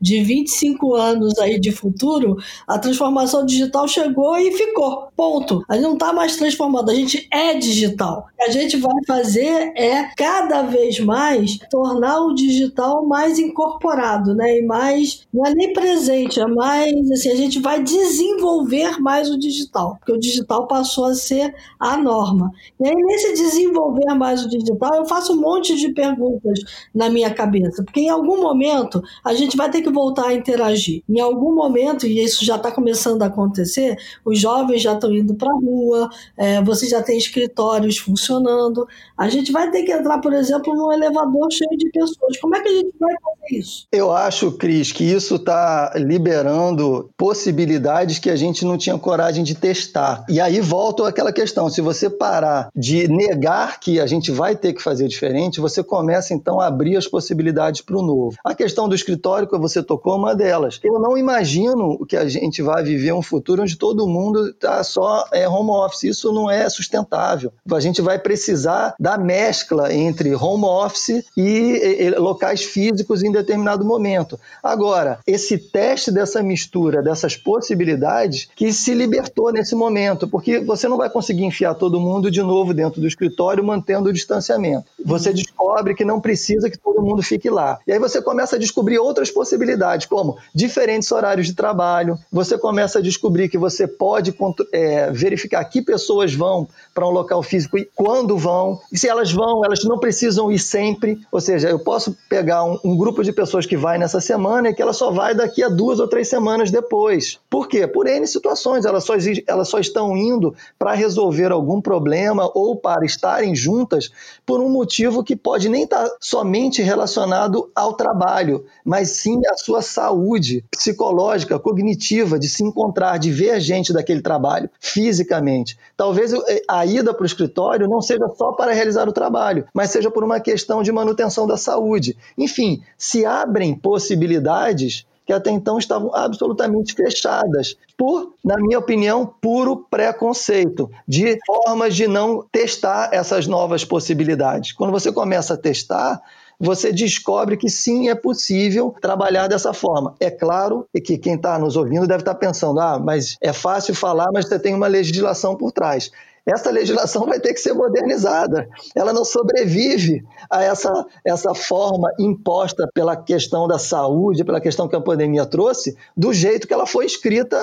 de 0.00 0.22
25 0.22 0.94
anos 0.94 1.38
aí 1.38 1.58
de 1.58 1.72
futuro, 1.72 2.36
a 2.66 2.78
transformação 2.78 3.44
digital 3.44 3.86
chegou 3.88 4.36
e 4.36 4.52
ficou. 4.52 5.08
Ponto. 5.16 5.62
A 5.68 5.74
gente 5.74 5.84
não 5.84 5.94
está 5.94 6.12
mais 6.12 6.36
transformando, 6.36 6.90
a 6.90 6.94
gente 6.94 7.28
é 7.30 7.54
digital. 7.54 8.28
O 8.32 8.36
que 8.36 8.42
a 8.42 8.50
gente 8.50 8.76
vai 8.76 8.94
fazer 9.06 9.72
é 9.76 10.10
cada 10.16 10.62
vez 10.62 10.98
mais 11.00 11.58
tornar 11.70 12.20
o 12.20 12.34
digital 12.34 13.06
mais 13.06 13.38
incorporado, 13.38 14.34
né? 14.34 14.58
E 14.58 14.62
mais 14.66 15.26
não 15.32 15.46
é 15.46 15.54
nem 15.54 15.72
presente, 15.72 16.40
é 16.40 16.46
mais 16.46 17.10
assim, 17.10 17.30
a 17.30 17.36
gente 17.36 17.60
vai 17.60 17.82
desenvolver 17.82 19.00
mais 19.00 19.30
o 19.30 19.38
digital, 19.38 19.96
porque 19.98 20.12
o 20.12 20.18
digital 20.18 20.66
passou 20.66 21.04
a 21.06 21.14
ser 21.14 21.54
a 21.78 21.96
norma. 21.96 22.50
E 22.80 22.88
aí, 22.88 22.94
nesse 22.94 23.34
desenvolver 23.34 24.14
mais 24.14 24.44
o 24.44 24.48
digital, 24.48 24.94
eu 24.96 25.04
faço 25.06 25.32
um 25.32 25.40
monte 25.40 25.76
de 25.76 25.92
perguntas 25.92 26.60
na 26.94 27.08
minha 27.08 27.32
cabeça, 27.32 27.82
porque 27.84 28.00
em 28.00 28.08
algum 28.08 28.40
momento 28.40 29.02
a 29.24 29.34
gente 29.34 29.56
vai 29.56 29.70
ter 29.70 29.82
que 29.82 29.90
voltar 29.90 30.28
a 30.28 30.34
interagir. 30.34 31.02
Em 31.08 31.20
algum 31.20 31.54
momento, 31.54 32.06
e 32.06 32.22
isso 32.22 32.44
já 32.44 32.56
está 32.56 32.70
começando 32.70 33.22
a 33.22 33.26
acontecer, 33.26 33.96
os 34.24 34.38
jovens 34.38 34.82
já 34.82 34.94
estão 34.94 35.12
indo 35.14 35.34
para 35.34 35.50
a 35.50 35.54
rua, 35.54 36.10
é, 36.36 36.62
você 36.62 36.88
já 36.88 37.02
tem 37.02 37.16
escritórios 37.16 37.98
funcionando, 37.98 38.86
a 39.16 39.28
gente 39.28 39.52
vai 39.52 39.70
ter 39.70 39.82
que 39.82 39.92
entrar, 39.92 40.18
por 40.20 40.32
exemplo, 40.32 40.74
num 40.74 40.92
elevador 40.92 41.48
cheio 41.52 41.76
de 41.76 41.90
pessoas. 41.90 42.36
Como 42.40 42.56
é 42.56 42.60
que 42.60 42.68
a 42.68 42.72
gente 42.72 42.94
vai 42.98 43.12
fazer 43.12 43.58
isso? 43.58 43.86
Eu 43.92 44.12
acho, 44.12 44.52
Cris, 44.52 44.92
que 44.92 45.04
isso 45.04 45.36
está 45.36 45.92
liberando 45.96 47.10
possibilidades 47.16 48.18
que 48.18 48.30
a 48.30 48.36
gente 48.36 48.64
não 48.64 48.76
tinha 48.76 48.98
coragem 48.98 49.44
de 49.44 49.54
testar. 49.54 50.24
E 50.28 50.40
aí 50.40 50.60
volta 50.60 51.06
aquela 51.06 51.32
questão: 51.32 51.68
se 51.68 51.80
você 51.80 52.08
parar 52.08 52.68
de 52.74 53.08
negar 53.08 53.80
que 53.80 54.00
a 54.00 54.06
gente 54.06 54.30
vai 54.30 54.56
ter 54.56 54.72
que 54.72 54.82
fazer 54.82 55.08
diferente, 55.08 55.60
você 55.60 55.82
começa 55.82 56.34
então 56.34 56.60
a 56.60 56.66
abrir 56.66 56.96
as 56.96 57.06
possibilidades 57.06 57.80
para 57.80 57.96
o 57.96 58.02
novo. 58.02 58.36
A 58.44 58.54
questão 58.54 58.88
do 58.88 58.93
escritório 58.94 59.48
que 59.48 59.58
você 59.58 59.82
tocou 59.82 60.16
uma 60.16 60.34
delas. 60.34 60.80
Eu 60.82 60.98
não 60.98 61.16
imagino 61.16 62.04
que 62.06 62.16
a 62.16 62.28
gente 62.28 62.62
vai 62.62 62.82
viver 62.82 63.12
um 63.12 63.22
futuro 63.22 63.62
onde 63.62 63.76
todo 63.76 64.06
mundo 64.06 64.48
está 64.48 64.82
só 64.84 65.26
é, 65.32 65.48
home 65.48 65.70
office. 65.70 66.04
Isso 66.04 66.32
não 66.32 66.50
é 66.50 66.68
sustentável. 66.68 67.52
A 67.70 67.80
gente 67.80 68.00
vai 68.00 68.18
precisar 68.18 68.94
da 68.98 69.18
mescla 69.18 69.92
entre 69.92 70.34
home 70.34 70.64
office 70.64 71.24
e, 71.36 72.00
e 72.00 72.10
locais 72.10 72.62
físicos 72.64 73.22
em 73.22 73.32
determinado 73.32 73.84
momento. 73.84 74.38
Agora, 74.62 75.18
esse 75.26 75.58
teste 75.58 76.10
dessa 76.10 76.42
mistura, 76.42 77.02
dessas 77.02 77.36
possibilidades, 77.36 78.48
que 78.54 78.72
se 78.72 78.94
libertou 78.94 79.52
nesse 79.52 79.74
momento, 79.74 80.28
porque 80.28 80.60
você 80.60 80.88
não 80.88 80.96
vai 80.96 81.10
conseguir 81.10 81.44
enfiar 81.44 81.74
todo 81.74 82.00
mundo 82.00 82.30
de 82.30 82.42
novo 82.42 82.72
dentro 82.74 83.00
do 83.00 83.06
escritório 83.06 83.64
mantendo 83.64 84.08
o 84.08 84.12
distanciamento. 84.12 84.86
Você 85.04 85.30
uhum. 85.30 85.34
descobre 85.34 85.94
que 85.94 86.04
não 86.04 86.20
precisa 86.20 86.70
que 86.70 86.78
todo 86.78 87.02
mundo 87.02 87.22
fique 87.22 87.50
lá. 87.50 87.78
E 87.86 87.92
aí 87.92 87.98
você 87.98 88.20
começa 88.20 88.56
a 88.56 88.58
descobrir 88.58 88.83
outras 88.98 89.30
possibilidades, 89.30 90.06
como 90.06 90.36
diferentes 90.54 91.10
horários 91.10 91.46
de 91.46 91.54
trabalho, 91.54 92.18
você 92.30 92.58
começa 92.58 92.98
a 92.98 93.02
descobrir 93.02 93.48
que 93.48 93.58
você 93.58 93.86
pode 93.86 94.34
é, 94.72 95.10
verificar 95.10 95.64
que 95.64 95.82
pessoas 95.82 96.34
vão 96.34 96.68
para 96.94 97.06
um 97.06 97.10
local 97.10 97.42
físico 97.42 97.78
e 97.78 97.88
quando 97.94 98.36
vão. 98.36 98.80
E 98.92 98.98
se 98.98 99.08
elas 99.08 99.32
vão, 99.32 99.64
elas 99.64 99.82
não 99.84 99.98
precisam 99.98 100.50
ir 100.50 100.58
sempre. 100.58 101.20
Ou 101.32 101.40
seja, 101.40 101.68
eu 101.68 101.78
posso 101.78 102.16
pegar 102.28 102.64
um, 102.64 102.78
um 102.84 102.96
grupo 102.96 103.22
de 103.22 103.32
pessoas 103.32 103.66
que 103.66 103.76
vai 103.76 103.98
nessa 103.98 104.20
semana 104.20 104.68
e 104.68 104.74
que 104.74 104.82
ela 104.82 104.92
só 104.92 105.10
vai 105.10 105.34
daqui 105.34 105.62
a 105.62 105.68
duas 105.68 105.98
ou 105.98 106.08
três 106.08 106.28
semanas 106.28 106.70
depois. 106.70 107.38
Por 107.50 107.68
quê? 107.68 107.86
Por 107.86 108.06
N 108.06 108.26
situações. 108.26 108.84
Elas 108.84 109.04
só, 109.04 109.14
elas 109.46 109.68
só 109.68 109.78
estão 109.78 110.16
indo 110.16 110.54
para 110.78 110.94
resolver 110.94 111.50
algum 111.50 111.80
problema 111.80 112.50
ou 112.54 112.76
para 112.76 113.04
estarem 113.04 113.54
juntas 113.54 114.10
por 114.46 114.60
um 114.60 114.68
motivo 114.68 115.24
que 115.24 115.36
pode 115.36 115.68
nem 115.68 115.84
estar 115.84 116.08
tá 116.08 116.16
somente 116.20 116.82
relacionado 116.82 117.70
ao 117.74 117.94
trabalho, 117.94 118.64
mas 118.84 119.10
sim 119.10 119.40
à 119.46 119.56
sua 119.56 119.82
saúde 119.82 120.64
psicológica, 120.70 121.58
cognitiva, 121.58 122.38
de 122.38 122.48
se 122.48 122.62
encontrar, 122.62 123.18
de 123.18 123.30
ver 123.30 123.60
gente 123.60 123.92
daquele 123.92 124.20
trabalho 124.20 124.70
fisicamente. 124.80 125.78
Talvez 125.96 126.32
eh, 126.32 126.62
a 126.68 126.84
ida 126.86 127.12
para 127.12 127.22
o 127.22 127.26
escritório 127.26 127.88
não 127.88 128.00
seja 128.00 128.28
só 128.36 128.52
para 128.52 128.72
realizar 128.72 129.08
o 129.08 129.12
trabalho, 129.12 129.66
mas 129.74 129.90
seja 129.90 130.10
por 130.10 130.24
uma 130.24 130.40
questão 130.40 130.82
de 130.82 130.92
manutenção 130.92 131.46
da 131.46 131.56
saúde. 131.56 132.16
Enfim, 132.36 132.82
se 132.96 133.24
abrem 133.24 133.74
possibilidades 133.74 135.06
que 135.26 135.32
até 135.32 135.50
então 135.50 135.78
estavam 135.78 136.14
absolutamente 136.14 136.94
fechadas, 136.94 137.76
por, 137.96 138.34
na 138.44 138.56
minha 138.56 138.78
opinião, 138.78 139.26
puro 139.40 139.86
preconceito, 139.88 140.90
de 141.08 141.38
formas 141.46 141.94
de 141.94 142.06
não 142.06 142.44
testar 142.52 143.08
essas 143.12 143.46
novas 143.46 143.84
possibilidades. 143.84 144.72
Quando 144.72 144.90
você 144.90 145.10
começa 145.10 145.54
a 145.54 145.56
testar, 145.56 146.20
você 146.58 146.92
descobre 146.92 147.56
que 147.56 147.68
sim, 147.68 148.08
é 148.08 148.14
possível 148.14 148.94
trabalhar 149.00 149.48
dessa 149.48 149.72
forma. 149.72 150.14
É 150.20 150.30
claro 150.30 150.86
que 151.04 151.18
quem 151.18 151.34
está 151.34 151.58
nos 151.58 151.76
ouvindo 151.76 152.06
deve 152.06 152.22
estar 152.22 152.34
tá 152.34 152.38
pensando: 152.40 152.80
ah, 152.80 152.98
mas 152.98 153.36
é 153.40 153.52
fácil 153.52 153.94
falar, 153.94 154.28
mas 154.32 154.46
você 154.46 154.58
tem 154.58 154.74
uma 154.74 154.86
legislação 154.86 155.56
por 155.56 155.72
trás. 155.72 156.10
Essa 156.46 156.70
legislação 156.70 157.26
vai 157.26 157.40
ter 157.40 157.54
que 157.54 157.60
ser 157.60 157.72
modernizada. 157.72 158.68
Ela 158.94 159.12
não 159.12 159.24
sobrevive 159.24 160.22
a 160.50 160.62
essa, 160.62 160.92
essa 161.24 161.54
forma 161.54 162.10
imposta 162.18 162.86
pela 162.92 163.16
questão 163.16 163.66
da 163.66 163.78
saúde, 163.78 164.44
pela 164.44 164.60
questão 164.60 164.86
que 164.86 164.96
a 164.96 165.00
pandemia 165.00 165.46
trouxe, 165.46 165.96
do 166.16 166.32
jeito 166.32 166.68
que 166.68 166.74
ela 166.74 166.86
foi 166.86 167.06
escrita 167.06 167.56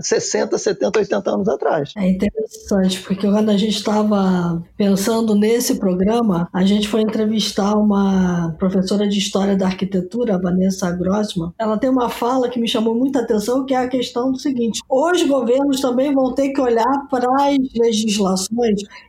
60, 0.00 0.56
70, 0.56 0.98
80 0.98 1.30
anos 1.30 1.48
atrás. 1.48 1.92
É 1.96 2.08
interessante, 2.08 3.00
porque 3.02 3.28
quando 3.28 3.50
a 3.50 3.56
gente 3.56 3.76
estava 3.76 4.62
pensando 4.76 5.34
nesse 5.34 5.78
programa, 5.78 6.48
a 6.52 6.64
gente 6.64 6.88
foi 6.88 7.02
entrevistar 7.02 7.74
uma 7.74 8.54
professora 8.58 9.08
de 9.08 9.18
História 9.18 9.56
da 9.56 9.66
Arquitetura, 9.66 10.40
Vanessa 10.40 10.90
Grossman. 10.92 11.52
Ela 11.58 11.76
tem 11.76 11.90
uma 11.90 12.08
fala 12.08 12.48
que 12.48 12.60
me 12.60 12.68
chamou 12.68 12.94
muita 12.94 13.20
atenção, 13.20 13.66
que 13.66 13.74
é 13.74 13.78
a 13.78 13.88
questão 13.88 14.30
do 14.30 14.38
seguinte: 14.38 14.80
os 14.88 15.22
governos 15.24 15.80
também 15.80 16.14
vão 16.14 16.32
ter 16.32 16.50
que 16.50 16.60
olhar 16.60 17.06
para 17.10 17.26
as 17.42 17.56
legislações 17.74 18.27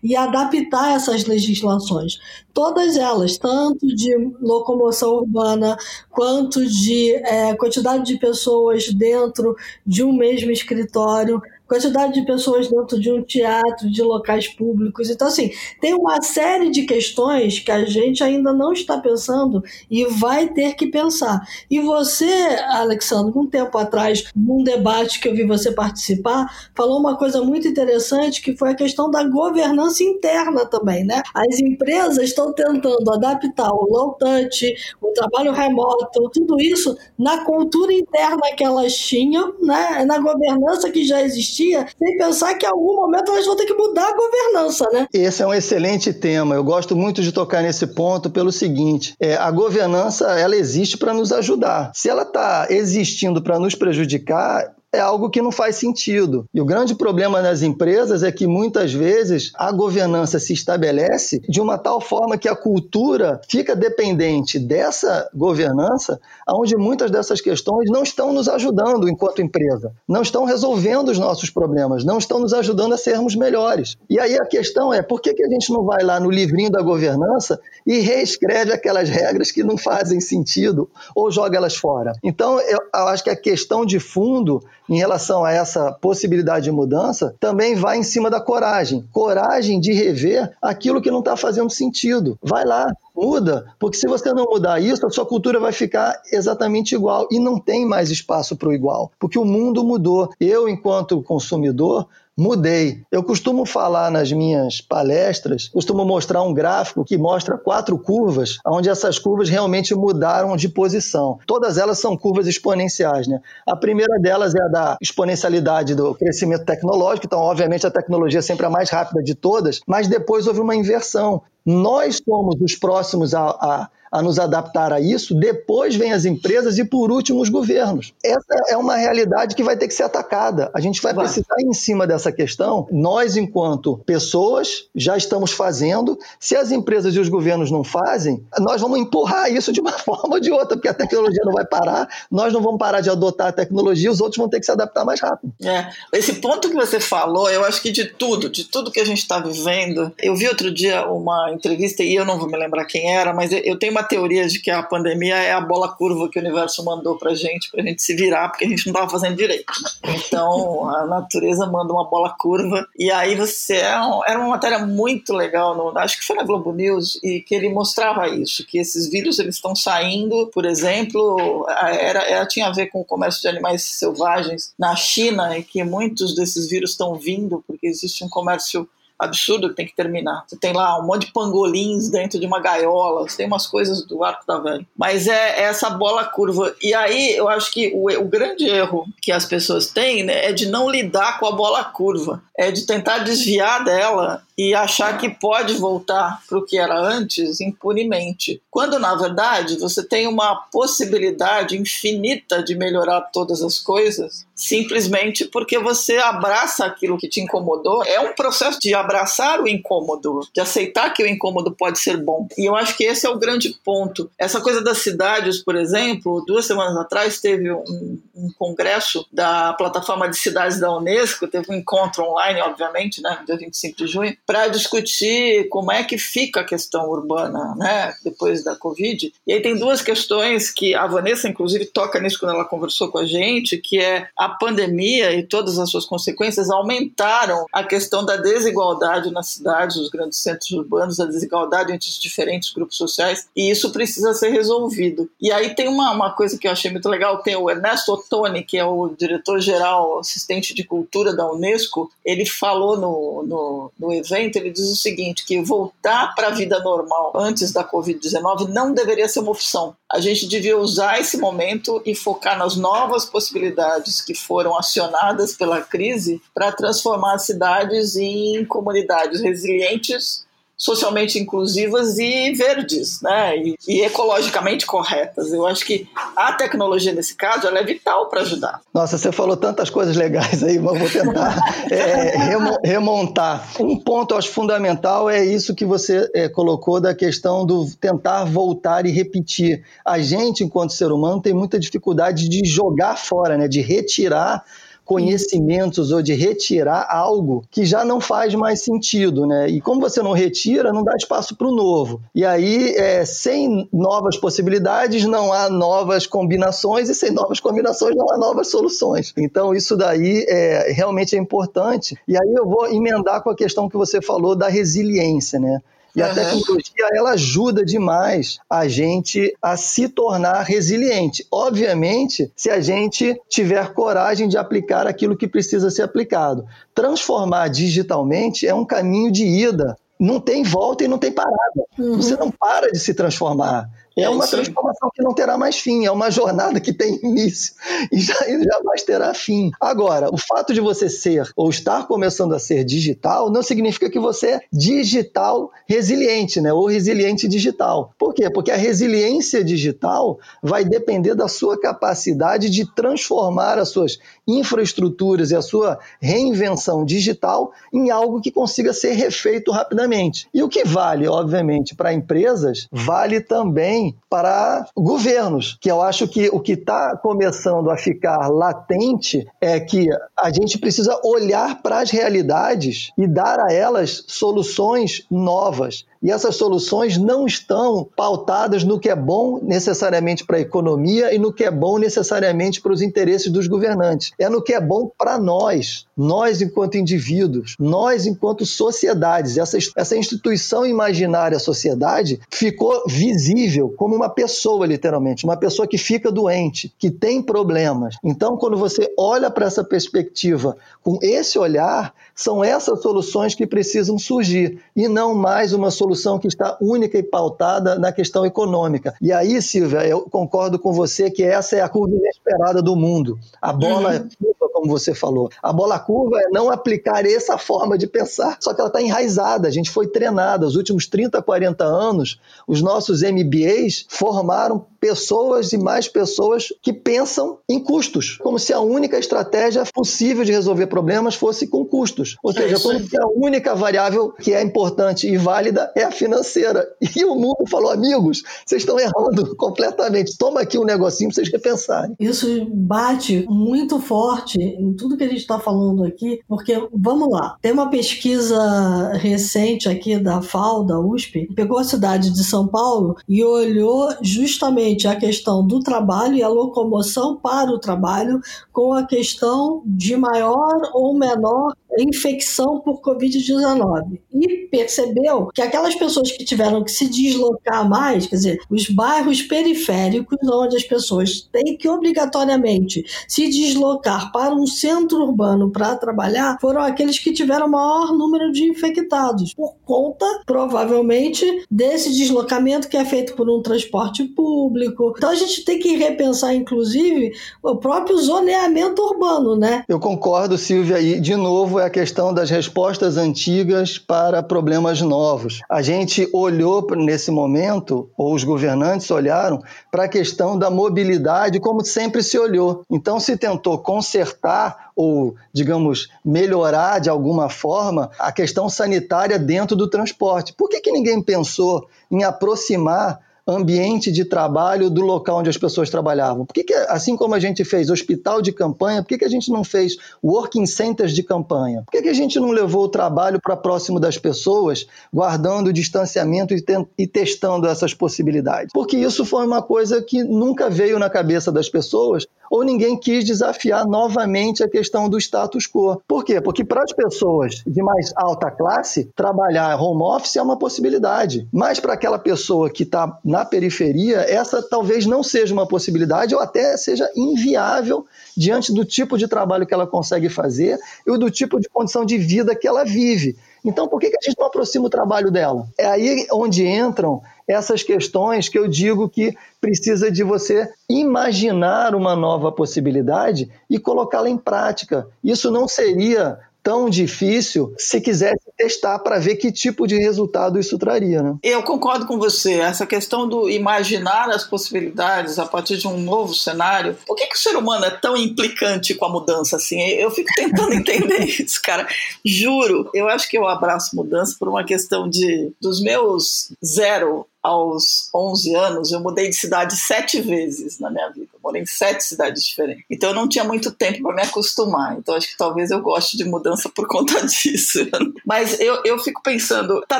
e 0.04 0.16
adaptar 0.16 0.96
essas 0.96 1.26
legislações. 1.26 2.20
Todas 2.54 2.98
elas, 2.98 3.38
tanto 3.38 3.88
de 3.88 4.16
locomoção 4.42 5.16
urbana, 5.16 5.78
quanto 6.10 6.66
de 6.66 7.14
é, 7.16 7.56
quantidade 7.56 8.06
de 8.06 8.20
pessoas 8.20 8.92
dentro 8.94 9.56
de 9.86 10.04
um 10.04 10.14
mesmo 10.14 10.52
escritório, 10.52 11.42
quantidade 11.70 12.14
de 12.14 12.26
pessoas 12.26 12.68
dentro 12.68 13.00
de 13.00 13.12
um 13.12 13.22
teatro, 13.22 13.90
de 13.90 14.02
locais 14.02 14.48
públicos. 14.48 15.08
Então, 15.10 15.28
assim, 15.28 15.52
tem 15.80 15.94
uma 15.94 16.20
série 16.20 16.72
de 16.72 16.82
questões 16.84 17.60
que 17.60 17.72
a 17.72 17.86
gente 17.86 18.24
ainda 18.24 18.52
não 18.52 18.74
está 18.74 18.98
pensando 18.98 19.64
e 19.90 20.04
vai 20.06 20.48
ter 20.50 20.74
que 20.74 20.88
pensar. 20.88 21.40
E 21.70 21.80
você, 21.80 22.26
Alexandre, 22.72 23.38
um 23.38 23.46
tempo 23.46 23.78
atrás, 23.78 24.26
num 24.36 24.64
debate 24.64 25.20
que 25.20 25.30
eu 25.30 25.36
vi 25.36 25.46
você 25.46 25.72
participar, 25.72 26.48
falou 26.76 27.00
uma 27.00 27.16
coisa 27.16 27.44
muito 27.44 27.68
interessante 27.68 28.42
que 28.42 28.58
foi 28.58 28.72
a 28.72 28.76
questão 28.76 29.12
da 29.12 29.24
governança 29.24 30.04
interna 30.04 30.66
também, 30.66 31.04
né? 31.06 31.22
As 31.36 31.60
empresas 31.60 32.18
estão 32.30 32.52
tentando 32.52 33.14
adaptar 33.14 33.70
o 33.72 33.86
low 33.86 34.14
touch, 34.14 34.74
o 35.00 35.12
trabalho 35.12 35.52
remoto, 35.52 36.30
tudo 36.34 36.60
isso 36.60 36.98
na 37.16 37.46
cultura 37.46 37.94
interna 37.94 38.56
que 38.58 38.64
elas 38.64 38.96
tinham, 38.96 39.54
né? 39.62 40.04
Na 40.06 40.18
governança 40.18 40.90
que 40.90 41.06
já 41.06 41.22
existia 41.22 41.59
existia, 41.60 41.86
sem 41.98 42.18
pensar 42.18 42.56
que 42.56 42.66
em 42.66 42.70
algum 42.70 42.96
momento 42.96 43.32
elas 43.32 43.46
vão 43.46 43.56
ter 43.56 43.66
que 43.66 43.74
mudar 43.74 44.08
a 44.08 44.16
governança, 44.16 44.86
né? 44.92 45.08
Esse 45.14 45.44
é 45.44 45.48
um 45.48 45.54
excelente 45.54 46.14
tema. 46.14 46.56
Eu 46.56 46.64
gosto 46.64 46.96
muito 46.96 47.22
de 47.22 47.32
tocar 47.32 47.62
nesse 47.62 47.88
ponto 47.88 48.30
pelo 48.30 48.52
seguinte: 48.52 49.14
é, 49.20 49.36
a 49.36 49.52
governança 49.52 50.40
ela 50.40 50.56
existe 50.56 50.98
para 50.98 51.14
nos 51.14 51.32
ajudar. 51.32 51.92
Se 51.94 52.10
ela 52.10 52.24
está 52.24 52.68
existindo 52.70 53.42
para 53.42 53.60
nos 53.60 53.76
prejudicar, 53.76 54.74
é 54.92 55.00
algo 55.00 55.30
que 55.30 55.42
não 55.42 55.52
faz 55.52 55.76
sentido. 55.76 56.46
E 56.54 56.60
o 56.60 56.66
grande 56.66 56.96
problema 56.96 57.42
nas 57.42 57.62
empresas 57.62 58.24
é 58.24 58.32
que 58.32 58.48
muitas 58.48 58.92
vezes 58.92 59.52
a 59.56 59.72
governança 59.72 60.40
se 60.40 60.54
estabelece 60.54 61.40
de 61.48 61.62
uma 61.62 61.78
tal 61.78 62.02
forma 62.02 62.38
que 62.38 62.50
a 62.50 62.56
cultura 62.56 63.40
fica 63.48 63.76
dependente 63.76 64.58
dessa 64.58 65.30
governança, 65.34 66.20
onde 66.50 66.76
muitas 66.76 67.12
dessas 67.12 67.40
questões 67.40 67.90
não 67.90 68.02
estão 68.02 68.34
nos 68.34 68.50
ajudando 68.50 69.08
enquanto 69.08 69.42
empresa, 69.42 69.92
não 70.08 70.22
estão 70.22 70.44
resolvendo 70.44 71.10
os 71.10 71.20
nossos 71.20 71.50
problemas, 71.50 72.04
não 72.04 72.18
estão 72.18 72.40
nos 72.40 72.54
ajudando 72.54 72.94
a 72.94 72.98
sermos 72.98 73.36
melhores. 73.36 73.96
E 74.10 74.20
aí 74.20 74.36
a 74.36 74.46
questão 74.46 74.94
é 74.94 75.02
por 75.02 75.22
que, 75.22 75.34
que 75.34 75.44
a 75.44 75.50
gente 75.50 75.72
não 75.72 75.84
vai 75.84 76.04
lá 76.04 76.20
no 76.20 76.32
livrinho 76.32 76.72
da 76.72 76.82
governança 76.82 77.60
e 77.86 78.00
reescreve 78.00 78.72
aquelas 78.72 79.08
regras 79.08 79.52
que 79.52 79.64
não 79.64 79.78
fazem 79.78 80.20
sentido 80.20 80.90
ou 81.16 81.30
joga 81.30 81.58
elas 81.58 81.76
fora? 81.76 82.14
Então, 82.24 82.60
eu 82.60 82.80
acho 82.92 83.24
que 83.24 83.30
a 83.30 83.36
questão 83.36 83.86
de 83.86 84.00
fundo 84.00 84.62
em 84.90 84.98
relação 84.98 85.46
a 85.46 85.52
essa 85.52 85.92
possibilidade 85.92 86.66
de 86.66 86.72
mudança 86.72 87.36
também 87.40 87.76
vai 87.76 87.98
em 87.98 88.04
cima 88.04 88.30
da 88.30 88.42
coragem. 88.42 89.08
Coragem 89.12 89.80
de 89.80 89.94
rever 89.94 90.52
aquilo 90.62 91.02
que 91.02 91.12
não 91.12 91.20
está 91.20 91.38
fazendo 91.38 91.70
sentido. 91.70 92.38
Vai 92.42 92.66
lá, 92.66 92.92
muda, 93.16 93.66
porque 93.80 93.98
se 93.98 94.08
você 94.08 94.34
não 94.34 94.46
mudar 94.46 94.80
isso, 94.80 95.06
a 95.06 95.10
sua 95.10 95.26
cultura 95.26 95.60
vai 95.60 95.72
ficar 95.72 96.20
exatamente 96.32 96.96
igual 96.96 97.28
e 97.30 97.40
não 97.40 97.60
tem 97.60 97.86
mais 97.86 98.10
espaço 98.10 98.56
para 98.56 98.70
o 98.70 98.74
igual, 98.74 99.12
porque 99.20 99.38
o 99.38 99.46
mundo 99.46 99.84
mudou. 99.84 100.30
Eu, 100.40 100.68
enquanto 100.68 101.22
consumidor, 101.22 102.08
mudei. 102.40 103.02
Eu 103.12 103.22
costumo 103.22 103.66
falar 103.66 104.10
nas 104.10 104.32
minhas 104.32 104.80
palestras, 104.80 105.68
costumo 105.68 106.06
mostrar 106.06 106.42
um 106.42 106.54
gráfico 106.54 107.04
que 107.04 107.18
mostra 107.18 107.58
quatro 107.58 108.00
curvas, 108.00 108.58
onde 108.66 108.90
essas 108.90 109.20
curvas 109.20 109.50
realmente 109.50 109.94
mudaram 109.94 110.56
de 110.56 110.70
posição. 110.70 111.38
Todas 111.46 111.78
elas 111.78 112.00
são 112.00 112.18
curvas 112.18 112.48
exponenciais, 112.48 113.28
né? 113.28 113.42
A 113.68 113.76
primeira 113.76 114.18
delas 114.20 114.56
é 114.56 114.62
a 114.62 114.68
da 114.68 114.98
exponencialidade 115.02 115.94
do 115.94 116.16
crescimento 116.16 116.64
tecnológico, 116.64 117.26
então 117.26 117.40
obviamente 117.40 117.86
a 117.86 117.92
tecnologia 117.92 118.40
é 118.40 118.42
sempre 118.42 118.66
a 118.66 118.70
mais 118.70 118.90
rápida 118.90 119.22
de 119.22 119.36
todas, 119.36 119.82
mas 119.86 120.08
depois 120.08 120.48
houve 120.48 120.62
uma 120.62 120.76
inversão. 120.76 121.42
Nós 121.66 122.22
somos 122.24 122.56
os 122.62 122.76
próximos 122.76 123.34
a, 123.34 123.50
a 123.50 123.90
a 124.12 124.22
nos 124.22 124.40
adaptar 124.40 124.92
a 124.92 125.00
isso, 125.00 125.36
depois 125.36 125.96
vem 125.96 126.12
as 126.12 126.26
empresas 126.26 126.78
e, 126.78 126.86
por 126.86 127.12
último, 127.12 127.42
os 127.42 127.50
governos. 127.50 128.14
Essa 128.24 128.56
é 128.68 128.76
uma 128.76 128.96
realidade 128.96 129.56
que 129.56 129.64
vai 129.64 129.78
ter 129.78 129.88
que 129.88 129.94
ser 129.94 130.04
atacada. 130.04 130.72
A 130.74 130.80
gente 130.80 131.02
vai, 131.02 131.14
vai. 131.14 131.26
precisar 131.26 131.56
ir 131.60 131.66
em 131.66 131.74
cima 131.74 132.08
dessa 132.08 132.32
questão. 132.32 132.88
Nós, 132.92 133.38
enquanto 133.38 133.98
pessoas, 134.06 134.88
já 134.96 135.16
estamos 135.16 135.52
fazendo. 135.52 136.18
Se 136.40 136.56
as 136.56 136.72
empresas 136.72 137.16
e 137.16 137.20
os 137.20 137.30
governos 137.30 137.70
não 137.72 137.84
fazem, 137.84 138.44
nós 138.60 138.82
vamos 138.82 139.00
empurrar 139.00 139.52
isso 139.52 139.72
de 139.72 139.80
uma 139.80 139.92
forma 140.00 140.36
ou 140.36 140.40
de 140.40 140.52
outra, 140.52 140.76
porque 140.76 140.88
a 140.88 140.94
tecnologia 140.94 141.44
não 141.46 141.54
vai 141.54 141.66
parar, 141.66 142.08
nós 142.32 142.52
não 142.52 142.62
vamos 142.62 142.80
parar 142.80 143.02
de 143.02 143.10
adotar 143.10 143.48
a 143.48 143.52
tecnologia, 143.52 144.12
os 144.12 144.22
outros 144.22 144.38
vão 144.38 144.50
ter 144.50 144.60
que 144.60 144.66
se 144.66 144.72
adaptar 144.72 145.06
mais 145.06 145.20
rápido. 145.22 145.54
É, 145.64 145.90
esse 146.14 146.34
ponto 146.34 146.70
que 146.70 146.76
você 146.76 147.00
falou, 147.00 147.50
eu 147.50 147.64
acho 147.64 147.82
que 147.82 147.92
de 147.92 148.06
tudo, 148.06 148.50
de 148.50 148.64
tudo 148.64 148.92
que 148.92 149.00
a 149.00 149.06
gente 149.06 149.20
está 149.20 149.40
vivendo, 149.40 150.12
eu 150.18 150.36
vi 150.36 150.48
outro 150.48 150.74
dia 150.74 151.08
uma 151.08 151.49
entrevista, 151.54 152.04
e 152.04 152.16
eu 152.16 152.26
não 152.26 152.38
vou 152.38 152.50
me 152.50 152.58
lembrar 152.58 152.86
quem 152.86 153.12
era, 153.12 153.34
mas 153.34 153.52
eu 153.52 153.78
tenho 153.78 153.92
uma 153.92 154.04
teoria 154.04 154.48
de 154.48 154.60
que 154.60 154.72
a 154.72 154.84
pandemia 154.84 155.36
é 155.36 155.52
a 155.52 155.62
bola 155.62 155.90
curva 155.90 156.30
que 156.30 156.40
o 156.40 156.42
universo 156.42 156.84
mandou 156.84 157.18
pra 157.18 157.34
gente, 157.34 157.70
pra 157.72 157.84
gente 157.84 158.02
se 158.02 158.16
virar, 158.16 158.50
porque 158.50 158.66
a 158.66 158.70
gente 158.70 158.88
não 158.88 158.94
tava 158.94 159.10
fazendo 159.10 159.36
direito. 159.36 159.72
Né? 160.04 160.16
Então, 160.26 160.90
a 160.90 161.06
natureza 161.06 161.66
manda 161.66 161.94
uma 161.94 162.10
bola 162.10 162.36
curva. 162.38 162.86
E 162.98 163.12
aí 163.12 163.36
você. 163.36 163.76
É 163.76 164.00
era 164.28 164.40
uma 164.40 164.50
matéria 164.50 164.80
muito 164.80 165.34
legal, 165.34 165.76
no, 165.76 165.98
acho 165.98 166.18
que 166.20 166.26
foi 166.26 166.36
na 166.36 166.44
Globo 166.44 166.72
News, 166.72 167.20
e 167.24 167.42
que 167.42 167.54
ele 167.54 167.70
mostrava 167.70 168.28
isso, 168.28 168.66
que 168.66 168.78
esses 168.78 169.10
vírus 169.10 169.40
eles 169.40 169.56
estão 169.56 169.76
saindo, 169.76 170.48
por 170.54 170.66
exemplo, 170.66 171.66
era, 171.70 172.24
era, 172.24 172.46
tinha 172.46 172.68
a 172.68 172.72
ver 172.72 172.88
com 172.88 173.02
o 173.02 173.06
comércio 173.06 173.42
de 173.42 173.48
animais 173.48 173.84
selvagens 173.84 174.74
na 174.78 174.96
China, 174.96 175.58
e 175.58 175.64
que 175.64 175.84
muitos 175.84 176.36
desses 176.36 176.70
vírus 176.70 176.92
estão 176.92 177.16
vindo 177.16 177.64
porque 177.68 177.88
existe 177.88 178.24
um 178.24 178.30
comércio 178.30 178.88
absurdo 179.20 179.70
que 179.70 179.76
tem 179.76 179.86
que 179.86 179.96
terminar. 179.96 180.44
Você 180.48 180.56
tem 180.58 180.74
lá 180.74 180.98
um 180.98 181.06
monte 181.06 181.28
de 181.28 181.34
pangolins 181.34 182.10
dentro 182.10 182.40
de 182.40 182.46
uma 182.46 182.60
gaiola, 182.60 183.28
você 183.28 183.38
tem 183.38 183.48
umas 183.48 183.68
coisas 183.68 184.06
do 184.06 184.24
arco 184.24 184.46
da 184.48 184.58
velha. 184.60 184.88
Mas 184.98 185.28
é, 185.28 185.60
é 185.60 185.64
essa 185.64 185.90
bola 185.90 186.24
curva. 186.24 186.74
E 186.82 186.94
aí 186.94 187.36
eu 187.36 187.50
acho 187.50 187.72
que 187.72 187.92
o, 187.94 188.10
o 188.22 188.26
grande 188.26 188.66
erro 188.66 189.06
que 189.22 189.32
as 189.32 189.46
pessoas 189.46 189.88
têm 189.88 190.24
né, 190.24 190.46
é 190.46 190.54
de 190.54 190.68
não 190.68 190.90
lidar 190.90 191.40
com 191.40 191.46
a 191.46 191.52
bola 191.52 191.84
curva, 191.84 192.42
é 192.60 192.72
de 192.72 192.86
tentar 192.86 193.20
desviar 193.20 193.86
dela 193.86 194.44
e 194.58 194.76
achar 194.76 195.18
que 195.18 195.30
pode 195.30 195.76
voltar 195.76 196.42
para 196.46 196.58
o 196.58 196.66
que 196.66 196.78
era 196.78 197.00
antes 197.00 197.62
impunemente. 197.62 198.62
Quando, 198.70 199.00
na 199.00 199.16
verdade, 199.16 199.80
você 199.80 200.04
tem 200.04 200.28
uma 200.28 200.54
possibilidade 200.70 201.78
infinita 201.78 202.62
de 202.62 202.76
melhorar 202.76 203.22
todas 203.32 203.62
as 203.62 203.80
coisas, 203.80 204.46
simplesmente 204.54 205.46
porque 205.46 205.80
você 205.80 206.18
abraça 206.18 206.86
aquilo 206.86 207.18
que 207.18 207.30
te 207.30 207.40
incomodou. 207.40 208.04
É 208.04 208.20
um 208.20 208.34
processo 208.34 208.78
de 208.82 208.94
abraçar 208.94 209.62
o 209.62 209.68
incômodo, 209.68 210.42
de 210.54 210.60
aceitar 210.60 211.14
que 211.14 211.24
o 211.24 211.28
incômodo 211.28 211.72
pode 211.72 211.98
ser 211.98 212.18
bom. 212.18 212.46
E 212.58 212.66
eu 212.66 212.76
acho 212.76 212.98
que 212.98 213.06
esse 213.06 213.26
é 213.26 213.30
o 213.30 213.40
grande 213.40 213.74
ponto. 213.86 214.30
Essa 214.38 214.60
coisa 214.60 214.82
das 214.82 214.98
cidades, 214.98 215.64
por 215.64 215.78
exemplo, 215.78 216.44
duas 216.46 216.66
semanas 216.66 216.98
atrás 216.98 217.40
teve 217.40 217.72
um, 217.72 218.20
um 218.36 218.52
congresso 218.60 219.26
da 219.32 219.72
plataforma 219.72 220.28
de 220.28 220.38
cidades 220.38 220.82
da 220.82 220.94
Unesco, 220.94 221.48
teve 221.48 221.72
um 221.72 221.76
encontro 221.76 222.26
online, 222.26 222.49
obviamente, 222.58 223.22
né, 223.22 223.40
dia 223.46 223.58
25 223.58 223.98
de 223.98 224.08
junho, 224.08 224.38
para 224.46 224.68
discutir 224.68 225.68
como 225.70 225.92
é 225.92 226.04
que 226.04 226.18
fica 226.18 226.62
a 226.62 226.66
questão 226.66 227.10
urbana, 227.10 227.76
né, 227.76 228.14
depois 228.24 228.64
da 228.64 228.76
Covid. 228.76 229.34
E 229.46 229.54
aí 229.54 229.62
tem 229.62 229.78
duas 229.78 230.02
questões 230.02 230.72
que 230.72 230.96
a 230.96 231.06
Vanessa, 231.08 231.48
inclusive, 231.48 231.86
toca 231.86 232.20
nisso 232.20 232.40
quando 232.40 232.54
ela 232.56 232.66
conversou 232.66 233.10
com 233.10 233.20
a 233.20 233.26
gente, 233.26 233.78
que 233.78 234.00
é 234.00 234.28
a 234.38 234.50
pandemia 234.50 235.34
e 235.34 235.44
todas 235.44 235.78
as 235.80 235.90
suas 235.90 236.06
consequências 236.06 236.70
aumentaram 236.70 237.66
a 237.72 237.84
questão 237.84 238.26
da 238.26 238.36
desigualdade 238.38 239.32
nas 239.32 239.50
cidades, 239.50 239.98
nos 239.98 240.10
grandes 240.10 240.40
centros 240.40 240.72
urbanos, 240.72 241.20
a 241.20 241.26
desigualdade 241.26 241.92
entre 241.92 242.10
os 242.10 242.20
diferentes 242.20 242.72
grupos 242.72 242.98
sociais, 242.98 243.48
e 243.56 243.70
isso 243.70 243.92
precisa 243.92 244.34
ser 244.34 244.50
resolvido. 244.50 245.30
E 245.42 245.52
aí 245.52 245.76
tem 245.76 245.88
uma, 245.88 246.12
uma 246.12 246.32
coisa 246.32 246.58
que 246.58 246.68
eu 246.68 246.72
achei 246.72 246.92
muito 246.92 247.10
legal, 247.10 247.42
tem 247.42 247.56
o 247.56 247.70
Ernesto 247.70 248.14
Ottoni, 248.14 248.64
que 248.64 248.78
é 248.78 248.86
o 248.86 249.10
diretor-geral 249.10 250.20
assistente 250.20 250.74
de 250.74 250.84
cultura 250.84 251.36
da 251.36 251.50
Unesco, 251.52 252.12
ele 252.24 252.39
falou 252.46 252.98
no, 252.98 253.44
no, 253.44 253.92
no 254.00 254.14
evento 254.14 254.40
90, 254.40 254.58
ele 254.58 254.72
diz 254.72 254.90
o 254.90 254.96
seguinte, 254.96 255.46
que 255.46 255.62
voltar 255.62 256.34
para 256.36 256.48
a 256.48 256.52
vida 256.52 256.80
normal 256.80 257.34
antes 257.36 257.72
da 257.72 257.84
Covid-19 257.84 258.70
não 258.70 258.94
deveria 258.94 259.28
ser 259.28 259.40
uma 259.40 259.52
opção. 259.52 259.96
A 260.12 260.20
gente 260.20 260.48
devia 260.48 260.78
usar 260.78 261.20
esse 261.20 261.38
momento 261.38 262.02
e 262.06 262.16
focar 262.16 262.58
nas 262.58 262.76
novas 262.76 263.26
possibilidades 263.26 264.22
que 264.22 264.34
foram 264.34 264.78
acionadas 264.78 265.56
pela 265.56 265.82
crise 265.82 266.42
para 266.54 266.72
transformar 266.72 267.36
as 267.36 267.46
cidades 267.46 268.16
em 268.16 268.66
comunidades 268.66 269.42
resilientes 269.42 270.48
socialmente 270.80 271.38
inclusivas 271.38 272.18
e 272.18 272.54
verdes, 272.54 273.22
né? 273.22 273.58
E, 273.58 273.76
e, 273.86 274.02
ecologicamente 274.02 274.86
corretas. 274.86 275.52
Eu 275.52 275.68
acho 275.68 275.86
que 275.86 276.08
a 276.38 276.54
tecnologia 276.54 277.14
nesse 277.14 277.36
caso 277.36 277.68
ela 277.68 277.80
é 277.80 277.84
vital 277.84 278.30
para 278.30 278.42
ajudar. 278.42 278.80
Nossa, 278.94 279.18
você 279.18 279.30
falou 279.30 279.58
tantas 279.58 279.90
coisas 279.90 280.16
legais 280.16 280.64
aí, 280.64 280.80
mas 280.80 280.98
vou 280.98 281.10
tentar 281.10 281.58
é, 281.92 282.88
remontar. 282.88 283.68
Um 283.78 284.00
ponto, 284.00 284.34
eu 284.34 284.38
acho 284.38 284.50
fundamental 284.50 285.30
é 285.30 285.44
isso 285.44 285.76
que 285.76 285.86
você 285.86 286.32
é, 286.34 286.48
colocou 286.48 287.02
da 287.02 287.14
questão 287.14 287.66
do 287.66 287.86
tentar 288.00 288.46
voltar 288.46 289.06
e 289.06 289.12
repetir. 289.12 289.84
A 290.06 290.20
gente, 290.20 290.64
enquanto 290.64 290.94
ser 290.94 291.12
humano, 291.12 291.42
tem 291.42 291.54
muita 291.54 291.78
dificuldade 291.78 292.48
de 292.48 292.66
jogar 292.66 293.18
fora, 293.18 293.58
né? 293.58 293.68
De 293.68 293.82
retirar 293.82 294.64
conhecimentos 295.10 296.12
ou 296.12 296.22
de 296.22 296.36
retirar 296.36 297.08
algo 297.10 297.66
que 297.72 297.84
já 297.84 298.06
não 298.06 298.22
faz 298.22 298.54
mais 298.54 298.84
sentido, 298.84 299.48
né? 299.48 299.68
E 299.68 299.82
como 299.82 300.00
você 300.00 300.22
não 300.22 300.34
retira, 300.34 300.94
não 300.94 301.04
dá 301.04 301.16
espaço 301.16 301.58
para 301.58 301.68
o 301.68 301.76
novo. 301.76 302.22
E 302.36 302.46
aí, 302.46 302.94
é, 302.96 303.26
sem 303.26 303.90
novas 303.92 304.38
possibilidades, 304.38 305.26
não 305.26 305.52
há 305.52 305.68
novas 305.68 306.28
combinações, 306.28 307.10
e 307.10 307.16
sem 307.16 307.32
novas 307.32 307.60
combinações, 307.60 308.16
não 308.16 308.32
há 308.32 308.38
novas 308.38 308.70
soluções. 308.70 309.34
Então, 309.36 309.74
isso 309.74 309.98
daí 309.98 310.46
é, 310.48 310.92
realmente 310.92 311.36
é 311.36 311.40
importante. 311.40 312.16
E 312.28 312.38
aí 312.38 312.54
eu 312.56 312.68
vou 312.68 312.86
emendar 312.86 313.42
com 313.42 313.50
a 313.50 313.56
questão 313.56 313.90
que 313.90 313.98
você 313.98 314.22
falou 314.22 314.56
da 314.56 314.68
resiliência, 314.68 315.60
né? 315.60 315.82
E 316.16 316.22
a 316.22 316.34
tecnologia 316.34 317.08
ela 317.14 317.32
ajuda 317.32 317.86
demais 317.86 318.60
a 318.70 318.88
gente 318.88 319.56
a 319.62 319.78
se 319.78 320.10
tornar 320.10 320.64
resiliente. 320.64 321.46
Obviamente, 321.52 322.52
se 322.56 322.70
a 322.70 322.82
gente 322.82 323.40
tiver 323.48 323.94
coragem 323.94 324.48
de 324.48 324.58
aplicar 324.58 325.08
aquilo 325.08 325.38
que 325.38 325.48
precisa 325.48 325.90
ser 325.90 326.04
aplicado. 326.04 326.66
Transformar 326.94 327.68
digitalmente 327.70 328.68
é 328.68 328.74
um 328.74 328.86
caminho 328.86 329.32
de 329.32 329.46
ida. 329.46 329.98
Não 330.20 330.40
tem 330.40 330.64
volta 330.64 331.04
e 331.04 331.08
não 331.08 331.18
tem 331.18 331.32
parada. 331.32 331.58
Uhum. 331.98 332.18
Você 332.18 332.36
não 332.36 332.52
para 332.52 332.92
de 332.92 333.00
se 333.00 333.14
transformar. 333.14 333.90
É, 334.18 334.30
uma 334.30 334.48
transformação 334.48 335.10
que 335.14 335.24
não 335.24 335.34
terá 335.34 335.58
mais 335.58 335.78
fim, 335.78 336.06
é 336.06 336.12
uma 336.12 336.30
jornada 336.30 336.80
que 336.80 336.92
tem 336.92 337.20
início 337.24 337.74
e 338.12 338.20
já, 338.20 338.34
jamais 338.34 339.04
terá 339.04 339.34
fim. 339.34 339.72
Agora, 339.80 340.30
o 340.32 340.38
fato 340.38 340.74
de 340.74 340.82
você 340.82 341.10
ser 341.10 341.50
ou 341.56 341.70
estar 341.70 342.08
começando 342.08 342.54
a 342.54 342.60
ser 342.60 342.84
digital 342.84 343.50
não 343.50 343.64
significa 343.64 344.10
que 344.10 344.20
você 344.20 344.48
é 344.48 344.62
digital 344.72 345.72
resiliente, 345.88 346.60
né? 346.60 346.74
Ou 346.74 346.88
resiliente 346.88 347.48
digital. 347.48 348.14
Por 348.18 348.34
quê? 348.34 348.50
Porque 348.50 348.72
a 348.72 348.76
resiliência 348.76 349.64
digital 349.64 350.40
vai 350.62 350.84
depender 350.84 351.36
da 351.36 351.48
sua 351.48 351.80
capacidade 351.80 352.70
de 352.70 352.86
transformar 352.94 353.78
as 353.78 353.90
suas 353.90 354.20
infraestruturas 354.58 355.52
e 355.52 355.56
a 355.56 355.62
sua 355.62 356.00
reinvenção 356.22 357.06
digital 357.06 357.72
em 357.94 358.10
algo 358.10 358.42
que 358.42 358.52
consiga 358.52 358.94
ser 358.94 359.14
refeito 359.14 359.72
rapidamente. 359.72 360.48
E 360.54 360.64
o 360.64 360.70
que 360.70 360.84
vale, 360.84 361.28
obviamente, 361.28 361.96
para 361.96 362.14
empresas, 362.14 362.88
vale 362.92 363.42
também 363.42 364.16
para 364.30 364.86
governos, 364.96 365.78
que 365.80 365.92
eu 365.92 366.02
acho 366.02 366.28
que 366.28 366.50
o 366.52 366.60
que 366.60 366.74
está 366.74 367.18
começando 367.18 367.90
a 367.90 367.98
ficar 367.98 368.48
latente 368.48 369.48
é 369.60 369.80
que 369.80 370.08
a 370.38 370.52
gente 370.52 370.78
precisa 370.78 371.20
olhar 371.24 371.82
para 371.82 372.00
as 372.00 372.10
realidades 372.10 373.12
e 373.18 373.28
dar 373.28 373.60
a 373.60 373.74
elas 373.74 374.24
soluções 374.28 375.26
novas. 375.30 376.06
E 376.22 376.30
essas 376.32 376.58
soluções 376.58 377.18
não 377.18 377.46
estão 377.46 378.06
pautadas 378.16 378.84
no 378.84 379.00
que 379.00 379.10
é 379.10 379.16
bom 379.16 379.58
necessariamente 379.64 380.46
para 380.46 380.58
a 380.58 380.62
economia 380.62 381.34
e 381.34 381.40
no 381.40 381.54
que 381.54 381.64
é 381.64 381.72
bom 381.72 381.98
necessariamente 381.98 382.82
para 382.82 382.92
os 382.92 383.02
interesses 383.02 383.50
dos 383.50 383.68
governantes. 383.68 384.32
É 384.38 384.50
no 384.50 384.62
que 384.62 384.74
é 384.74 384.82
bom 384.82 385.10
para 385.18 385.38
nós, 385.38 386.06
nós 386.18 386.62
enquanto 386.62 386.98
indivíduos, 386.98 387.76
nós 387.80 388.26
enquanto 388.26 388.66
sociedades. 388.66 389.58
Essa, 389.58 389.78
essa 389.96 390.18
instituição 390.18 390.86
imaginária 390.86 391.58
sociedade 391.58 392.42
ficou 392.52 393.04
visível 393.08 393.94
como 393.96 394.14
uma 394.14 394.30
pessoa, 394.30 394.86
literalmente, 394.86 395.46
uma 395.46 395.56
pessoa 395.56 395.88
que 395.88 395.98
fica 395.98 396.30
doente, 396.30 396.94
que 397.00 397.10
tem 397.10 397.42
problemas. 397.42 398.18
Então, 398.22 398.58
quando 398.58 398.76
você 398.76 399.10
olha 399.18 399.50
para 399.50 399.68
essa 399.68 399.86
perspectiva 399.86 400.76
com 401.02 401.18
esse 401.22 401.58
olhar, 401.58 402.14
são 402.36 402.62
essas 402.62 403.02
soluções 403.02 403.56
que 403.56 403.66
precisam 403.66 404.20
surgir 404.20 404.80
e 404.94 405.08
não 405.08 405.34
mais 405.34 405.72
uma 405.72 405.90
solução 405.90 406.09
solução 406.10 406.40
que 406.40 406.48
está 406.48 406.78
única 406.82 407.18
e 407.18 407.24
pautada 407.24 407.98
na 408.00 408.12
questão 408.12 408.46
econômica. 408.46 409.14
E 409.22 409.32
aí, 409.32 409.62
Silvia, 409.62 410.06
eu 410.06 410.22
concordo 410.22 410.80
com 410.80 410.92
você 410.92 411.30
que 411.30 411.44
essa 411.44 411.76
é 411.76 411.82
a 411.82 411.90
curva 411.90 412.16
inesperada 412.16 412.82
do 412.82 412.96
mundo. 412.96 413.38
A 413.62 413.72
bola 413.72 414.14
uhum. 414.14 414.30
curva, 414.42 414.74
como 414.74 414.88
você 414.88 415.14
falou. 415.14 415.50
A 415.62 415.72
bola 415.72 416.00
curva 416.00 416.40
é 416.42 416.50
não 416.50 416.72
aplicar 416.72 417.26
essa 417.26 417.58
forma 417.58 417.98
de 417.98 418.08
pensar, 418.08 418.58
só 418.60 418.74
que 418.74 418.82
ela 418.82 418.90
está 418.90 419.02
enraizada, 419.02 419.68
a 419.68 419.72
gente 419.72 419.90
foi 419.90 420.08
treinada. 420.08 420.66
Os 420.66 420.76
últimos 420.76 421.06
30, 421.06 421.42
40 421.42 421.84
anos, 421.84 422.40
os 422.68 422.82
nossos 422.82 423.22
MBAs 423.22 424.06
formaram 424.10 424.86
pessoas 425.00 425.74
e 425.74 425.78
mais 425.78 426.08
pessoas 426.08 426.74
que 426.82 426.94
pensam 426.94 427.60
em 427.68 427.80
custos, 427.80 428.38
como 428.38 428.60
se 428.60 428.74
a 428.74 428.80
única 428.80 429.18
estratégia 429.18 429.84
possível 429.94 430.44
de 430.44 430.52
resolver 430.52 430.88
problemas 430.88 431.36
fosse 431.36 431.68
com 431.68 431.86
custos. 431.86 432.36
Ou 432.44 432.54
seja, 432.54 432.76
é 432.76 432.80
como 432.80 433.00
se 433.00 433.18
a 433.18 433.28
única 433.28 433.76
variável 433.76 434.32
que 434.32 434.54
é 434.54 434.62
importante 434.62 435.28
e 435.28 435.38
válida 435.38 435.92
é 435.96 436.04
a 436.04 436.12
financeira. 436.12 436.88
E 437.20 437.26
o 437.26 437.36
mundo 437.36 437.66
falou, 437.70 437.92
amigos, 437.92 438.44
vocês 438.66 438.82
estão 438.82 438.98
errando 438.98 439.54
completamente. 439.58 440.38
Toma 440.38 440.62
aqui 440.62 440.78
um 440.78 440.86
negocinho 440.86 441.30
para 441.30 441.36
vocês 441.36 441.52
repensarem. 441.52 442.16
Isso 442.18 442.66
bate 442.72 443.46
muito 443.50 444.00
forte 444.00 444.58
em 444.58 444.94
tudo 444.94 445.18
que 445.18 445.24
a 445.24 445.28
gente 445.28 445.40
está 445.40 445.60
falando 445.60 446.06
aqui, 446.06 446.40
porque, 446.48 446.82
vamos 446.94 447.30
lá, 447.30 447.58
tem 447.62 447.74
uma 447.74 447.90
pesquisa 447.90 449.12
recente 449.16 449.90
aqui 449.90 450.18
da 450.18 450.42
FAO, 450.42 450.86
da 450.86 451.00
USP, 451.00 451.50
pegou 451.56 451.80
a 451.80 451.84
cidade 451.84 452.30
de 452.30 452.44
São 452.44 452.68
Paulo 452.68 453.18
e 453.28 453.44
olhou 453.44 454.10
justamente 454.22 454.89
a 455.08 455.16
questão 455.16 455.66
do 455.66 455.80
trabalho 455.80 456.36
e 456.36 456.44
a 456.44 456.48
locomoção 456.48 457.36
para 457.36 457.72
o 457.72 457.80
trabalho 457.80 458.42
com 458.72 458.94
a 458.94 459.06
questão 459.06 459.82
de 459.86 460.16
maior 460.16 460.90
ou 460.94 461.14
menor 461.18 461.76
infecção 462.02 462.80
por 462.80 463.02
Covid-19 463.02 464.20
e 464.34 464.68
percebeu 464.68 465.48
que 465.54 465.62
aquelas 465.62 465.96
pessoas 465.96 466.32
que 466.32 466.46
tiveram 466.46 466.84
que 466.84 466.92
se 466.92 467.10
deslocar 467.10 467.88
mais, 467.88 468.28
quer 468.28 468.36
dizer, 468.36 468.60
os 468.70 468.90
bairros 468.90 469.42
periféricos, 469.42 470.38
onde 470.44 470.78
as 470.78 470.84
pessoas 470.84 471.48
têm 471.52 471.78
que 471.78 471.90
obrigatoriamente 471.90 473.04
se 473.28 473.50
deslocar 473.50 474.32
para 474.32 474.54
um 474.54 474.66
centro 474.66 475.24
urbano 475.24 475.72
para 475.72 475.96
trabalhar, 475.96 476.58
foram 476.62 476.82
aqueles 476.82 477.20
que 477.20 477.34
tiveram 477.34 477.68
maior 477.68 478.14
número 478.14 478.52
de 478.52 478.64
infectados, 478.64 479.54
por 479.54 479.76
conta, 479.86 480.26
provavelmente, 480.46 481.46
desse 481.70 482.16
deslocamento 482.16 482.88
que 482.88 482.98
é 482.98 483.06
feito 483.06 483.36
por 483.36 483.50
um 483.50 483.62
transporte 483.62 484.24
público. 484.24 485.14
Então 485.18 485.30
a 485.30 485.36
gente 485.36 485.64
tem 485.66 485.80
que 485.80 485.96
repensar, 485.98 486.54
inclusive, 486.54 487.32
o 487.64 487.76
próprio 487.76 488.18
zoneamento 488.18 489.02
urbano, 489.02 489.56
né? 489.56 489.84
Eu 489.88 490.00
concordo, 490.00 490.58
Silvia, 490.58 491.00
e 491.00 491.20
de 491.20 491.36
novo 491.36 491.80
é 491.80 491.89
a 491.90 491.92
questão 491.92 492.32
das 492.32 492.52
respostas 492.52 493.18
antigas 493.18 493.98
para 493.98 494.44
problemas 494.44 495.02
novos. 495.02 495.60
A 495.68 495.82
gente 495.82 496.30
olhou 496.32 496.86
nesse 496.96 497.32
momento, 497.32 498.12
ou 498.16 498.36
os 498.36 498.44
governantes 498.44 499.10
olharam, 499.10 499.60
para 499.90 500.04
a 500.04 500.08
questão 500.08 500.56
da 500.58 500.70
mobilidade 500.70 501.60
como 501.60 501.84
sempre 501.84 502.22
se 502.22 502.38
olhou. 502.38 502.84
Então 502.92 503.20
se 503.20 503.36
tentou 503.36 503.80
consertar 503.80 504.92
ou, 504.96 505.36
digamos, 505.52 506.10
melhorar 506.24 507.00
de 507.00 507.10
alguma 507.10 507.50
forma 507.50 508.12
a 508.20 508.32
questão 508.32 508.70
sanitária 508.70 509.40
dentro 509.40 509.76
do 509.76 509.90
transporte. 509.90 510.54
Por 510.54 510.70
que, 510.70 510.82
que 510.82 510.92
ninguém 510.92 511.20
pensou 511.20 511.88
em 512.12 512.24
aproximar 512.24 513.20
ambiente 513.52 514.12
de 514.12 514.26
trabalho 514.26 514.90
do 514.90 515.02
local 515.02 515.40
onde 515.40 515.50
as 515.50 515.58
pessoas 515.58 515.90
trabalhavam? 515.90 516.46
Por 516.46 516.54
que, 516.54 516.64
que 516.64 516.74
assim 516.74 517.16
como 517.16 517.36
a 517.36 517.40
gente 517.40 517.64
fez 517.64 517.90
hospital 517.90 518.42
de 518.42 518.52
campanha, 518.52 519.02
por 519.02 519.10
que, 519.10 519.18
que 519.18 519.26
a 519.26 519.30
gente 519.30 519.52
não 519.52 519.64
fez 519.64 519.98
working 520.24 520.66
centers 520.66 521.14
de 521.14 521.24
campanha? 521.24 521.84
Por 521.86 521.92
que, 521.92 522.02
que 522.02 522.10
a 522.10 522.14
gente 522.14 522.40
não 522.40 522.52
levou 522.52 522.86
o 522.86 522.90
trabalho 522.90 523.40
para 523.42 523.56
próximo 523.58 524.00
das 524.00 524.18
pessoas, 524.18 524.88
guardando 525.14 525.68
o 525.68 525.74
distanciamento 525.74 526.54
e, 526.54 526.64
e 526.98 527.08
testando 527.08 527.68
essas 527.68 527.94
possibilidades? 527.94 528.72
Porque 528.74 528.98
isso 528.98 529.26
foi 529.26 529.46
uma 529.46 529.62
coisa 529.62 530.02
que 530.02 530.24
nunca 530.24 530.70
veio 530.70 531.00
na 531.00 531.10
cabeça 531.10 531.52
das 531.52 531.70
pessoas 531.70 532.28
ou 532.50 532.64
ninguém 532.64 532.98
quis 532.98 533.24
desafiar 533.24 533.86
novamente 533.86 534.64
a 534.64 534.70
questão 534.70 535.10
do 535.10 535.18
status 535.18 535.68
quo. 535.68 536.02
Por 536.08 536.24
quê? 536.24 536.42
Porque 536.42 536.64
para 536.64 536.84
as 536.84 536.92
pessoas 536.92 537.62
de 537.66 537.82
mais 537.82 538.12
alta 538.16 538.50
classe, 538.50 539.12
trabalhar 539.16 539.82
home 539.82 540.04
office 540.04 540.36
é 540.36 540.42
uma 540.42 540.58
possibilidade. 540.58 541.48
Mas 541.52 541.80
para 541.80 541.94
aquela 541.94 542.20
pessoa 542.20 542.70
que 542.70 542.84
está 542.84 543.20
na 543.24 543.46
periferia, 543.46 544.20
essa 544.20 544.62
talvez 544.62 545.06
não 545.06 545.24
seja 545.24 545.54
uma 545.54 545.68
possibilidade 545.68 546.34
ou 546.34 546.42
até 546.42 546.76
seja 546.78 547.10
inviável 547.16 548.06
diante 548.36 548.74
do 548.74 548.86
tipo 548.86 549.18
de 549.18 549.28
trabalho 549.28 549.66
que 549.66 549.74
ela 549.74 549.88
consegue 549.88 550.30
fazer 550.30 550.80
e 551.06 551.18
do 551.18 551.30
tipo 551.30 551.60
de 551.60 551.70
condição 551.70 552.06
de 552.06 552.18
vida 552.18 552.56
que 552.56 552.68
ela 552.68 552.84
vive. 552.84 553.38
Então, 553.64 553.88
por 553.88 554.00
que, 554.00 554.10
que 554.10 554.18
a 554.18 554.30
gente 554.30 554.40
não 554.40 554.48
aproxima 554.48 554.86
o 554.86 554.90
trabalho 554.90 555.30
dela? 555.30 555.68
É 555.78 555.86
aí 555.86 556.26
onde 556.32 556.66
entram 556.66 557.22
essas 557.50 557.82
questões 557.82 558.48
que 558.48 558.60
eu 558.60 558.68
digo 558.68 559.10
que 559.10 559.36
precisa 559.60 560.12
de 560.12 560.24
você 560.24 560.70
imaginar 560.88 561.96
uma 561.96 562.16
nova 562.16 562.52
possibilidade 562.52 563.50
e 563.68 563.80
colocá-la 563.80 564.30
em 564.30 564.38
prática. 564.38 565.08
Isso 565.24 565.50
não 565.50 565.68
seria 565.68 566.38
tão 566.62 566.90
difícil 566.90 567.74
se 567.78 568.00
quisesse 568.02 568.52
testar 568.56 569.00
para 569.00 569.18
ver 569.18 569.38
que 569.38 569.52
tipo 569.52 569.88
de 569.88 569.98
resultado 569.98 570.60
isso 570.60 570.78
traria. 570.78 571.24
Né? 571.24 571.36
Eu 571.42 571.64
concordo 571.64 572.06
com 572.06 572.20
você. 572.20 572.60
Essa 572.60 572.86
questão 572.86 573.28
do 573.28 573.50
imaginar 573.50 574.30
as 574.30 574.44
possibilidades 574.44 575.40
a 575.40 575.46
partir 575.46 575.78
de 575.78 575.88
um 575.88 575.98
novo 576.00 576.36
cenário. 576.36 576.98
Por 577.08 577.16
que, 577.16 577.26
que 577.28 577.36
o 577.36 577.40
ser 577.40 577.56
humano 577.56 577.86
é 577.86 577.90
tão 577.90 578.16
implicante 578.16 578.94
com 578.94 579.06
a 579.06 579.10
mudança 579.10 579.56
assim? 579.56 579.82
Eu 579.82 580.12
fico 580.12 580.30
tentando 580.36 580.74
entender 580.76 581.24
isso, 581.26 581.60
cara. 581.62 581.88
Juro, 582.24 582.90
eu 582.94 583.08
acho 583.08 583.30
que 583.30 583.38
eu 583.38 583.48
abraço 583.48 583.96
mudança 583.96 584.36
por 584.38 584.48
uma 584.48 584.64
questão 584.64 585.10
de 585.10 585.52
dos 585.60 585.82
meus 585.82 586.52
zero 586.64 587.26
aos 587.42 588.10
11 588.14 588.56
anos, 588.56 588.92
eu 588.92 589.00
mudei 589.00 589.30
de 589.30 589.36
cidade 589.36 589.76
sete 589.76 590.22
vezes 590.22 590.80
na 590.80 590.90
minha 590.90 591.10
vida. 591.10 591.30
Eu 591.34 591.40
morei 591.42 591.62
em 591.62 591.66
sete 591.66 592.04
cidades 592.04 592.44
diferentes. 592.44 592.84
Então 592.90 593.10
eu 593.10 593.16
não 593.16 593.30
tinha 593.30 593.44
muito 593.44 593.72
tempo 593.72 594.04
para 594.04 594.16
me 594.16 594.22
acostumar. 594.22 594.98
Então 594.98 595.16
acho 595.16 595.30
que 595.30 595.38
talvez 595.38 595.72
eu 595.72 595.82
goste 595.82 596.18
de 596.18 596.26
mudança 596.26 596.70
por 596.70 596.88
conta 596.90 597.26
disso. 597.26 597.80
Mas 598.26 598.60
eu, 598.60 598.82
eu 598.84 599.00
fico 599.00 599.22
pensando, 599.24 599.82
tá 599.88 600.00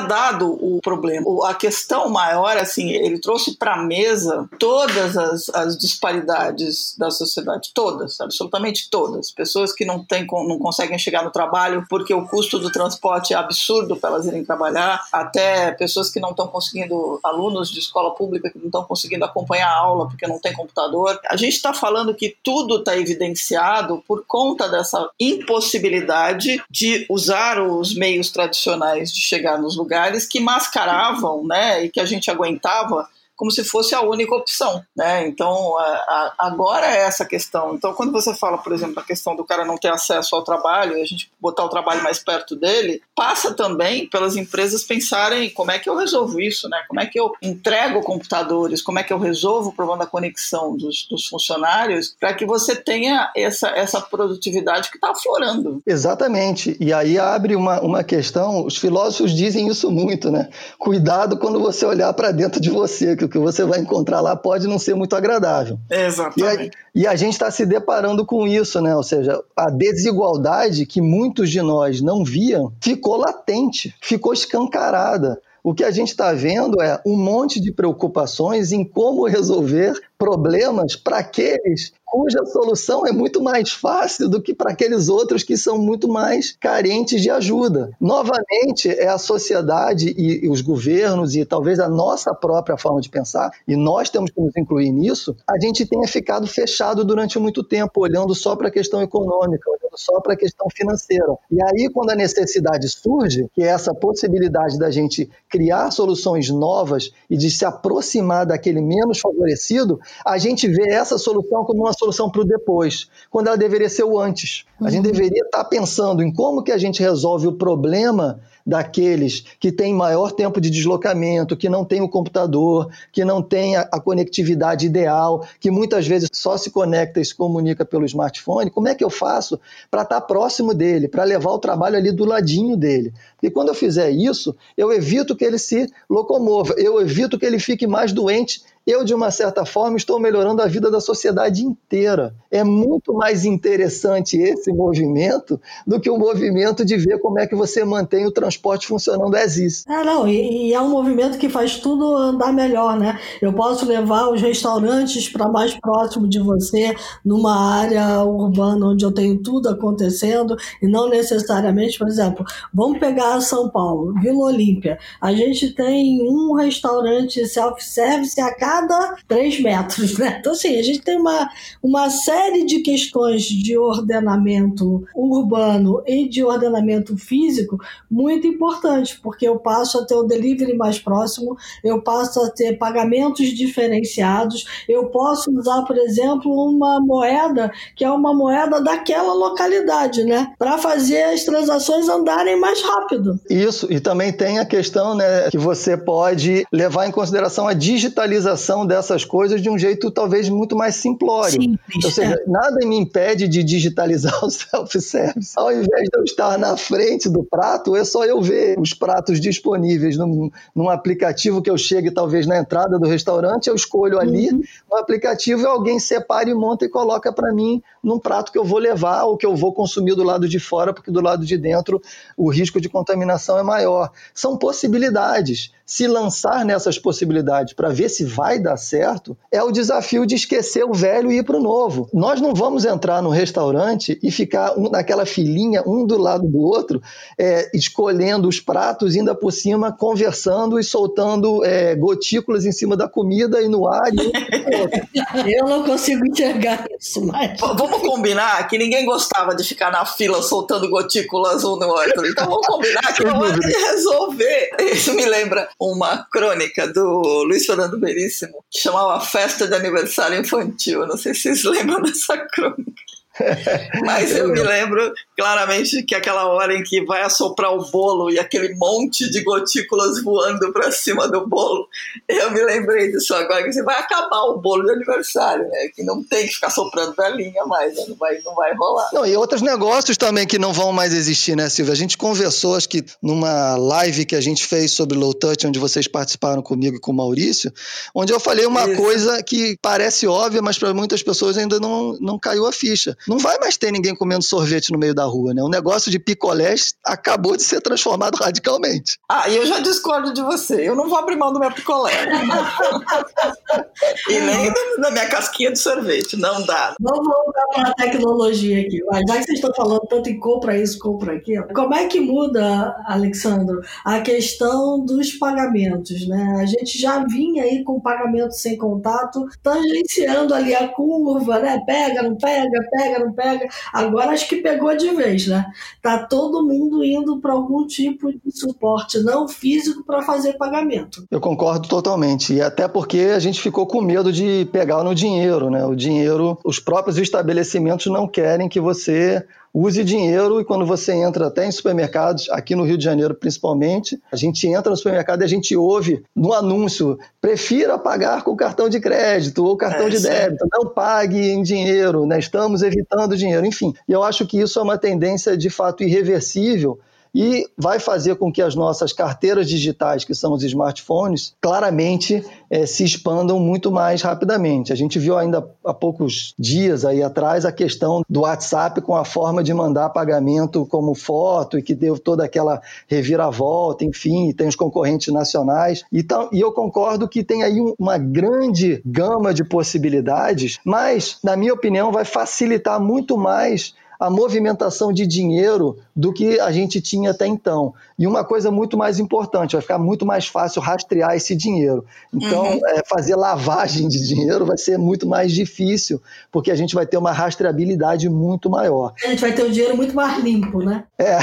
dado 0.00 0.50
o 0.50 0.80
problema. 0.82 1.26
A 1.48 1.54
questão 1.54 2.08
maior, 2.10 2.56
assim, 2.56 2.90
ele 2.90 3.18
trouxe 3.18 3.56
para 3.56 3.82
mesa 3.82 4.48
todas 4.58 5.16
as, 5.16 5.48
as 5.50 5.78
disparidades 5.78 6.94
da 6.98 7.10
sociedade. 7.10 7.70
Todas, 7.74 8.20
absolutamente 8.20 8.88
todas. 8.90 9.30
Pessoas 9.30 9.72
que 9.72 9.84
não, 9.84 10.04
têm, 10.04 10.26
não 10.26 10.58
conseguem 10.58 10.98
chegar 10.98 11.24
no 11.24 11.30
trabalho 11.30 11.84
porque 11.88 12.12
o 12.12 12.26
custo 12.26 12.58
do 12.58 12.70
transporte 12.70 13.32
é 13.32 13.36
absurdo 13.36 13.96
para 13.96 14.10
elas 14.10 14.26
irem 14.26 14.44
trabalhar, 14.44 15.02
até 15.10 15.72
pessoas 15.72 16.10
que 16.10 16.20
não 16.20 16.30
estão 16.30 16.48
conseguindo 16.48 17.18
alunos 17.30 17.70
de 17.70 17.78
escola 17.78 18.14
pública 18.14 18.50
que 18.50 18.58
não 18.58 18.66
estão 18.66 18.84
conseguindo 18.84 19.24
acompanhar 19.24 19.68
a 19.68 19.78
aula 19.78 20.08
porque 20.08 20.26
não 20.26 20.38
tem 20.38 20.52
computador. 20.52 21.18
A 21.28 21.36
gente 21.36 21.54
está 21.54 21.72
falando 21.72 22.14
que 22.14 22.36
tudo 22.42 22.78
está 22.78 22.96
evidenciado 22.96 24.02
por 24.06 24.24
conta 24.26 24.68
dessa 24.68 25.08
impossibilidade 25.18 26.62
de 26.70 27.06
usar 27.08 27.60
os 27.60 27.94
meios 27.94 28.30
tradicionais 28.30 29.12
de 29.12 29.20
chegar 29.20 29.58
nos 29.58 29.76
lugares 29.76 30.26
que 30.26 30.40
mascaravam, 30.40 31.46
né, 31.46 31.84
e 31.84 31.90
que 31.90 32.00
a 32.00 32.04
gente 32.04 32.30
aguentava 32.30 33.08
como 33.40 33.50
se 33.50 33.64
fosse 33.64 33.94
a 33.94 34.02
única 34.02 34.34
opção, 34.34 34.84
né? 34.94 35.26
Então, 35.26 35.78
a, 35.78 35.82
a, 35.82 36.34
agora 36.40 36.86
é 36.86 37.06
essa 37.06 37.24
questão. 37.24 37.74
Então, 37.74 37.94
quando 37.94 38.12
você 38.12 38.34
fala, 38.34 38.58
por 38.58 38.70
exemplo, 38.70 39.00
a 39.00 39.02
questão 39.02 39.34
do 39.34 39.46
cara 39.46 39.64
não 39.64 39.78
ter 39.78 39.88
acesso 39.88 40.36
ao 40.36 40.44
trabalho 40.44 41.00
a 41.00 41.06
gente 41.06 41.30
botar 41.40 41.64
o 41.64 41.68
trabalho 41.70 42.02
mais 42.02 42.18
perto 42.18 42.54
dele, 42.54 43.00
passa 43.16 43.54
também 43.54 44.06
pelas 44.10 44.36
empresas 44.36 44.82
pensarem 44.82 45.48
como 45.48 45.70
é 45.70 45.78
que 45.78 45.88
eu 45.88 45.96
resolvo 45.96 46.38
isso, 46.38 46.68
né? 46.68 46.82
Como 46.86 47.00
é 47.00 47.06
que 47.06 47.18
eu 47.18 47.32
entrego 47.40 48.02
computadores, 48.02 48.82
como 48.82 48.98
é 48.98 49.02
que 49.02 49.12
eu 49.12 49.18
resolvo 49.18 49.70
o 49.70 49.72
problema 49.72 50.04
da 50.04 50.10
conexão 50.10 50.76
dos, 50.76 51.06
dos 51.08 51.26
funcionários 51.26 52.14
para 52.20 52.34
que 52.34 52.44
você 52.44 52.76
tenha 52.76 53.32
essa, 53.34 53.68
essa 53.70 54.02
produtividade 54.02 54.90
que 54.90 54.98
está 54.98 55.12
aflorando. 55.12 55.80
Exatamente. 55.86 56.76
E 56.78 56.92
aí 56.92 57.18
abre 57.18 57.56
uma, 57.56 57.80
uma 57.80 58.04
questão, 58.04 58.66
os 58.66 58.76
filósofos 58.76 59.32
dizem 59.32 59.66
isso 59.66 59.90
muito, 59.90 60.30
né? 60.30 60.50
Cuidado 60.78 61.38
quando 61.38 61.58
você 61.58 61.86
olhar 61.86 62.12
para 62.12 62.32
dentro 62.32 62.60
de 62.60 62.68
você, 62.68 63.16
que 63.16 63.29
que 63.30 63.38
você 63.38 63.64
vai 63.64 63.80
encontrar 63.80 64.20
lá 64.20 64.36
pode 64.36 64.66
não 64.66 64.78
ser 64.78 64.94
muito 64.94 65.16
agradável. 65.16 65.78
Exatamente. 65.88 66.76
E 66.94 67.06
a, 67.06 67.10
e 67.10 67.14
a 67.14 67.16
gente 67.16 67.32
está 67.32 67.50
se 67.50 67.64
deparando 67.64 68.26
com 68.26 68.46
isso, 68.46 68.80
né? 68.80 68.94
Ou 68.94 69.02
seja, 69.02 69.42
a 69.56 69.70
desigualdade 69.70 70.84
que 70.84 71.00
muitos 71.00 71.50
de 71.50 71.62
nós 71.62 72.00
não 72.00 72.24
viam 72.24 72.72
ficou 72.80 73.16
latente, 73.16 73.94
ficou 74.02 74.32
escancarada. 74.32 75.40
O 75.62 75.74
que 75.74 75.84
a 75.84 75.90
gente 75.90 76.08
está 76.08 76.32
vendo 76.32 76.80
é 76.80 77.00
um 77.06 77.16
monte 77.16 77.60
de 77.60 77.70
preocupações 77.70 78.72
em 78.72 78.82
como 78.82 79.26
resolver 79.26 79.92
problemas 80.18 80.96
para 80.96 81.18
aqueles 81.18 81.92
cuja 82.10 82.44
solução 82.44 83.06
é 83.06 83.12
muito 83.12 83.40
mais 83.40 83.70
fácil 83.70 84.28
do 84.28 84.42
que 84.42 84.52
para 84.52 84.72
aqueles 84.72 85.08
outros 85.08 85.44
que 85.44 85.56
são 85.56 85.78
muito 85.78 86.08
mais 86.08 86.56
carentes 86.58 87.22
de 87.22 87.30
ajuda. 87.30 87.90
Novamente, 88.00 88.88
é 88.88 89.06
a 89.06 89.16
sociedade 89.16 90.12
e, 90.18 90.48
os 90.48 90.60
governos 90.60 91.36
e 91.36 91.44
talvez 91.44 91.78
a 91.78 91.88
nossa 91.88 92.34
própria 92.34 92.76
forma 92.76 93.00
de 93.00 93.08
pensar, 93.08 93.52
e 93.66 93.76
nós 93.76 94.10
temos 94.10 94.30
que 94.30 94.40
nos 94.40 94.56
incluir 94.56 94.90
nisso, 94.90 95.36
a 95.48 95.58
gente 95.60 95.86
tenha 95.86 96.06
ficado 96.08 96.46
fechado 96.46 97.04
durante 97.04 97.38
muito 97.38 97.62
tempo, 97.62 98.00
olhando 98.00 98.34
só 98.34 98.56
para 98.56 98.68
a 98.68 98.72
questão 98.72 99.00
econômica, 99.00 99.70
olhando 99.70 99.96
só 99.96 100.20
para 100.20 100.34
a 100.34 100.36
questão 100.36 100.66
financeira. 100.74 101.36
E 101.50 101.62
aí, 101.62 101.88
quando 101.92 102.10
a 102.10 102.16
necessidade 102.16 102.88
surge, 102.88 103.46
que 103.54 103.62
é 103.62 103.66
essa 103.66 103.94
possibilidade 103.94 104.78
da 104.78 104.90
gente 104.90 105.30
criar 105.48 105.92
soluções 105.92 106.50
novas 106.50 107.12
e 107.28 107.36
de 107.36 107.50
se 107.50 107.64
aproximar 107.64 108.46
daquele 108.46 108.80
menos 108.80 109.20
favorecido, 109.20 110.00
a 110.26 110.38
gente 110.38 110.66
vê 110.66 110.92
essa 110.92 111.16
solução 111.18 111.64
como 111.64 111.82
uma 111.82 111.92
solução 112.00 112.30
para 112.30 112.40
o 112.40 112.44
depois, 112.44 113.08
quando 113.30 113.48
ela 113.48 113.56
deveria 113.56 113.88
ser 113.88 114.04
o 114.04 114.18
antes. 114.18 114.64
A 114.80 114.90
gente 114.90 115.06
uhum. 115.06 115.12
deveria 115.12 115.44
estar 115.44 115.64
pensando 115.64 116.22
em 116.22 116.32
como 116.32 116.62
que 116.62 116.72
a 116.72 116.78
gente 116.78 117.00
resolve 117.00 117.46
o 117.46 117.52
problema 117.52 118.40
daqueles 118.66 119.44
que 119.58 119.72
têm 119.72 119.94
maior 119.94 120.32
tempo 120.32 120.60
de 120.60 120.70
deslocamento, 120.70 121.56
que 121.56 121.68
não 121.68 121.84
têm 121.84 122.00
o 122.00 122.08
computador, 122.08 122.88
que 123.12 123.24
não 123.24 123.42
têm 123.42 123.76
a, 123.76 123.82
a 123.92 124.00
conectividade 124.00 124.86
ideal, 124.86 125.46
que 125.58 125.70
muitas 125.70 126.06
vezes 126.06 126.28
só 126.32 126.56
se 126.56 126.70
conecta 126.70 127.20
e 127.20 127.24
se 127.24 127.34
comunica 127.34 127.84
pelo 127.84 128.04
smartphone, 128.04 128.70
como 128.70 128.88
é 128.88 128.94
que 128.94 129.04
eu 129.04 129.10
faço 129.10 129.58
para 129.90 130.02
estar 130.02 130.20
próximo 130.22 130.72
dele, 130.72 131.08
para 131.08 131.24
levar 131.24 131.50
o 131.50 131.58
trabalho 131.58 131.96
ali 131.96 132.12
do 132.12 132.24
ladinho 132.24 132.76
dele? 132.76 133.12
E 133.42 133.50
quando 133.50 133.68
eu 133.68 133.74
fizer 133.74 134.10
isso, 134.10 134.54
eu 134.76 134.92
evito 134.92 135.34
que 135.34 135.44
ele 135.44 135.58
se 135.58 135.90
locomova, 136.08 136.74
eu 136.76 137.00
evito 137.00 137.38
que 137.38 137.46
ele 137.46 137.58
fique 137.58 137.86
mais 137.86 138.12
doente 138.12 138.62
eu, 138.90 139.04
de 139.04 139.14
uma 139.14 139.30
certa 139.30 139.64
forma, 139.64 139.96
estou 139.96 140.18
melhorando 140.18 140.60
a 140.60 140.66
vida 140.66 140.90
da 140.90 141.00
sociedade 141.00 141.64
inteira. 141.64 142.34
É 142.50 142.64
muito 142.64 143.14
mais 143.14 143.44
interessante 143.44 144.36
esse 144.36 144.72
movimento 144.72 145.60
do 145.86 146.00
que 146.00 146.10
o 146.10 146.18
movimento 146.18 146.84
de 146.84 146.96
ver 146.96 147.18
como 147.20 147.38
é 147.38 147.46
que 147.46 147.54
você 147.54 147.84
mantém 147.84 148.26
o 148.26 148.32
transporte 148.32 148.86
funcionando 148.86 149.36
as 149.36 149.56
is. 149.56 149.84
É, 149.88 150.02
não, 150.02 150.26
e, 150.26 150.68
e, 150.68 150.74
é 150.74 150.80
um 150.80 150.88
movimento 150.88 151.38
que 151.38 151.48
faz 151.48 151.76
tudo 151.76 152.16
andar 152.16 152.52
melhor, 152.52 152.98
né? 152.98 153.18
Eu 153.40 153.52
posso 153.52 153.86
levar 153.86 154.28
os 154.28 154.42
restaurantes 154.42 155.28
para 155.28 155.48
mais 155.48 155.74
próximo 155.74 156.28
de 156.28 156.40
você, 156.40 156.94
numa 157.24 157.56
área 157.78 158.24
urbana 158.24 158.88
onde 158.88 159.04
eu 159.04 159.12
tenho 159.12 159.38
tudo 159.40 159.68
acontecendo, 159.68 160.56
e 160.82 160.88
não 160.88 161.08
necessariamente, 161.08 161.98
por 161.98 162.08
exemplo, 162.08 162.44
vamos 162.74 162.98
pegar 162.98 163.40
São 163.40 163.68
Paulo, 163.68 164.14
Vila 164.20 164.46
Olímpia. 164.46 164.98
A 165.20 165.32
gente 165.32 165.72
tem 165.74 166.20
um 166.28 166.54
restaurante 166.54 167.46
self-service 167.46 168.40
a 168.40 168.54
cada 168.54 168.79
cada 168.80 169.16
3 169.28 169.60
metros, 169.60 170.18
né? 170.18 170.36
Então, 170.40 170.52
assim, 170.52 170.78
a 170.78 170.82
gente 170.82 171.00
tem 171.00 171.18
uma, 171.18 171.48
uma 171.82 172.10
série 172.10 172.64
de 172.64 172.80
questões 172.80 173.42
de 173.42 173.76
ordenamento 173.76 175.04
urbano 175.14 176.02
e 176.06 176.28
de 176.28 176.42
ordenamento 176.42 177.16
físico 177.16 177.78
muito 178.10 178.46
importantes, 178.46 179.18
porque 179.22 179.46
eu 179.46 179.58
passo 179.58 179.98
a 179.98 180.06
ter 180.06 180.14
o 180.14 180.22
delivery 180.22 180.76
mais 180.76 180.98
próximo, 180.98 181.56
eu 181.84 182.00
passo 182.02 182.40
a 182.42 182.50
ter 182.50 182.78
pagamentos 182.78 183.48
diferenciados, 183.48 184.64
eu 184.88 185.06
posso 185.06 185.50
usar, 185.50 185.82
por 185.82 185.96
exemplo, 185.96 186.52
uma 186.52 187.00
moeda 187.00 187.70
que 187.96 188.04
é 188.04 188.10
uma 188.10 188.34
moeda 188.34 188.80
daquela 188.80 189.32
localidade, 189.34 190.24
né? 190.24 190.52
Para 190.58 190.78
fazer 190.78 191.22
as 191.24 191.44
transações 191.44 192.08
andarem 192.08 192.58
mais 192.58 192.80
rápido. 192.82 193.38
Isso, 193.48 193.86
e 193.90 194.00
também 194.00 194.32
tem 194.32 194.58
a 194.58 194.64
questão, 194.64 195.14
né, 195.14 195.50
que 195.50 195.58
você 195.58 195.96
pode 195.96 196.64
levar 196.72 197.06
em 197.06 197.10
consideração 197.10 197.66
a 197.66 197.74
digitalização 197.74 198.59
dessas 198.86 199.24
coisas 199.24 199.62
de 199.62 199.70
um 199.70 199.78
jeito 199.78 200.10
talvez 200.10 200.48
muito 200.48 200.76
mais 200.76 200.96
simplório. 200.96 201.60
Simples, 201.60 202.04
Ou 202.04 202.10
seja, 202.10 202.34
é. 202.34 202.50
nada 202.50 202.86
me 202.86 202.96
impede 202.96 203.48
de 203.48 203.62
digitalizar 203.62 204.32
o 204.44 204.50
self-service. 204.50 205.52
Ao 205.56 205.72
invés 205.72 206.08
de 206.08 206.18
eu 206.18 206.24
estar 206.24 206.58
na 206.58 206.76
frente 206.76 207.28
do 207.28 207.42
prato, 207.44 207.96
é 207.96 208.04
só 208.04 208.24
eu 208.24 208.40
ver 208.40 208.78
os 208.78 208.94
pratos 208.94 209.40
disponíveis 209.40 210.16
num, 210.16 210.50
num 210.74 210.88
aplicativo 210.88 211.62
que 211.62 211.70
eu 211.70 211.78
chegue 211.78 212.10
talvez 212.10 212.46
na 212.46 212.58
entrada 212.58 212.98
do 212.98 213.08
restaurante, 213.08 213.68
eu 213.68 213.74
escolho 213.74 214.18
ali 214.18 214.50
uhum. 214.50 214.62
no 214.90 214.96
aplicativo 214.96 215.62
e 215.62 215.66
alguém 215.66 215.98
separa 215.98 216.48
e 216.50 216.54
monta 216.54 216.84
e 216.84 216.88
coloca 216.88 217.32
para 217.32 217.52
mim 217.52 217.82
num 218.02 218.18
prato 218.18 218.50
que 218.50 218.58
eu 218.58 218.64
vou 218.64 218.78
levar 218.78 219.24
ou 219.24 219.36
que 219.36 219.46
eu 219.46 219.54
vou 219.54 219.72
consumir 219.72 220.14
do 220.14 220.22
lado 220.22 220.48
de 220.48 220.58
fora, 220.58 220.92
porque 220.92 221.10
do 221.10 221.20
lado 221.20 221.44
de 221.44 221.56
dentro 221.56 222.00
o 222.36 222.50
risco 222.50 222.80
de 222.80 222.88
contaminação 222.88 223.58
é 223.58 223.62
maior. 223.62 224.10
São 224.34 224.56
possibilidades 224.56 225.72
se 225.90 226.06
lançar 226.06 226.64
nessas 226.64 227.00
possibilidades 227.00 227.74
para 227.74 227.88
ver 227.88 228.08
se 228.08 228.24
vai 228.24 228.60
dar 228.60 228.76
certo, 228.76 229.36
é 229.50 229.60
o 229.60 229.72
desafio 229.72 230.24
de 230.24 230.36
esquecer 230.36 230.84
o 230.84 230.94
velho 230.94 231.32
e 231.32 231.38
ir 231.38 231.42
para 231.42 231.56
o 231.56 231.60
novo. 231.60 232.08
Nós 232.14 232.40
não 232.40 232.54
vamos 232.54 232.84
entrar 232.84 233.20
no 233.20 233.28
restaurante 233.28 234.16
e 234.22 234.30
ficar 234.30 234.78
um, 234.78 234.88
naquela 234.88 235.26
filinha, 235.26 235.82
um 235.84 236.06
do 236.06 236.16
lado 236.16 236.46
do 236.46 236.60
outro, 236.60 237.02
é, 237.36 237.68
escolhendo 237.74 238.46
os 238.46 238.60
pratos, 238.60 239.16
ainda 239.16 239.34
por 239.34 239.50
cima, 239.50 239.90
conversando 239.90 240.78
e 240.78 240.84
soltando 240.84 241.64
é, 241.64 241.96
gotículas 241.96 242.64
em 242.64 242.70
cima 242.70 242.96
da 242.96 243.08
comida 243.08 243.60
e 243.60 243.66
no 243.66 243.88
ar. 243.88 244.12
E 244.14 245.50
Eu 245.58 245.66
não 245.66 245.82
consigo 245.82 246.24
enxergar 246.24 246.86
isso 247.00 247.26
mais. 247.26 247.60
Vamos 247.90 248.08
combinar 248.08 248.68
que 248.68 248.78
ninguém 248.78 249.04
gostava 249.04 249.54
de 249.54 249.64
ficar 249.64 249.90
na 249.90 250.06
fila 250.06 250.42
soltando 250.42 250.88
gotículas 250.88 251.64
um 251.64 251.76
no 251.76 251.88
outro. 251.88 252.26
Então 252.26 252.46
vamos 252.46 252.66
combinar 252.66 253.12
que 253.12 253.26
é 253.26 253.30
hora 253.30 253.58
de 253.58 253.72
resolver. 253.72 254.70
Isso 254.92 255.12
me 255.14 255.26
lembra 255.26 255.68
uma 255.78 256.24
crônica 256.30 256.86
do 256.86 257.42
Luiz 257.44 257.66
Fernando 257.66 257.98
Veríssimo, 257.98 258.64
que 258.70 258.80
chamava 258.80 259.20
Festa 259.20 259.66
de 259.66 259.74
Aniversário 259.74 260.38
Infantil. 260.38 261.06
Não 261.06 261.16
sei 261.16 261.34
se 261.34 261.42
vocês 261.42 261.64
lembram 261.66 262.02
dessa 262.02 262.38
crônica. 262.38 262.92
Mas 264.04 264.34
eu 264.34 264.48
me 264.48 264.62
lembro 264.62 265.12
claramente 265.36 266.02
que 266.02 266.14
aquela 266.14 266.46
hora 266.46 266.74
em 266.74 266.82
que 266.82 267.04
vai 267.04 267.22
assoprar 267.22 267.72
o 267.72 267.90
bolo 267.90 268.30
e 268.30 268.38
aquele 268.38 268.74
monte 268.74 269.30
de 269.30 269.42
gotículas 269.42 270.22
voando 270.22 270.72
para 270.72 270.90
cima 270.90 271.28
do 271.28 271.46
bolo, 271.46 271.86
eu 272.28 272.50
me 272.50 272.62
lembrei 272.62 273.10
disso 273.10 273.34
agora, 273.34 273.62
que 273.64 273.72
você 273.72 273.82
vai 273.82 273.98
acabar 273.98 274.42
o 274.44 274.58
bolo 274.58 274.84
de 274.84 274.92
aniversário, 274.92 275.68
né? 275.68 275.88
Que 275.94 276.02
não 276.02 276.22
tem 276.22 276.46
que 276.46 276.54
ficar 276.54 276.70
soprando 276.70 277.14
velhinha 277.14 277.64
mais, 277.64 277.94
né? 277.96 278.04
não, 278.08 278.16
vai, 278.16 278.38
não 278.44 278.54
vai 278.54 278.74
rolar. 278.74 279.10
Não, 279.12 279.26
e 279.26 279.36
outros 279.36 279.62
negócios 279.62 280.16
também 280.16 280.46
que 280.46 280.58
não 280.58 280.72
vão 280.72 280.92
mais 280.92 281.12
existir, 281.12 281.56
né, 281.56 281.68
Silvia? 281.68 281.92
A 281.92 281.96
gente 281.96 282.18
conversou, 282.18 282.76
acho 282.76 282.88
que 282.88 283.04
numa 283.22 283.76
live 283.76 284.24
que 284.24 284.36
a 284.36 284.40
gente 284.40 284.64
fez 284.66 284.92
sobre 284.92 285.16
low 285.16 285.34
touch, 285.34 285.66
onde 285.66 285.78
vocês 285.78 286.06
participaram 286.06 286.62
comigo 286.62 286.96
e 286.96 287.00
com 287.00 287.12
o 287.12 287.14
Maurício, 287.14 287.72
onde 288.14 288.32
eu 288.32 288.40
falei 288.40 288.66
uma 288.66 288.88
Isso. 288.88 289.00
coisa 289.00 289.42
que 289.42 289.76
parece 289.80 290.26
óbvia, 290.26 290.62
mas 290.62 290.78
para 290.78 290.92
muitas 290.92 291.22
pessoas 291.22 291.56
ainda 291.56 291.78
não, 291.78 292.16
não 292.20 292.38
caiu 292.38 292.66
a 292.66 292.72
ficha 292.72 293.16
não 293.26 293.38
vai 293.38 293.58
mais 293.58 293.76
ter 293.76 293.92
ninguém 293.92 294.14
comendo 294.14 294.42
sorvete 294.42 294.92
no 294.92 294.98
meio 294.98 295.14
da 295.14 295.24
rua, 295.30 295.54
né? 295.54 295.62
O 295.62 295.68
negócio 295.68 296.10
de 296.10 296.18
picolés 296.18 296.94
acabou 297.04 297.56
de 297.56 297.62
ser 297.62 297.80
transformado 297.80 298.36
radicalmente. 298.36 299.18
Ah, 299.30 299.48
e 299.48 299.56
eu 299.56 299.66
já 299.66 299.78
discordo 299.80 300.34
de 300.34 300.42
você. 300.42 300.88
Eu 300.88 300.96
não 300.96 301.08
vou 301.08 301.18
abrir 301.18 301.36
mão 301.36 301.52
do 301.52 301.60
meu 301.60 301.72
picolé. 301.72 302.12
e 304.28 304.40
nem 304.40 304.72
da 304.98 305.10
minha 305.10 305.28
casquinha 305.28 305.72
de 305.72 305.78
sorvete. 305.78 306.36
Não 306.36 306.64
dá. 306.66 306.94
Vamos 307.00 307.26
voltar 307.26 307.66
para 307.72 307.90
a 307.90 307.94
tecnologia 307.94 308.80
aqui. 308.80 309.00
Já 309.28 309.38
que 309.38 309.44
vocês 309.44 309.58
estão 309.58 309.72
falando 309.74 310.06
tanto 310.08 310.28
em 310.28 310.38
compra 310.38 310.76
isso, 310.76 310.98
compra 310.98 311.34
aquilo, 311.34 311.66
como 311.74 311.94
é 311.94 312.06
que 312.06 312.20
muda, 312.20 312.96
Alexandro, 313.06 313.80
a 314.04 314.20
questão 314.20 315.04
dos 315.04 315.32
pagamentos, 315.32 316.26
né? 316.26 316.58
A 316.60 316.66
gente 316.66 316.98
já 316.98 317.24
vinha 317.24 317.64
aí 317.64 317.84
com 317.84 318.00
pagamento 318.00 318.52
sem 318.52 318.76
contato, 318.76 319.46
tangenciando 319.62 320.54
ali 320.54 320.74
a 320.74 320.88
curva, 320.88 321.58
né? 321.58 321.80
Pega, 321.86 322.22
não 322.22 322.36
pega, 322.36 322.80
pega, 322.90 323.18
não 323.18 323.32
pega. 323.32 323.68
Agora 323.92 324.30
acho 324.30 324.48
que 324.48 324.56
pegou 324.56 324.96
de 324.96 325.09
vez, 325.14 325.46
né? 325.46 325.66
Tá 326.02 326.18
todo 326.18 326.66
mundo 326.66 327.04
indo 327.04 327.38
para 327.38 327.52
algum 327.52 327.86
tipo 327.86 328.32
de 328.32 328.38
suporte 328.52 329.22
não 329.22 329.48
físico 329.48 330.04
para 330.04 330.22
fazer 330.22 330.54
pagamento. 330.54 331.24
Eu 331.30 331.40
concordo 331.40 331.88
totalmente. 331.88 332.54
E 332.54 332.60
até 332.60 332.88
porque 332.88 333.32
a 333.34 333.38
gente 333.38 333.60
ficou 333.60 333.86
com 333.86 334.00
medo 334.00 334.32
de 334.32 334.68
pegar 334.72 335.02
no 335.02 335.14
dinheiro, 335.14 335.70
né? 335.70 335.84
O 335.84 335.94
dinheiro, 335.94 336.58
os 336.64 336.78
próprios 336.78 337.18
estabelecimentos 337.18 338.06
não 338.06 338.26
querem 338.26 338.68
que 338.68 338.80
você 338.80 339.44
use 339.72 340.02
dinheiro 340.04 340.60
e 340.60 340.64
quando 340.64 340.84
você 340.84 341.12
entra 341.12 341.46
até 341.46 341.66
em 341.66 341.72
supermercados, 341.72 342.48
aqui 342.50 342.74
no 342.74 342.84
Rio 342.84 342.98
de 342.98 343.04
Janeiro 343.04 343.34
principalmente, 343.34 344.20
a 344.30 344.36
gente 344.36 344.66
entra 344.66 344.90
no 344.90 344.96
supermercado 344.96 345.42
e 345.42 345.44
a 345.44 345.48
gente 345.48 345.76
ouve 345.76 346.22
no 346.34 346.52
anúncio, 346.52 347.18
prefira 347.40 347.98
pagar 347.98 348.42
com 348.42 348.56
cartão 348.56 348.88
de 348.88 349.00
crédito 349.00 349.64
ou 349.64 349.76
cartão 349.76 350.06
é, 350.06 350.10
de 350.10 350.20
débito, 350.20 350.66
não 350.72 350.86
pague 350.86 351.50
em 351.50 351.62
dinheiro, 351.62 352.26
né? 352.26 352.38
estamos 352.38 352.82
evitando 352.82 353.36
dinheiro, 353.36 353.64
enfim. 353.64 353.94
E 354.08 354.12
eu 354.12 354.22
acho 354.22 354.46
que 354.46 354.60
isso 354.60 354.78
é 354.78 354.82
uma 354.82 354.98
tendência 354.98 355.56
de 355.56 355.70
fato 355.70 356.02
irreversível 356.02 356.98
e 357.34 357.66
vai 357.76 357.98
fazer 357.98 358.36
com 358.36 358.52
que 358.52 358.62
as 358.62 358.74
nossas 358.74 359.12
carteiras 359.12 359.68
digitais, 359.68 360.24
que 360.24 360.34
são 360.34 360.52
os 360.52 360.62
smartphones, 360.62 361.54
claramente 361.60 362.44
é, 362.68 362.86
se 362.86 363.04
expandam 363.04 363.58
muito 363.58 363.90
mais 363.90 364.22
rapidamente. 364.22 364.92
A 364.92 364.96
gente 364.96 365.18
viu 365.18 365.36
ainda 365.36 365.68
há 365.84 365.94
poucos 365.94 366.54
dias 366.58 367.04
aí 367.04 367.22
atrás 367.22 367.64
a 367.64 367.72
questão 367.72 368.22
do 368.28 368.40
WhatsApp 368.40 369.00
com 369.00 369.14
a 369.14 369.24
forma 369.24 369.62
de 369.62 369.72
mandar 369.74 370.10
pagamento 370.10 370.86
como 370.86 371.14
foto 371.14 371.78
e 371.78 371.82
que 371.82 371.94
deu 371.94 372.18
toda 372.18 372.44
aquela 372.44 372.80
reviravolta, 373.08 374.04
enfim, 374.04 374.52
tem 374.52 374.68
os 374.68 374.76
concorrentes 374.76 375.32
nacionais. 375.32 376.04
Então, 376.12 376.48
e 376.52 376.60
eu 376.60 376.72
concordo 376.72 377.28
que 377.28 377.42
tem 377.42 377.62
aí 377.62 377.78
uma 377.98 378.18
grande 378.18 379.02
gama 379.04 379.52
de 379.52 379.64
possibilidades, 379.64 380.78
mas, 380.84 381.38
na 381.42 381.56
minha 381.56 381.74
opinião, 381.74 382.12
vai 382.12 382.24
facilitar 382.24 383.00
muito 383.00 383.36
mais 383.36 383.94
a 384.20 384.28
movimentação 384.28 385.10
de 385.10 385.26
dinheiro 385.26 385.96
do 386.14 386.30
que 386.30 386.60
a 386.60 386.70
gente 386.70 387.00
tinha 387.00 387.30
até 387.30 387.46
então. 387.46 387.94
E 388.18 388.26
uma 388.26 388.44
coisa 388.44 388.70
muito 388.70 388.94
mais 388.98 389.18
importante, 389.18 389.72
vai 389.72 389.80
ficar 389.80 389.98
muito 389.98 390.26
mais 390.26 390.46
fácil 390.46 390.82
rastrear 390.82 391.34
esse 391.34 391.56
dinheiro. 391.56 392.04
Então, 392.30 392.64
uhum. 392.64 392.86
é, 392.88 393.02
fazer 393.08 393.34
lavagem 393.34 394.08
de 394.08 394.22
dinheiro 394.28 394.66
vai 394.66 394.76
ser 394.76 394.98
muito 394.98 395.26
mais 395.26 395.52
difícil, 395.52 396.20
porque 396.52 396.70
a 396.70 396.74
gente 396.74 396.94
vai 396.94 397.06
ter 397.06 397.16
uma 397.16 397.32
rastreabilidade 397.32 398.28
muito 398.28 398.68
maior. 398.68 399.14
A 399.24 399.28
gente 399.28 399.40
vai 399.40 399.54
ter 399.54 399.62
o 399.62 399.70
dinheiro 399.70 399.96
muito 399.96 400.14
mais 400.14 400.38
limpo, 400.44 400.82
né? 400.82 401.04
É. 401.18 401.38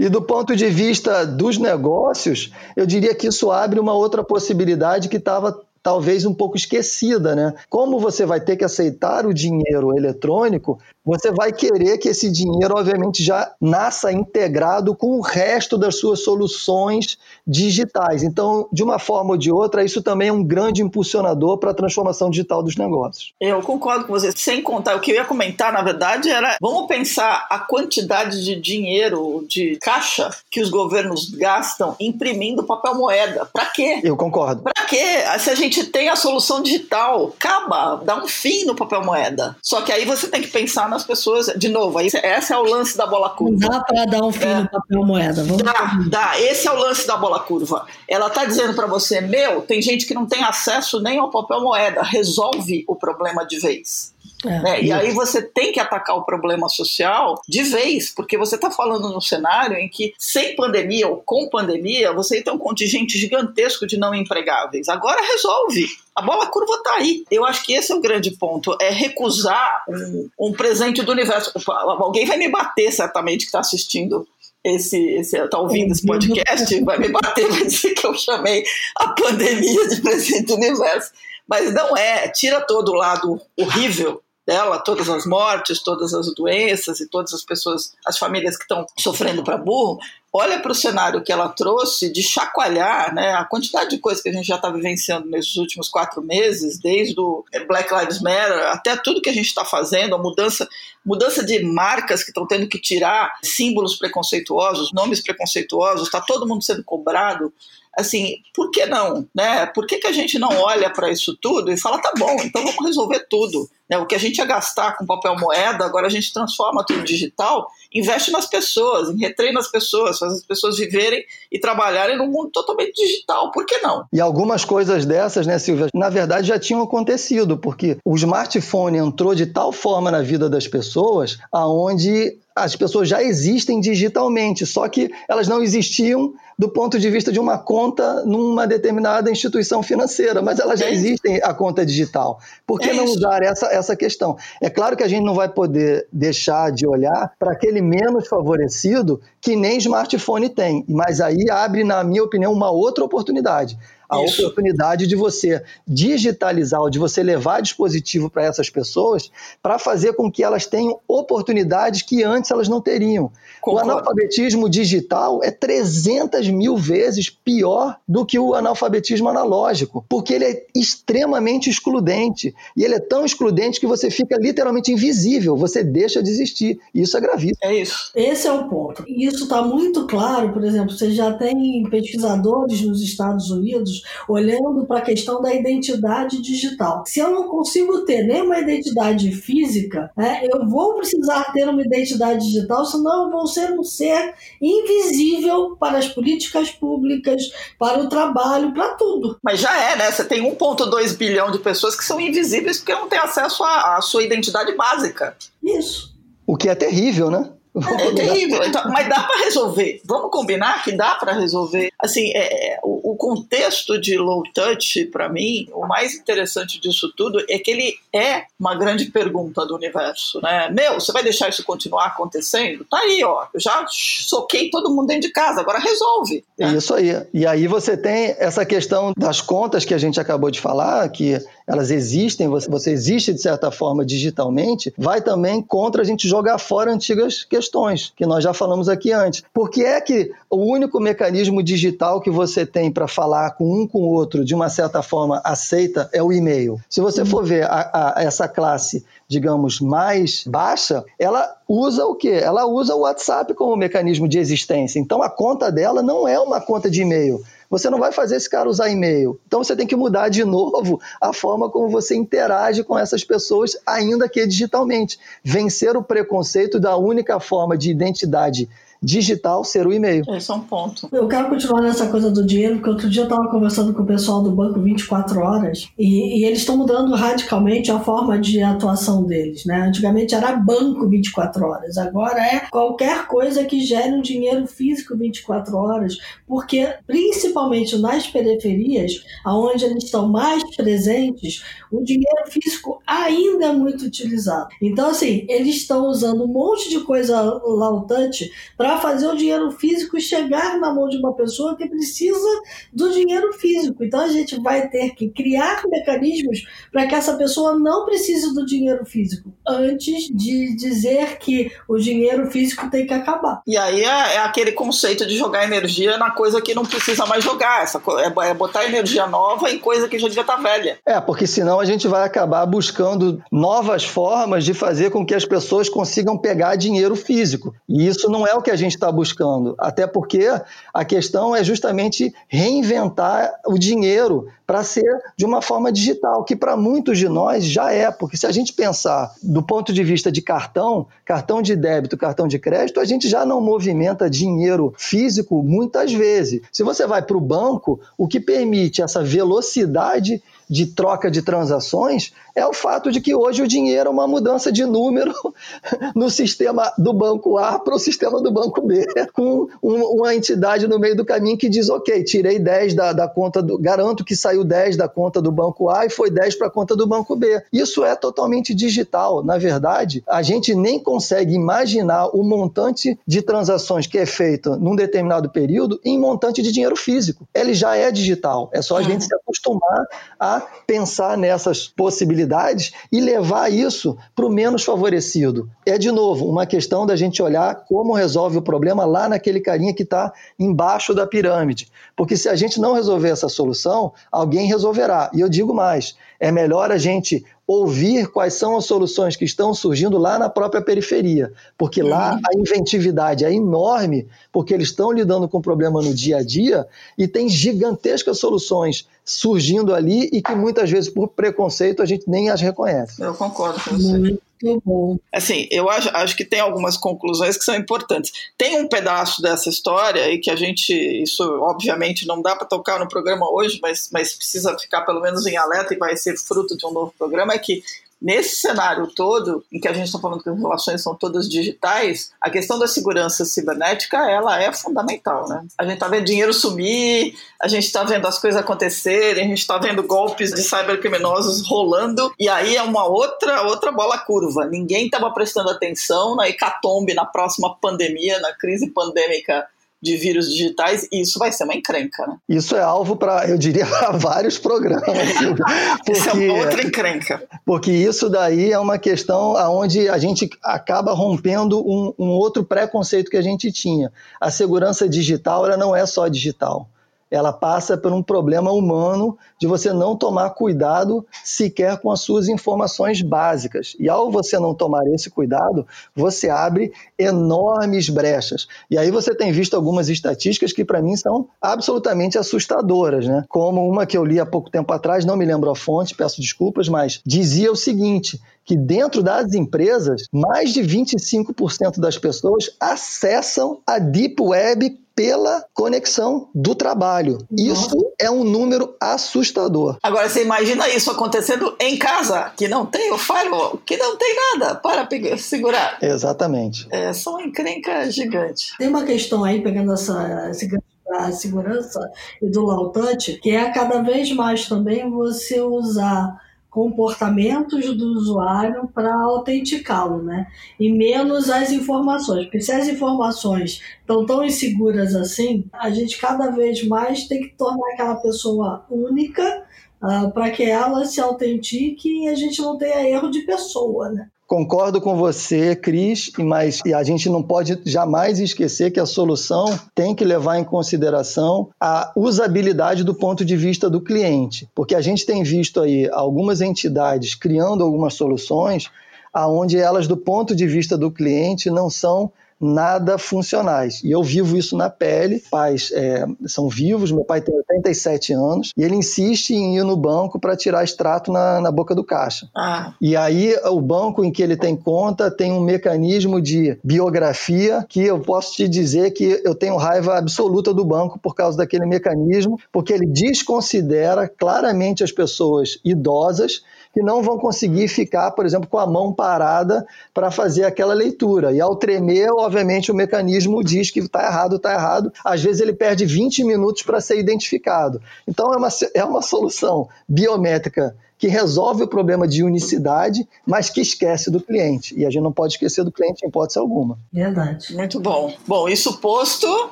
E 0.00 0.08
do 0.08 0.20
ponto 0.20 0.56
de 0.56 0.68
vista 0.68 1.24
dos 1.24 1.56
negócios, 1.56 2.52
eu 2.74 2.84
diria 2.84 3.14
que 3.14 3.28
isso 3.28 3.52
abre 3.52 3.78
uma 3.78 3.94
outra 3.94 4.24
possibilidade 4.24 5.08
que 5.08 5.18
estava 5.18 5.56
talvez 5.82 6.24
um 6.24 6.34
pouco 6.34 6.56
esquecida, 6.56 7.34
né? 7.34 7.54
Como 7.68 7.98
você 7.98 8.24
vai 8.24 8.40
ter 8.40 8.56
que 8.56 8.64
aceitar 8.64 9.26
o 9.26 9.34
dinheiro 9.34 9.96
eletrônico, 9.96 10.78
você 11.04 11.32
vai 11.32 11.52
querer 11.52 11.96
que 11.96 12.10
esse 12.10 12.30
dinheiro, 12.30 12.74
obviamente, 12.76 13.24
já 13.24 13.50
nasça 13.58 14.12
integrado 14.12 14.94
com 14.94 15.18
o 15.18 15.22
resto 15.22 15.78
das 15.78 15.96
suas 15.98 16.22
soluções 16.22 17.16
digitais. 17.46 18.22
Então, 18.22 18.68
de 18.70 18.82
uma 18.82 18.98
forma 18.98 19.30
ou 19.30 19.36
de 19.38 19.50
outra, 19.50 19.82
isso 19.82 20.02
também 20.02 20.28
é 20.28 20.32
um 20.32 20.44
grande 20.44 20.82
impulsionador 20.82 21.56
para 21.56 21.70
a 21.70 21.74
transformação 21.74 22.28
digital 22.28 22.62
dos 22.62 22.76
negócios. 22.76 23.32
Eu 23.40 23.62
concordo 23.62 24.04
com 24.04 24.12
você. 24.12 24.32
Sem 24.36 24.60
contar, 24.60 24.96
o 24.96 25.00
que 25.00 25.12
eu 25.12 25.14
ia 25.14 25.24
comentar, 25.24 25.72
na 25.72 25.80
verdade, 25.80 26.28
era 26.28 26.56
vamos 26.60 26.86
pensar 26.86 27.46
a 27.48 27.58
quantidade 27.58 28.44
de 28.44 28.60
dinheiro, 28.60 29.46
de 29.48 29.78
caixa 29.80 30.28
que 30.50 30.60
os 30.60 30.68
governos 30.68 31.30
gastam 31.30 31.96
imprimindo 31.98 32.64
papel 32.64 32.94
moeda. 32.94 33.48
Para 33.50 33.64
quê? 33.66 34.00
Eu 34.04 34.16
concordo. 34.16 34.62
Para 34.62 34.77
quê? 34.88 35.22
Se 35.38 35.50
a 35.50 35.54
gente 35.54 35.84
tem 35.84 36.08
a 36.08 36.16
solução 36.16 36.62
digital, 36.62 37.34
acaba, 37.36 38.02
dá 38.04 38.16
um 38.16 38.28
fim 38.28 38.64
no 38.64 38.74
papel 38.74 39.02
moeda. 39.02 39.56
Só 39.62 39.82
que 39.82 39.92
aí 39.92 40.04
você 40.04 40.28
tem 40.28 40.42
que 40.42 40.48
pensar 40.48 40.88
na 40.88 40.98
as 40.98 41.04
pessoas. 41.04 41.46
De 41.56 41.68
novo, 41.68 41.96
aí, 41.98 42.06
esse 42.06 42.52
é 42.52 42.58
o 42.58 42.62
lance 42.62 42.96
da 42.96 43.06
bola 43.06 43.30
curva. 43.30 43.56
Não 43.58 43.68
dá 43.70 43.80
para 43.80 44.04
dar 44.04 44.22
um 44.22 44.32
fim 44.32 44.44
é. 44.44 44.60
no 44.60 44.68
papel 44.68 45.04
moeda. 45.04 45.44
Vamos 45.44 45.62
dá, 45.62 45.98
dá. 46.08 46.40
Esse 46.40 46.68
é 46.68 46.72
o 46.72 46.76
lance 46.76 47.06
da 47.06 47.16
bola 47.16 47.40
curva. 47.40 47.86
Ela 48.06 48.28
tá 48.28 48.44
dizendo 48.44 48.74
para 48.74 48.86
você, 48.86 49.20
meu, 49.20 49.62
tem 49.62 49.80
gente 49.80 50.06
que 50.06 50.12
não 50.12 50.26
tem 50.26 50.44
acesso 50.44 51.00
nem 51.00 51.18
ao 51.18 51.30
papel 51.30 51.62
moeda. 51.62 52.02
Resolve 52.02 52.84
o 52.86 52.94
problema 52.94 53.46
de 53.46 53.58
vez. 53.58 54.12
É, 54.44 54.60
né? 54.60 54.82
E 54.82 54.92
aí 54.92 55.10
você 55.10 55.42
tem 55.42 55.72
que 55.72 55.80
atacar 55.80 56.16
o 56.16 56.24
problema 56.24 56.68
social 56.68 57.40
de 57.48 57.62
vez, 57.64 58.10
porque 58.14 58.38
você 58.38 58.54
está 58.54 58.70
falando 58.70 59.08
num 59.08 59.20
cenário 59.20 59.76
em 59.76 59.88
que, 59.88 60.14
sem 60.16 60.54
pandemia 60.54 61.08
ou 61.08 61.22
com 61.24 61.48
pandemia, 61.48 62.12
você 62.12 62.40
tem 62.40 62.52
um 62.52 62.58
contingente 62.58 63.18
gigantesco 63.18 63.86
de 63.86 63.96
não 63.96 64.14
empregáveis. 64.14 64.88
Agora 64.88 65.20
resolve. 65.20 65.86
A 66.14 66.22
bola 66.22 66.46
curva 66.46 66.74
está 66.74 66.94
aí. 66.94 67.24
Eu 67.30 67.44
acho 67.44 67.64
que 67.64 67.72
esse 67.72 67.92
é 67.92 67.94
o 67.94 68.00
grande 68.00 68.30
ponto: 68.32 68.76
é 68.80 68.90
recusar 68.90 69.84
um, 69.88 70.28
um 70.38 70.52
presente 70.52 71.02
do 71.02 71.12
universo. 71.12 71.52
Alguém 71.68 72.24
vai 72.24 72.36
me 72.36 72.48
bater, 72.48 72.92
certamente, 72.92 73.40
que 73.40 73.46
está 73.46 73.60
assistindo 73.60 74.26
esse, 74.64 74.98
esse 75.14 75.48
tá 75.48 75.58
ouvindo 75.58 75.92
esse 75.92 76.04
podcast, 76.04 76.84
vai 76.84 76.98
me 76.98 77.08
bater, 77.08 77.48
vai 77.48 77.64
dizer 77.64 77.94
que 77.94 78.06
eu 78.06 78.14
chamei 78.14 78.64
a 78.96 79.08
pandemia 79.08 79.88
de 79.88 80.00
presente 80.00 80.46
do 80.46 80.54
universo. 80.54 81.10
Mas 81.48 81.72
não 81.72 81.96
é, 81.96 82.28
tira 82.28 82.60
todo 82.60 82.90
o 82.90 82.94
lado 82.94 83.40
horrível 83.56 84.22
dela, 84.48 84.78
todas 84.78 85.10
as 85.10 85.26
mortes, 85.26 85.82
todas 85.82 86.14
as 86.14 86.34
doenças 86.34 87.00
e 87.00 87.06
todas 87.06 87.34
as 87.34 87.44
pessoas, 87.44 87.92
as 88.06 88.16
famílias 88.16 88.56
que 88.56 88.62
estão 88.62 88.86
sofrendo 88.98 89.44
para 89.44 89.58
burro, 89.58 89.98
olha 90.32 90.58
para 90.58 90.72
o 90.72 90.74
cenário 90.74 91.22
que 91.22 91.30
ela 91.30 91.50
trouxe 91.50 92.10
de 92.10 92.22
chacoalhar 92.22 93.14
né, 93.14 93.34
a 93.34 93.44
quantidade 93.44 93.90
de 93.90 93.98
coisas 93.98 94.22
que 94.22 94.30
a 94.30 94.32
gente 94.32 94.46
já 94.46 94.56
está 94.56 94.70
vivenciando 94.70 95.28
nesses 95.28 95.56
últimos 95.56 95.90
quatro 95.90 96.22
meses, 96.22 96.78
desde 96.78 97.20
o 97.20 97.44
Black 97.66 97.92
Lives 97.92 98.22
Matter 98.22 98.68
até 98.68 98.96
tudo 98.96 99.20
que 99.20 99.28
a 99.28 99.34
gente 99.34 99.48
está 99.48 99.66
fazendo, 99.66 100.14
a 100.14 100.18
mudança, 100.18 100.66
mudança 101.04 101.44
de 101.44 101.62
marcas 101.62 102.24
que 102.24 102.30
estão 102.30 102.46
tendo 102.46 102.66
que 102.66 102.80
tirar 102.80 103.30
símbolos 103.42 103.96
preconceituosos, 103.96 104.94
nomes 104.94 105.22
preconceituosos, 105.22 106.06
está 106.06 106.22
todo 106.22 106.48
mundo 106.48 106.64
sendo 106.64 106.82
cobrado 106.82 107.52
assim, 107.98 108.36
por 108.54 108.70
que 108.70 108.86
não? 108.86 109.26
Né? 109.34 109.66
Por 109.66 109.86
que, 109.86 109.98
que 109.98 110.06
a 110.06 110.12
gente 110.12 110.38
não 110.38 110.48
olha 110.48 110.88
para 110.90 111.10
isso 111.10 111.36
tudo 111.40 111.72
e 111.72 111.76
fala, 111.76 111.98
tá 111.98 112.12
bom, 112.16 112.36
então 112.44 112.64
vamos 112.64 112.84
resolver 112.84 113.26
tudo? 113.28 113.68
Né? 113.90 113.98
O 113.98 114.06
que 114.06 114.14
a 114.14 114.18
gente 114.18 114.38
ia 114.38 114.44
gastar 114.44 114.96
com 114.96 115.06
papel 115.06 115.36
moeda, 115.36 115.84
agora 115.84 116.06
a 116.06 116.10
gente 116.10 116.32
transforma 116.32 116.84
tudo 116.86 117.02
digital, 117.02 117.66
investe 117.92 118.30
nas 118.30 118.46
pessoas, 118.46 119.14
retreina 119.18 119.58
as 119.58 119.68
pessoas, 119.68 120.18
faz 120.18 120.34
as 120.34 120.44
pessoas 120.44 120.78
viverem 120.78 121.24
e 121.50 121.58
trabalharem 121.58 122.16
num 122.16 122.28
mundo 122.28 122.50
totalmente 122.50 122.92
digital. 122.92 123.50
Por 123.50 123.66
que 123.66 123.78
não? 123.78 124.04
E 124.12 124.20
algumas 124.20 124.64
coisas 124.64 125.04
dessas, 125.04 125.46
né, 125.46 125.58
Silvia, 125.58 125.88
na 125.92 126.08
verdade 126.08 126.46
já 126.46 126.58
tinham 126.58 126.82
acontecido, 126.82 127.58
porque 127.58 127.98
o 128.04 128.14
smartphone 128.16 128.98
entrou 128.98 129.34
de 129.34 129.46
tal 129.46 129.72
forma 129.72 130.10
na 130.10 130.22
vida 130.22 130.48
das 130.48 130.68
pessoas 130.68 131.38
aonde 131.50 132.38
as 132.54 132.74
pessoas 132.74 133.08
já 133.08 133.22
existem 133.22 133.80
digitalmente, 133.80 134.66
só 134.66 134.88
que 134.88 135.10
elas 135.28 135.46
não 135.46 135.62
existiam 135.62 136.34
do 136.58 136.68
ponto 136.68 136.98
de 136.98 137.08
vista 137.08 137.30
de 137.30 137.38
uma 137.38 137.56
conta 137.56 138.24
numa 138.24 138.66
determinada 138.66 139.30
instituição 139.30 139.80
financeira, 139.80 140.42
mas 140.42 140.58
elas 140.58 140.80
já 140.80 140.86
é 140.86 140.92
existem 140.92 141.40
a 141.44 141.54
conta 141.54 141.86
digital. 141.86 142.40
Por 142.66 142.80
que 142.80 142.90
é 142.90 142.92
não 142.92 143.04
usar 143.04 143.42
essa, 143.42 143.66
essa 143.66 143.94
questão? 143.94 144.36
É 144.60 144.68
claro 144.68 144.96
que 144.96 145.04
a 145.04 145.08
gente 145.08 145.24
não 145.24 145.34
vai 145.34 145.48
poder 145.48 146.08
deixar 146.12 146.72
de 146.72 146.84
olhar 146.84 147.32
para 147.38 147.52
aquele 147.52 147.80
menos 147.80 148.26
favorecido 148.26 149.20
que 149.40 149.54
nem 149.54 149.78
smartphone 149.78 150.48
tem, 150.48 150.84
mas 150.88 151.20
aí 151.20 151.48
abre, 151.48 151.84
na 151.84 152.02
minha 152.02 152.24
opinião, 152.24 152.52
uma 152.52 152.70
outra 152.70 153.04
oportunidade 153.04 153.78
a 154.08 154.24
Isso. 154.24 154.42
oportunidade 154.42 155.06
de 155.06 155.14
você 155.14 155.62
digitalizar, 155.86 156.80
ou 156.80 156.88
de 156.88 156.98
você 156.98 157.22
levar 157.22 157.60
dispositivo 157.60 158.30
para 158.30 158.44
essas 158.44 158.70
pessoas, 158.70 159.30
para 159.62 159.78
fazer 159.78 160.14
com 160.14 160.30
que 160.30 160.42
elas 160.42 160.66
tenham 160.66 160.98
oportunidades 161.06 162.02
que 162.02 162.22
antes 162.22 162.50
elas 162.50 162.68
não 162.68 162.80
teriam. 162.80 163.30
Concordo. 163.60 163.88
O 163.88 163.92
analfabetismo 163.92 164.68
digital 164.68 165.40
é 165.42 165.50
300 165.50 166.48
mil 166.48 166.76
vezes 166.76 167.28
pior 167.28 167.96
do 168.08 168.24
que 168.24 168.38
o 168.38 168.54
analfabetismo 168.54 169.28
analógico, 169.28 170.04
porque 170.08 170.32
ele 170.32 170.44
é 170.44 170.66
extremamente 170.74 171.68
excludente. 171.68 172.54
E 172.76 172.84
ele 172.84 172.94
é 172.94 173.00
tão 173.00 173.24
excludente 173.24 173.80
que 173.80 173.86
você 173.86 174.10
fica 174.10 174.36
literalmente 174.38 174.92
invisível, 174.92 175.56
você 175.56 175.84
deixa 175.84 176.22
de 176.22 176.30
existir. 176.30 176.78
E 176.94 177.02
isso 177.02 177.16
é 177.16 177.20
gravíssimo. 177.20 177.58
É 177.62 177.74
isso. 177.74 178.10
Esse 178.14 178.46
é 178.46 178.52
o 178.52 178.68
ponto. 178.68 179.04
E 179.06 179.26
isso 179.26 179.44
está 179.44 179.60
muito 179.60 180.06
claro, 180.06 180.52
por 180.52 180.64
exemplo, 180.64 180.96
você 180.96 181.10
já 181.10 181.32
tem 181.34 181.82
pesquisadores 181.90 182.82
nos 182.82 183.02
Estados 183.02 183.50
Unidos 183.50 183.97
olhando 184.28 184.86
para 184.86 184.98
a 184.98 185.02
questão 185.02 185.40
da 185.40 185.54
identidade 185.54 186.40
digital. 186.40 187.04
Se 187.06 187.20
eu 187.20 187.30
não 187.30 187.48
consigo 187.48 188.04
ter 188.04 188.22
nenhuma 188.22 188.58
identidade 188.58 189.30
física, 189.32 190.10
né, 190.16 190.40
eu 190.42 190.68
vou 190.68 190.94
precisar 190.94 191.52
ter 191.52 191.68
uma 191.68 191.82
identidade 191.82 192.44
digital, 192.44 192.84
senão 192.84 193.24
eu 193.24 193.30
vou 193.30 193.46
ser 193.46 193.72
um 193.72 193.82
ser 193.82 194.34
invisível 194.60 195.76
para 195.76 195.98
as 195.98 196.08
políticas 196.08 196.70
públicas, 196.70 197.42
para 197.78 198.00
o 198.00 198.08
trabalho, 198.08 198.72
para 198.72 198.94
tudo. 198.94 199.38
Mas 199.42 199.60
já 199.60 199.76
é, 199.76 199.96
né? 199.96 200.10
Você 200.10 200.24
tem 200.24 200.42
1,2 200.42 201.16
bilhão 201.16 201.50
de 201.50 201.58
pessoas 201.58 201.96
que 201.96 202.04
são 202.04 202.20
invisíveis 202.20 202.78
porque 202.78 202.92
não 202.92 203.08
têm 203.08 203.18
acesso 203.18 203.62
à 203.64 204.00
sua 204.00 204.22
identidade 204.22 204.74
básica. 204.76 205.36
Isso. 205.62 206.16
O 206.46 206.56
que 206.56 206.68
é 206.68 206.74
terrível, 206.74 207.30
né? 207.30 207.50
É 207.82 208.14
terrível, 208.14 208.62
então, 208.64 208.82
mas 208.90 209.08
dá 209.08 209.22
para 209.22 209.44
resolver. 209.44 210.00
Vamos 210.04 210.30
combinar 210.30 210.82
que 210.82 210.92
dá 210.92 211.14
para 211.14 211.32
resolver. 211.32 211.90
Assim, 211.98 212.30
é, 212.34 212.74
é, 212.74 212.80
o, 212.82 213.12
o, 213.12 213.16
contexto 213.16 214.00
de 214.00 214.16
low 214.16 214.42
touch, 214.54 215.06
para 215.06 215.28
mim, 215.28 215.68
o 215.72 215.86
mais 215.86 216.14
interessante 216.14 216.80
disso 216.80 217.12
tudo 217.16 217.44
é 217.48 217.58
que 217.58 217.70
ele 217.70 217.94
é 218.14 218.44
uma 218.58 218.74
grande 218.74 219.06
pergunta 219.06 219.66
do 219.66 219.74
universo, 219.74 220.40
né? 220.40 220.70
Meu, 220.70 220.94
você 220.94 221.12
vai 221.12 221.22
deixar 221.22 221.48
isso 221.48 221.64
continuar 221.64 222.06
acontecendo? 222.06 222.84
Tá 222.84 222.98
aí, 222.98 223.22
ó. 223.24 223.46
Eu 223.52 223.60
já 223.60 223.84
soquei 223.88 224.70
todo 224.70 224.90
mundo 224.90 225.08
dentro 225.08 225.22
de 225.22 225.32
casa, 225.32 225.60
agora 225.60 225.78
resolve. 225.78 226.44
Né? 226.58 226.74
Isso 226.74 226.94
aí. 226.94 227.26
E 227.32 227.46
aí 227.46 227.66
você 227.66 227.96
tem 227.96 228.34
essa 228.38 228.64
questão 228.64 229.12
das 229.16 229.40
contas 229.40 229.84
que 229.84 229.94
a 229.94 229.98
gente 229.98 230.20
acabou 230.20 230.50
de 230.50 230.60
falar, 230.60 231.08
que 231.08 231.38
elas 231.68 231.90
existem, 231.90 232.48
você, 232.48 232.68
você 232.68 232.90
existe 232.90 233.34
de 233.34 233.42
certa 233.42 233.70
forma 233.70 234.04
digitalmente, 234.04 234.92
vai 234.96 235.20
também 235.20 235.60
contra 235.60 236.00
a 236.00 236.04
gente 236.04 236.26
jogar 236.26 236.58
fora 236.58 236.90
antigas 236.90 237.44
questões, 237.44 238.12
que 238.16 238.24
nós 238.24 238.42
já 238.42 238.54
falamos 238.54 238.88
aqui 238.88 239.12
antes. 239.12 239.44
Por 239.52 239.68
que 239.68 239.84
é 239.84 240.00
que 240.00 240.32
o 240.48 240.56
único 240.56 240.98
mecanismo 240.98 241.62
digital 241.62 242.20
que 242.22 242.30
você 242.30 242.64
tem 242.64 242.90
para 242.90 243.06
falar 243.06 243.50
com 243.50 243.82
um 243.82 243.86
com 243.86 243.98
o 243.98 244.12
outro 244.12 244.44
de 244.44 244.54
uma 244.54 244.70
certa 244.70 245.02
forma 245.02 245.42
aceita 245.44 246.08
é 246.12 246.22
o 246.22 246.32
e-mail? 246.32 246.80
Se 246.88 247.02
você 247.02 247.24
for 247.24 247.44
ver 247.44 247.64
a, 247.64 248.14
a, 248.16 248.22
essa 248.22 248.48
classe 248.48 249.04
digamos, 249.28 249.78
mais 249.78 250.42
baixa, 250.46 251.04
ela 251.18 251.54
usa 251.68 252.06
o 252.06 252.14
quê? 252.14 252.40
Ela 252.42 252.64
usa 252.64 252.94
o 252.94 253.00
WhatsApp 253.00 253.52
como 253.52 253.76
mecanismo 253.76 254.26
de 254.26 254.38
existência. 254.38 254.98
Então 254.98 255.22
a 255.22 255.28
conta 255.28 255.70
dela 255.70 256.02
não 256.02 256.26
é 256.26 256.40
uma 256.40 256.62
conta 256.62 256.90
de 256.90 257.02
e-mail 257.02 257.44
você 257.70 257.90
não 257.90 257.98
vai 257.98 258.12
fazer 258.12 258.36
esse 258.36 258.48
cara 258.48 258.68
usar 258.68 258.88
e-mail. 258.88 259.38
Então 259.46 259.62
você 259.62 259.76
tem 259.76 259.86
que 259.86 259.96
mudar 259.96 260.28
de 260.28 260.44
novo 260.44 261.00
a 261.20 261.32
forma 261.32 261.70
como 261.70 261.88
você 261.88 262.16
interage 262.16 262.82
com 262.82 262.98
essas 262.98 263.24
pessoas, 263.24 263.76
ainda 263.86 264.28
que 264.28 264.46
digitalmente. 264.46 265.18
Vencer 265.42 265.96
o 265.96 266.02
preconceito 266.02 266.80
da 266.80 266.96
única 266.96 267.38
forma 267.38 267.76
de 267.76 267.90
identidade 267.90 268.68
digital 269.02 269.64
ser 269.64 269.86
o 269.86 269.92
e-mail. 269.92 270.24
Esse 270.28 270.50
é 270.50 270.54
um 270.54 270.60
ponto. 270.60 271.08
Eu 271.12 271.28
quero 271.28 271.48
continuar 271.48 271.82
nessa 271.82 272.08
coisa 272.08 272.30
do 272.30 272.44
dinheiro, 272.44 272.76
porque 272.76 272.90
outro 272.90 273.08
dia 273.08 273.22
eu 273.22 273.28
estava 273.28 273.48
conversando 273.48 273.94
com 273.94 274.02
o 274.02 274.06
pessoal 274.06 274.42
do 274.42 274.50
banco 274.50 274.80
24 274.80 275.40
horas 275.40 275.88
e, 275.98 276.40
e 276.40 276.44
eles 276.44 276.60
estão 276.60 276.76
mudando 276.76 277.14
radicalmente 277.14 277.90
a 277.90 278.00
forma 278.00 278.38
de 278.38 278.62
atuação 278.62 279.24
deles. 279.24 279.64
Né? 279.64 279.82
Antigamente 279.82 280.34
era 280.34 280.56
banco 280.56 281.08
24 281.08 281.64
horas, 281.64 281.96
agora 281.96 282.40
é 282.40 282.60
qualquer 282.70 283.26
coisa 283.26 283.64
que 283.64 283.80
gere 283.80 284.12
um 284.12 284.22
dinheiro 284.22 284.66
físico 284.66 285.16
24 285.16 285.76
horas, 285.76 286.16
porque 286.46 286.94
principalmente 287.06 287.96
nas 287.98 288.26
periferias, 288.26 289.22
onde 289.46 289.84
eles 289.84 290.04
estão 290.04 290.28
mais 290.28 290.64
presentes, 290.76 291.62
o 291.90 292.02
dinheiro 292.02 292.50
físico 292.50 293.00
ainda 293.06 293.66
é 293.66 293.72
muito 293.72 294.04
utilizado. 294.04 294.68
Então, 294.82 295.10
assim, 295.10 295.44
eles 295.48 295.76
estão 295.76 296.06
usando 296.06 296.44
um 296.44 296.48
monte 296.48 296.88
de 296.90 297.00
coisa 297.00 297.40
lautante 297.40 298.50
para 298.76 298.87
para 298.88 298.96
fazer 298.96 299.26
o 299.26 299.36
dinheiro 299.36 299.70
físico 299.70 300.18
chegar 300.18 300.78
na 300.78 300.90
mão 300.90 301.10
de 301.10 301.18
uma 301.18 301.34
pessoa 301.34 301.76
que 301.76 301.86
precisa 301.86 302.48
do 302.90 303.12
dinheiro 303.12 303.52
físico. 303.52 304.02
Então 304.02 304.18
a 304.18 304.28
gente 304.28 304.58
vai 304.62 304.88
ter 304.88 305.10
que 305.10 305.28
criar 305.28 305.82
mecanismos 305.86 306.64
para 306.90 307.06
que 307.06 307.14
essa 307.14 307.36
pessoa 307.36 307.78
não 307.78 308.06
precise 308.06 308.54
do 308.54 308.64
dinheiro 308.64 309.04
físico 309.04 309.52
antes 309.68 310.28
de 310.34 310.74
dizer 310.74 311.36
que 311.36 311.70
o 311.86 311.98
dinheiro 311.98 312.50
físico 312.50 312.88
tem 312.88 313.06
que 313.06 313.12
acabar. 313.12 313.60
E 313.66 313.76
aí 313.76 314.02
é, 314.02 314.36
é 314.36 314.38
aquele 314.38 314.72
conceito 314.72 315.26
de 315.26 315.36
jogar 315.36 315.64
energia 315.64 316.16
na 316.16 316.30
coisa 316.30 316.62
que 316.62 316.74
não 316.74 316.86
precisa 316.86 317.26
mais 317.26 317.44
jogar. 317.44 317.82
Essa, 317.82 318.00
é, 318.20 318.48
é 318.48 318.54
botar 318.54 318.86
energia 318.86 319.26
nova 319.26 319.70
em 319.70 319.78
coisa 319.78 320.08
que 320.08 320.18
já 320.18 320.28
devia 320.28 320.40
estar 320.40 320.56
tá 320.56 320.62
velha. 320.62 320.98
É, 321.04 321.20
porque 321.20 321.46
senão 321.46 321.78
a 321.78 321.84
gente 321.84 322.08
vai 322.08 322.24
acabar 322.24 322.64
buscando 322.64 323.42
novas 323.52 324.04
formas 324.04 324.64
de 324.64 324.72
fazer 324.72 325.10
com 325.10 325.26
que 325.26 325.34
as 325.34 325.44
pessoas 325.44 325.90
consigam 325.90 326.38
pegar 326.38 326.74
dinheiro 326.76 327.14
físico. 327.14 327.74
E 327.86 328.06
isso 328.06 328.30
não 328.30 328.46
é 328.46 328.54
o 328.54 328.62
que 328.62 328.70
a 328.70 328.77
gente 328.78 328.94
está 328.94 329.12
buscando. 329.12 329.74
Até 329.78 330.06
porque 330.06 330.48
a 330.94 331.04
questão 331.04 331.54
é 331.54 331.62
justamente 331.62 332.34
reinventar 332.48 333.52
o 333.66 333.78
dinheiro 333.78 334.48
para 334.66 334.82
ser 334.84 335.04
de 335.36 335.44
uma 335.44 335.62
forma 335.62 335.90
digital, 335.90 336.44
que 336.44 336.54
para 336.54 336.76
muitos 336.76 337.18
de 337.18 337.28
nós 337.28 337.64
já 337.64 337.92
é. 337.92 338.10
Porque 338.10 338.36
se 338.36 338.46
a 338.46 338.52
gente 338.52 338.72
pensar 338.72 339.34
do 339.42 339.62
ponto 339.62 339.92
de 339.92 340.04
vista 340.04 340.30
de 340.30 340.42
cartão, 340.42 341.06
cartão 341.24 341.60
de 341.60 341.74
débito, 341.74 342.16
cartão 342.16 342.46
de 342.46 342.58
crédito, 342.58 343.00
a 343.00 343.04
gente 343.04 343.28
já 343.28 343.44
não 343.44 343.60
movimenta 343.60 344.28
dinheiro 344.28 344.94
físico 344.96 345.62
muitas 345.62 346.12
vezes. 346.12 346.62
Se 346.72 346.82
você 346.82 347.06
vai 347.06 347.22
para 347.22 347.36
o 347.36 347.40
banco, 347.40 348.00
o 348.16 348.28
que 348.28 348.40
permite 348.40 349.02
essa 349.02 349.22
velocidade 349.22 350.42
de 350.68 350.86
troca 350.86 351.30
de 351.30 351.42
transações 351.42 352.32
é 352.58 352.66
o 352.66 352.72
fato 352.72 353.10
de 353.10 353.20
que 353.20 353.34
hoje 353.34 353.62
o 353.62 353.68
dinheiro 353.68 354.08
é 354.08 354.12
uma 354.12 354.26
mudança 354.26 354.72
de 354.72 354.84
número 354.84 355.32
no 356.14 356.28
sistema 356.28 356.92
do 356.98 357.12
banco 357.12 357.56
A 357.56 357.78
para 357.78 357.94
o 357.94 357.98
sistema 357.98 358.42
do 358.42 358.50
banco 358.50 358.82
B, 358.82 359.06
com 359.32 359.68
uma 359.80 360.34
entidade 360.34 360.88
no 360.88 360.98
meio 360.98 361.16
do 361.16 361.24
caminho 361.24 361.56
que 361.56 361.68
diz: 361.68 361.88
ok, 361.88 362.22
tirei 362.24 362.58
10 362.58 362.94
da, 362.94 363.12
da 363.12 363.28
conta 363.28 363.62
do. 363.62 363.78
garanto 363.78 364.24
que 364.24 364.34
saiu 364.34 364.64
10 364.64 364.96
da 364.96 365.08
conta 365.08 365.40
do 365.40 365.52
banco 365.52 365.88
A 365.88 366.06
e 366.06 366.10
foi 366.10 366.30
10 366.30 366.56
para 366.56 366.66
a 366.66 366.70
conta 366.70 366.96
do 366.96 367.06
banco 367.06 367.36
B. 367.36 367.62
Isso 367.72 368.04
é 368.04 368.16
totalmente 368.16 368.74
digital. 368.74 369.44
Na 369.44 369.56
verdade, 369.56 370.22
a 370.26 370.42
gente 370.42 370.74
nem 370.74 370.98
consegue 370.98 371.54
imaginar 371.54 372.26
o 372.34 372.42
montante 372.42 373.18
de 373.26 373.40
transações 373.40 374.06
que 374.06 374.18
é 374.18 374.26
feito 374.26 374.76
num 374.76 374.96
determinado 374.96 375.48
período 375.50 376.00
em 376.04 376.18
montante 376.18 376.60
de 376.60 376.72
dinheiro 376.72 376.96
físico. 376.96 377.48
Ele 377.54 377.72
já 377.72 377.94
é 377.94 378.10
digital. 378.10 378.68
É 378.72 378.82
só 378.82 378.96
a 378.96 379.02
gente 379.02 379.24
se 379.24 379.34
acostumar 379.34 380.06
a 380.38 380.57
pensar 380.86 381.36
nessas 381.36 381.86
possibilidades 381.86 382.92
e 383.12 383.20
levar 383.20 383.70
isso 383.70 384.16
para 384.34 384.46
o 384.46 384.50
menos 384.50 384.84
favorecido. 384.84 385.68
É, 385.84 385.98
de 385.98 386.10
novo, 386.10 386.46
uma 386.46 386.66
questão 386.66 387.04
da 387.06 387.16
gente 387.16 387.42
olhar 387.42 387.84
como 387.86 388.14
resolve 388.14 388.58
o 388.58 388.62
problema 388.62 389.04
lá 389.04 389.28
naquele 389.28 389.60
carinha 389.60 389.94
que 389.94 390.02
está 390.02 390.32
embaixo 390.58 391.14
da 391.14 391.26
pirâmide. 391.26 391.88
Porque 392.16 392.36
se 392.36 392.48
a 392.48 392.56
gente 392.56 392.80
não 392.80 392.94
resolver 392.94 393.28
essa 393.28 393.48
solução, 393.48 394.12
alguém 394.32 394.66
resolverá. 394.66 395.30
E 395.34 395.40
eu 395.40 395.48
digo 395.48 395.74
mais: 395.74 396.16
é 396.40 396.50
melhor 396.50 396.90
a 396.90 396.98
gente 396.98 397.44
ouvir 397.68 398.28
quais 398.28 398.54
são 398.54 398.78
as 398.78 398.86
soluções 398.86 399.36
que 399.36 399.44
estão 399.44 399.74
surgindo 399.74 400.16
lá 400.16 400.38
na 400.38 400.48
própria 400.48 400.80
periferia, 400.80 401.52
porque 401.76 402.02
lá 402.02 402.32
uhum. 402.32 402.40
a 402.46 402.58
inventividade 402.58 403.44
é 403.44 403.52
enorme, 403.52 404.26
porque 404.50 404.72
eles 404.72 404.88
estão 404.88 405.12
lidando 405.12 405.46
com 405.46 405.58
o 405.58 405.62
problema 405.62 406.00
no 406.00 406.14
dia 406.14 406.38
a 406.38 406.42
dia 406.42 406.86
e 407.18 407.28
tem 407.28 407.46
gigantescas 407.46 408.38
soluções 408.38 409.06
surgindo 409.22 409.94
ali 409.94 410.30
e 410.32 410.40
que 410.40 410.54
muitas 410.54 410.90
vezes 410.90 411.10
por 411.10 411.28
preconceito 411.28 412.00
a 412.00 412.06
gente 412.06 412.24
nem 412.26 412.48
as 412.48 412.62
reconhece. 412.62 413.22
Eu 413.22 413.34
concordo 413.34 413.78
com 413.84 413.98
você. 413.98 414.16
Muito 414.16 414.47
bom. 414.84 415.18
Assim, 415.32 415.68
eu 415.70 415.88
acho, 415.88 416.08
acho 416.14 416.36
que 416.36 416.44
tem 416.44 416.60
algumas 416.60 416.96
conclusões 416.96 417.56
que 417.56 417.64
são 417.64 417.74
importantes. 417.74 418.32
Tem 418.56 418.80
um 418.80 418.88
pedaço 418.88 419.40
dessa 419.40 419.68
história 419.68 420.30
e 420.30 420.38
que 420.38 420.50
a 420.50 420.56
gente, 420.56 420.92
isso 420.92 421.42
obviamente 421.62 422.26
não 422.26 422.42
dá 422.42 422.56
para 422.56 422.66
tocar 422.66 422.98
no 422.98 423.08
programa 423.08 423.50
hoje, 423.50 423.78
mas, 423.80 424.08
mas 424.12 424.34
precisa 424.34 424.78
ficar 424.78 425.02
pelo 425.02 425.20
menos 425.20 425.46
em 425.46 425.56
alerta 425.56 425.94
e 425.94 425.98
vai 425.98 426.16
ser 426.16 426.36
fruto 426.36 426.76
de 426.76 426.86
um 426.86 426.92
novo 426.92 427.14
programa, 427.18 427.54
é 427.54 427.58
que 427.58 427.82
Nesse 428.20 428.56
cenário 428.56 429.06
todo, 429.14 429.64
em 429.70 429.78
que 429.78 429.86
a 429.86 429.92
gente 429.92 430.06
está 430.06 430.18
falando 430.18 430.42
que 430.42 430.50
as 430.50 430.58
relações 430.58 431.02
são 431.02 431.14
todas 431.14 431.48
digitais, 431.48 432.32
a 432.40 432.50
questão 432.50 432.78
da 432.78 432.88
segurança 432.88 433.44
cibernética 433.44 434.18
ela 434.28 434.60
é 434.60 434.72
fundamental. 434.72 435.48
Né? 435.48 435.64
A 435.78 435.84
gente 435.84 435.94
está 435.94 436.08
vendo 436.08 436.24
dinheiro 436.24 436.52
sumir, 436.52 437.34
a 437.62 437.68
gente 437.68 437.84
está 437.84 438.02
vendo 438.02 438.26
as 438.26 438.38
coisas 438.38 438.60
acontecerem, 438.60 439.44
a 439.44 439.48
gente 439.48 439.60
está 439.60 439.78
vendo 439.78 440.02
golpes 440.02 440.50
de 440.50 440.62
cybercriminosos 440.62 441.66
rolando, 441.66 442.32
e 442.38 442.48
aí 442.48 442.76
é 442.76 442.82
uma 442.82 443.04
outra, 443.04 443.62
outra 443.62 443.92
bola 443.92 444.18
curva. 444.18 444.66
Ninguém 444.66 445.06
estava 445.06 445.30
prestando 445.30 445.70
atenção 445.70 446.34
na 446.34 446.48
hecatombe, 446.48 447.14
na 447.14 447.24
próxima 447.24 447.76
pandemia, 447.76 448.40
na 448.40 448.52
crise 448.52 448.90
pandêmica 448.90 449.66
de 450.00 450.16
vírus 450.16 450.48
digitais, 450.50 451.08
e 451.12 451.22
isso 451.22 451.38
vai 451.38 451.50
ser 451.50 451.64
uma 451.64 451.74
encrenca. 451.74 452.26
Né? 452.26 452.36
Isso 452.48 452.76
é 452.76 452.80
alvo 452.80 453.16
para, 453.16 453.48
eu 453.48 453.58
diria, 453.58 453.84
para 453.86 454.12
vários 454.12 454.58
programas. 454.58 455.06
Porque, 455.98 456.12
isso 456.12 456.28
é 456.28 456.32
uma 456.32 456.54
outra 456.54 456.82
encrenca. 456.82 457.42
Porque 457.64 457.90
isso 457.90 458.28
daí 458.28 458.72
é 458.72 458.78
uma 458.78 458.98
questão 458.98 459.54
onde 459.76 460.08
a 460.08 460.18
gente 460.18 460.48
acaba 460.62 461.12
rompendo 461.12 461.80
um, 461.80 462.14
um 462.18 462.28
outro 462.30 462.64
preconceito 462.64 463.30
que 463.30 463.36
a 463.36 463.42
gente 463.42 463.72
tinha. 463.72 464.12
A 464.40 464.50
segurança 464.50 465.08
digital 465.08 465.66
ela 465.66 465.76
não 465.76 465.94
é 465.94 466.06
só 466.06 466.28
digital 466.28 466.88
ela 467.30 467.52
passa 467.52 467.96
por 467.96 468.12
um 468.12 468.22
problema 468.22 468.72
humano 468.72 469.36
de 469.58 469.66
você 469.66 469.92
não 469.92 470.16
tomar 470.16 470.50
cuidado 470.50 471.26
sequer 471.44 471.98
com 471.98 472.10
as 472.10 472.20
suas 472.20 472.48
informações 472.48 473.20
básicas. 473.20 473.96
E 473.98 474.08
ao 474.08 474.30
você 474.30 474.58
não 474.58 474.74
tomar 474.74 475.06
esse 475.08 475.30
cuidado, 475.30 475.86
você 476.14 476.48
abre 476.48 476.92
enormes 477.18 478.08
brechas. 478.08 478.66
E 478.90 478.96
aí 478.96 479.10
você 479.10 479.34
tem 479.34 479.52
visto 479.52 479.74
algumas 479.74 480.08
estatísticas 480.08 480.72
que 480.72 480.84
para 480.84 481.02
mim 481.02 481.16
são 481.16 481.48
absolutamente 481.60 482.38
assustadoras, 482.38 483.26
né? 483.26 483.44
Como 483.48 483.88
uma 483.88 484.06
que 484.06 484.16
eu 484.16 484.24
li 484.24 484.40
há 484.40 484.46
pouco 484.46 484.70
tempo 484.70 484.92
atrás, 484.92 485.24
não 485.24 485.36
me 485.36 485.44
lembro 485.44 485.70
a 485.70 485.76
fonte, 485.76 486.14
peço 486.14 486.40
desculpas, 486.40 486.88
mas 486.88 487.20
dizia 487.24 487.70
o 487.70 487.76
seguinte, 487.76 488.40
que 488.68 488.76
dentro 488.76 489.22
das 489.22 489.54
empresas, 489.54 490.24
mais 490.30 490.74
de 490.74 490.82
25% 490.82 491.98
das 491.98 492.18
pessoas 492.18 492.70
acessam 492.78 493.80
a 493.86 493.98
deep 493.98 494.42
web 494.42 494.98
pela 495.18 495.64
conexão 495.74 496.48
do 496.54 496.76
trabalho. 496.76 497.38
Isso 497.50 498.14
é 498.20 498.30
um 498.30 498.44
número 498.44 498.94
assustador. 499.00 499.98
Agora 500.00 500.28
você 500.28 500.44
imagina 500.44 500.88
isso 500.88 501.10
acontecendo 501.10 501.74
em 501.80 501.98
casa, 501.98 502.52
que 502.56 502.68
não 502.68 502.86
tem 502.86 503.10
o 503.10 503.18
firewall, 503.18 503.80
que 503.84 503.96
não 503.96 504.16
tem 504.16 504.36
nada 504.36 504.76
para 504.76 505.04
pegar, 505.06 505.36
segurar. 505.36 505.98
Exatamente. 506.00 506.86
É 506.92 507.12
só 507.12 507.32
uma 507.32 507.42
encrenca 507.42 508.08
gigante. 508.08 508.66
Tem 508.78 508.86
uma 508.86 509.02
questão 509.02 509.42
aí, 509.42 509.60
pegando 509.60 509.92
essa, 509.92 510.50
esse 510.52 510.70
da 511.08 511.32
segurança 511.32 511.98
e 512.40 512.48
do 512.48 512.60
low 512.60 512.92
touch, 512.92 513.40
que 513.40 513.50
é 513.50 513.72
cada 513.72 514.00
vez 514.02 514.30
mais 514.30 514.68
também 514.68 515.10
você 515.10 515.60
usar 515.60 516.38
comportamentos 516.78 517.92
do 517.96 518.12
usuário 518.12 518.86
para 518.94 519.12
autenticá-lo, 519.12 520.22
né? 520.22 520.46
E 520.78 520.92
menos 520.92 521.50
as 521.50 521.72
informações, 521.72 522.44
porque 522.44 522.60
se 522.60 522.70
as 522.70 522.86
informações 522.86 523.82
estão 523.98 524.24
tão 524.24 524.44
inseguras 524.44 525.12
assim, 525.16 525.64
a 525.72 525.90
gente 525.90 526.16
cada 526.20 526.50
vez 526.50 526.86
mais 526.86 527.26
tem 527.26 527.40
que 527.40 527.56
tornar 527.56 527.94
aquela 527.94 528.14
pessoa 528.14 528.86
única 528.88 529.66
uh, 530.00 530.30
para 530.30 530.50
que 530.52 530.62
ela 530.62 531.04
se 531.04 531.20
autentique 531.20 532.08
e 532.08 532.28
a 532.28 532.36
gente 532.36 532.62
não 532.62 532.78
tenha 532.78 533.08
erro 533.08 533.28
de 533.28 533.40
pessoa, 533.40 534.10
né? 534.10 534.28
Concordo 534.48 534.98
com 534.98 535.14
você, 535.14 535.76
Cris, 535.76 536.32
mas 536.38 536.80
a 536.86 537.02
gente 537.02 537.28
não 537.28 537.42
pode 537.42 537.78
jamais 537.84 538.40
esquecer 538.40 538.90
que 538.90 538.98
a 538.98 539.04
solução 539.04 539.78
tem 539.94 540.14
que 540.14 540.24
levar 540.24 540.58
em 540.58 540.64
consideração 540.64 541.68
a 541.78 542.10
usabilidade 542.16 543.04
do 543.04 543.14
ponto 543.14 543.44
de 543.44 543.54
vista 543.58 543.90
do 543.90 544.00
cliente, 544.00 544.66
porque 544.74 544.94
a 544.94 545.02
gente 545.02 545.26
tem 545.26 545.42
visto 545.42 545.82
aí 545.82 546.08
algumas 546.10 546.62
entidades 546.62 547.34
criando 547.34 547.84
algumas 547.84 548.14
soluções 548.14 548.90
aonde 549.34 549.76
elas 549.76 550.06
do 550.06 550.16
ponto 550.16 550.56
de 550.56 550.66
vista 550.66 550.96
do 550.96 551.10
cliente 551.10 551.68
não 551.68 551.90
são 551.90 552.32
nada 552.60 553.18
funcionais. 553.18 554.02
E 554.02 554.10
eu 554.10 554.22
vivo 554.22 554.56
isso 554.56 554.76
na 554.76 554.90
pele. 554.90 555.42
Pais 555.50 555.90
é, 555.92 556.26
são 556.46 556.68
vivos, 556.68 557.12
meu 557.12 557.24
pai 557.24 557.40
tem 557.40 557.54
87 557.54 558.32
anos, 558.32 558.72
e 558.76 558.82
ele 558.82 558.96
insiste 558.96 559.50
em 559.50 559.76
ir 559.76 559.84
no 559.84 559.96
banco 559.96 560.38
para 560.38 560.56
tirar 560.56 560.84
extrato 560.84 561.32
na, 561.32 561.60
na 561.60 561.70
boca 561.70 561.94
do 561.94 562.04
caixa. 562.04 562.48
Ah. 562.56 562.92
E 563.00 563.16
aí, 563.16 563.54
o 563.66 563.80
banco 563.80 564.24
em 564.24 564.30
que 564.30 564.42
ele 564.42 564.56
tem 564.56 564.76
conta 564.76 565.30
tem 565.30 565.52
um 565.52 565.60
mecanismo 565.60 566.40
de 566.40 566.78
biografia 566.82 567.84
que 567.88 568.02
eu 568.02 568.20
posso 568.20 568.56
te 568.56 568.68
dizer 568.68 569.12
que 569.12 569.40
eu 569.44 569.54
tenho 569.54 569.76
raiva 569.76 570.16
absoluta 570.16 570.74
do 570.74 570.84
banco 570.84 571.18
por 571.18 571.34
causa 571.34 571.58
daquele 571.58 571.86
mecanismo, 571.86 572.58
porque 572.72 572.92
ele 572.92 573.06
desconsidera 573.06 574.28
claramente 574.28 575.04
as 575.04 575.12
pessoas 575.12 575.78
idosas 575.84 576.62
que 576.98 577.04
não 577.04 577.22
vão 577.22 577.38
conseguir 577.38 577.86
ficar, 577.86 578.32
por 578.32 578.44
exemplo, 578.44 578.68
com 578.68 578.76
a 578.76 578.84
mão 578.86 579.12
parada 579.12 579.86
para 580.12 580.32
fazer 580.32 580.64
aquela 580.64 580.92
leitura. 580.92 581.52
E 581.52 581.60
ao 581.60 581.76
tremer, 581.76 582.28
obviamente, 582.32 582.90
o 582.90 582.94
mecanismo 582.94 583.62
diz 583.62 583.88
que 583.88 584.00
está 584.00 584.26
errado, 584.26 584.56
está 584.56 584.72
errado. 584.72 585.12
Às 585.24 585.40
vezes 585.40 585.60
ele 585.60 585.72
perde 585.72 586.04
20 586.04 586.42
minutos 586.42 586.82
para 586.82 587.00
ser 587.00 587.20
identificado. 587.20 588.02
Então 588.26 588.52
é 588.52 588.56
uma, 588.56 588.68
é 588.94 589.04
uma 589.04 589.22
solução 589.22 589.88
biométrica 590.08 590.96
que 591.18 591.26
resolve 591.26 591.82
o 591.82 591.88
problema 591.88 592.28
de 592.28 592.44
unicidade, 592.44 593.28
mas 593.44 593.68
que 593.68 593.80
esquece 593.80 594.30
do 594.30 594.40
cliente. 594.40 594.94
E 594.96 595.04
a 595.04 595.10
gente 595.10 595.22
não 595.22 595.32
pode 595.32 595.54
esquecer 595.54 595.84
do 595.84 595.90
cliente 595.90 596.24
em 596.24 596.28
hipótese 596.28 596.58
alguma. 596.58 596.96
Verdade. 597.12 597.74
Muito 597.74 597.98
bom. 597.98 598.32
Bom, 598.46 598.68
isso 598.68 598.98
posto, 598.98 599.70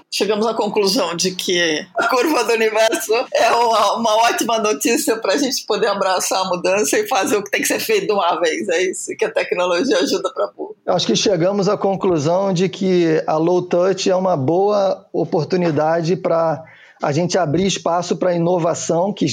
chegamos 0.10 0.46
à 0.46 0.54
conclusão 0.54 1.14
de 1.14 1.30
que 1.30 1.86
a 1.96 2.08
curva 2.08 2.44
do 2.44 2.52
universo 2.52 3.12
é 3.32 3.50
uma, 3.52 3.96
uma 3.96 4.16
ótima 4.24 4.58
notícia 4.58 5.16
para 5.16 5.34
a 5.34 5.36
gente 5.36 5.64
poder 5.64 5.86
abraçar 5.86 6.44
a 6.44 6.48
mudança 6.48 6.98
e 6.98 7.06
fazer 7.06 7.36
o 7.36 7.44
que 7.44 7.50
tem 7.50 7.60
que 7.60 7.68
ser 7.68 7.78
feito 7.78 8.06
de 8.06 8.12
uma 8.12 8.40
vez. 8.40 8.68
É 8.68 8.82
isso 8.82 9.14
que 9.16 9.24
a 9.24 9.30
tecnologia 9.30 9.98
ajuda 9.98 10.32
para 10.34 10.48
pôr. 10.48 10.74
Acho 10.84 11.06
que 11.06 11.16
chegamos 11.16 11.68
à 11.68 11.76
conclusão 11.76 12.52
de 12.52 12.68
que 12.68 13.22
a 13.26 13.36
low 13.36 13.62
touch 13.62 14.10
é 14.10 14.16
uma 14.16 14.36
boa 14.36 15.06
oportunidade 15.12 16.16
para 16.16 16.64
a 17.02 17.12
gente 17.12 17.36
abrir 17.36 17.66
espaço 17.66 18.16
para 18.16 18.34
inovação 18.34 19.12
que 19.12 19.26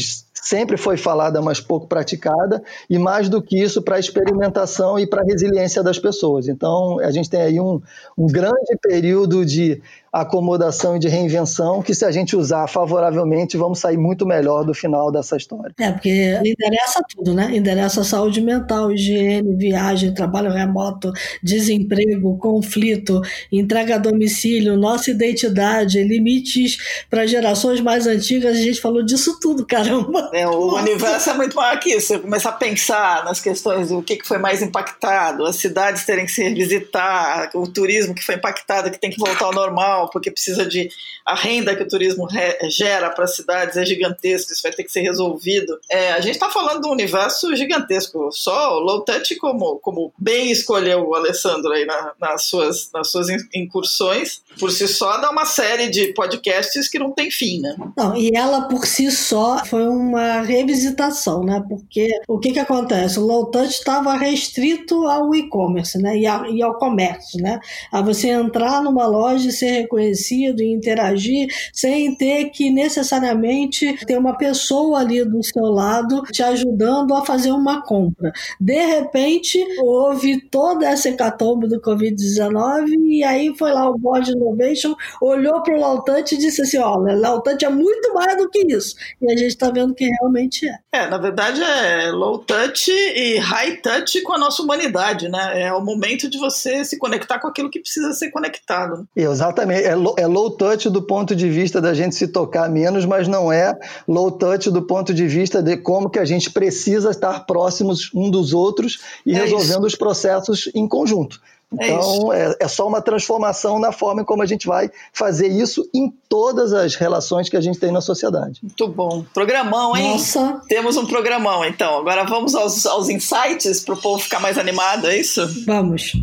sempre 0.44 0.76
foi 0.76 0.98
falada, 0.98 1.42
mas 1.42 1.62
pouco 1.62 1.88
praticada, 1.88 2.62
e 2.90 3.00
mais 3.00 3.30
do 3.30 3.42
que 3.42 3.58
isso, 3.58 3.82
para 3.82 3.96
a 3.96 4.00
experimentação 4.00 5.00
e 5.00 5.08
para 5.08 5.22
a 5.22 5.26
resiliência 5.26 5.82
das 5.82 5.98
pessoas. 5.98 6.50
Então, 6.50 7.00
a 7.00 7.12
gente 7.12 7.30
tem 7.30 7.42
aí 7.42 7.60
um, 7.62 7.82
um 8.18 8.28
grande 8.28 8.78
período 8.82 9.46
de 9.46 9.82
acomodação 10.14 10.96
e 10.96 11.00
de 11.00 11.08
reinvenção, 11.08 11.82
que 11.82 11.96
se 11.96 12.06
a 12.06 12.12
gente 12.12 12.36
usar 12.36 12.68
favoravelmente, 12.68 13.58
vamos 13.58 13.80
sair 13.80 13.98
muito 13.98 14.28
melhor 14.28 14.64
do 14.64 14.72
final 14.72 15.12
dessa 15.12 15.36
história. 15.36 15.74
É, 15.80 15.92
porque 15.92 16.40
interessa 16.46 17.02
tudo, 17.10 17.34
né? 17.34 17.58
Interessa 17.58 18.04
saúde 18.04 18.40
mental, 18.40 18.92
higiene, 18.92 19.56
viagem, 19.56 20.14
trabalho 20.14 20.52
remoto, 20.52 21.12
desemprego, 21.42 22.38
conflito, 22.38 23.22
entrega 23.52 23.96
a 23.96 23.98
domicílio, 23.98 24.78
nossa 24.78 25.10
identidade, 25.10 26.04
limites 26.04 26.78
para 27.10 27.26
gerações 27.26 27.82
mais 27.82 28.06
antigas, 28.06 28.56
a 28.56 28.62
gente 28.62 28.80
falou 28.80 29.04
disso 29.04 29.40
tudo, 29.40 29.66
caramba. 29.66 30.30
É, 30.34 30.48
o 30.48 30.76
universo 30.76 31.30
é 31.30 31.34
muito 31.34 31.56
maior 31.56 31.80
que 31.80 31.92
isso. 31.92 32.08
Você 32.08 32.20
começar 32.20 32.50
a 32.50 32.54
pensar 32.54 33.24
nas 33.24 33.40
questões 33.40 33.90
do 33.90 34.02
que 34.02 34.20
foi 34.24 34.40
mais 34.40 34.62
impactado, 34.62 35.46
as 35.46 35.58
cidades 35.58 36.06
terem 36.06 36.26
que 36.26 36.32
se 36.32 36.44
revisitar, 36.44 37.52
o 37.54 37.68
turismo 37.68 38.16
que 38.16 38.24
foi 38.24 38.36
impactado, 38.36 38.90
que 38.90 39.00
tem 39.00 39.12
que 39.12 39.20
voltar 39.20 39.46
ao 39.46 39.54
normal, 39.54 40.10
porque 40.10 40.32
precisa 40.32 40.66
de. 40.66 40.90
A 41.26 41.36
renda 41.36 41.76
que 41.76 41.84
o 41.84 41.88
turismo 41.88 42.28
gera 42.68 43.10
para 43.10 43.24
as 43.24 43.36
cidades 43.36 43.78
é 43.78 43.86
gigantesca, 43.86 44.52
isso 44.52 44.64
vai 44.64 44.74
ter 44.74 44.84
que 44.84 44.92
ser 44.92 45.02
resolvido. 45.02 45.80
É, 45.90 46.12
a 46.12 46.20
gente 46.20 46.34
está 46.34 46.50
falando 46.50 46.82
de 46.82 46.88
um 46.88 46.92
universo 46.92 47.56
gigantesco. 47.56 48.30
Só 48.32 48.78
o 48.78 48.80
low 48.80 49.02
touch, 49.06 49.36
como, 49.38 49.78
como 49.78 50.12
bem 50.18 50.52
escolheu 50.52 51.08
o 51.08 51.16
Alessandro 51.16 51.72
aí 51.72 51.86
na, 51.86 52.12
nas, 52.20 52.44
suas, 52.44 52.90
nas 52.94 53.10
suas 53.10 53.28
incursões, 53.54 54.42
por 54.60 54.72
si 54.72 54.88
só 54.88 55.18
dá 55.18 55.30
uma 55.30 55.46
série 55.46 55.90
de 55.90 56.14
podcasts 56.14 56.90
que 56.90 57.00
não 57.00 57.12
tem 57.12 57.32
fim, 57.32 57.62
né? 57.62 57.76
Não, 57.96 58.16
e 58.18 58.32
ela 58.36 58.64
por 58.64 58.86
si 58.86 59.10
só 59.12 59.64
foi 59.66 59.88
uma 59.88 60.23
uma 60.24 60.42
revisitação, 60.42 61.44
né? 61.44 61.64
Porque 61.68 62.08
o 62.28 62.40
que 62.40 62.54
que 62.54 62.60
acontece? 62.60 63.20
O 63.20 63.26
low 63.26 63.48
touch 63.48 63.70
estava 63.70 64.16
restrito 64.16 65.06
ao 65.08 65.36
e-commerce, 65.36 65.98
né? 65.98 66.18
E, 66.18 66.26
a, 66.26 66.44
e, 66.50 66.62
ao 66.62 66.78
comércio, 66.78 67.42
né? 67.42 67.60
A 67.92 68.02
você 68.02 68.30
entrar 68.30 68.82
numa 68.82 69.06
loja 69.06 69.50
e 69.50 69.52
ser 69.52 69.72
reconhecido 69.72 70.62
e 70.62 70.74
interagir 70.74 71.48
sem 71.74 72.16
ter 72.16 72.46
que 72.50 72.70
necessariamente 72.70 74.06
ter 74.06 74.18
uma 74.18 74.38
pessoa 74.38 75.00
ali 75.00 75.24
do 75.26 75.44
seu 75.44 75.66
lado 75.66 76.22
te 76.32 76.42
ajudando 76.42 77.14
a 77.14 77.26
fazer 77.26 77.52
uma 77.52 77.84
compra. 77.84 78.32
De 78.60 78.86
repente, 78.86 79.60
houve 79.82 80.42
toda 80.50 80.88
essa 80.88 81.10
hecatombe 81.10 81.68
do 81.68 81.82
Covid-19 81.82 82.88
e 83.10 83.24
aí 83.24 83.54
foi 83.58 83.72
lá 83.72 83.90
o 83.90 83.98
Board 83.98 84.32
Innovation, 84.32 84.96
olhou 85.22 85.62
para 85.62 85.76
o 85.76 85.80
Lautante 85.80 86.36
e 86.36 86.38
disse 86.38 86.62
assim, 86.62 86.78
olha, 86.78 87.16
Lautante 87.16 87.66
é 87.66 87.70
muito 87.70 88.14
mais 88.14 88.38
do 88.38 88.50
que 88.50 88.66
isso. 88.74 88.96
E 89.22 89.32
a 89.32 89.36
gente 89.36 89.50
está 89.50 89.70
vendo 89.70 89.94
que 89.94 90.08
realmente 90.20 90.68
é. 90.68 90.78
É, 90.92 91.10
na 91.10 91.18
verdade 91.18 91.62
é 91.62 92.12
low 92.12 92.38
touch 92.38 92.92
e 92.92 93.38
high 93.38 93.78
touch 93.78 94.22
com 94.22 94.34
a 94.34 94.38
nossa 94.38 94.62
humanidade, 94.62 95.30
né? 95.30 95.64
É 95.64 95.74
o 95.74 95.82
momento 95.82 96.30
de 96.30 96.38
você 96.38 96.84
se 96.86 96.98
conectar 96.98 97.40
com 97.40 97.48
aquilo 97.48 97.70
que 97.70 97.80
precisa 97.80 98.14
ser 98.14 98.32
conectado. 98.32 99.08
Exatamente. 99.16 99.84
É 99.84 99.96
low, 99.96 100.16
é 100.18 100.28
low 100.28 100.52
touch 100.52 100.90
do 100.90 101.02
ponto 101.02 101.36
de 101.36 101.50
vista 101.50 101.82
da 101.82 101.94
gente 101.94 102.16
se 102.16 102.28
tocar 102.28 102.70
menos, 102.70 103.06
mas 103.06 103.28
não 103.28 103.52
é 103.52 103.78
low 104.08 104.32
touch 104.32 104.70
do 104.70 104.82
ponto 104.82 105.14
de 105.14 105.28
vista 105.28 105.62
de 105.62 105.78
como 105.78 106.10
que 106.10 106.20
a 106.20 106.26
gente 106.26 106.52
precisa 106.52 107.12
estar 107.12 107.46
próximos 107.46 108.12
um 108.14 108.30
dos 108.30 108.54
outros 108.54 109.00
e 109.26 109.34
é 109.34 109.40
resolvendo 109.40 109.88
isso. 109.88 109.88
os 109.88 109.96
processos 109.96 110.70
em 110.74 110.88
conjunto. 110.88 111.42
É 111.80 111.88
então, 111.88 112.34
é, 112.34 112.52
é, 112.52 112.56
é, 112.62 112.68
só 112.68 112.88
uma 112.88 113.02
transformação 113.02 113.80
na 113.80 113.92
forma 113.92 114.24
como 114.24 114.42
a 114.42 114.46
gente 114.46 114.68
vai 114.68 114.90
fazer 115.12 115.48
isso 115.48 115.88
em 115.94 116.12
todas 116.30 116.74
as 116.74 116.96
relações 116.96 117.50
que 117.50 117.58
a 117.58 117.62
gente 117.62 117.80
tem 117.80 117.92
na 117.92 118.02
sociedade. 118.02 118.60
Muito 118.62 118.88
bom. 118.88 119.26
Programão, 119.34 119.96
hein? 119.96 120.12
Nossa. 120.14 120.62
Temos 120.68 120.98
um 120.98 121.06
programão, 121.06 121.64
então. 121.66 122.00
Agora 122.00 122.24
vamos 122.24 122.56
aos, 122.56 122.86
aos 122.86 123.10
insights 123.10 123.82
para 123.82 123.94
o 123.94 123.98
povo 123.98 124.22
ficar 124.22 124.40
mais 124.40 124.58
animado, 124.58 125.08
é 125.08 125.18
isso? 125.18 125.42
Vamos. 125.66 126.14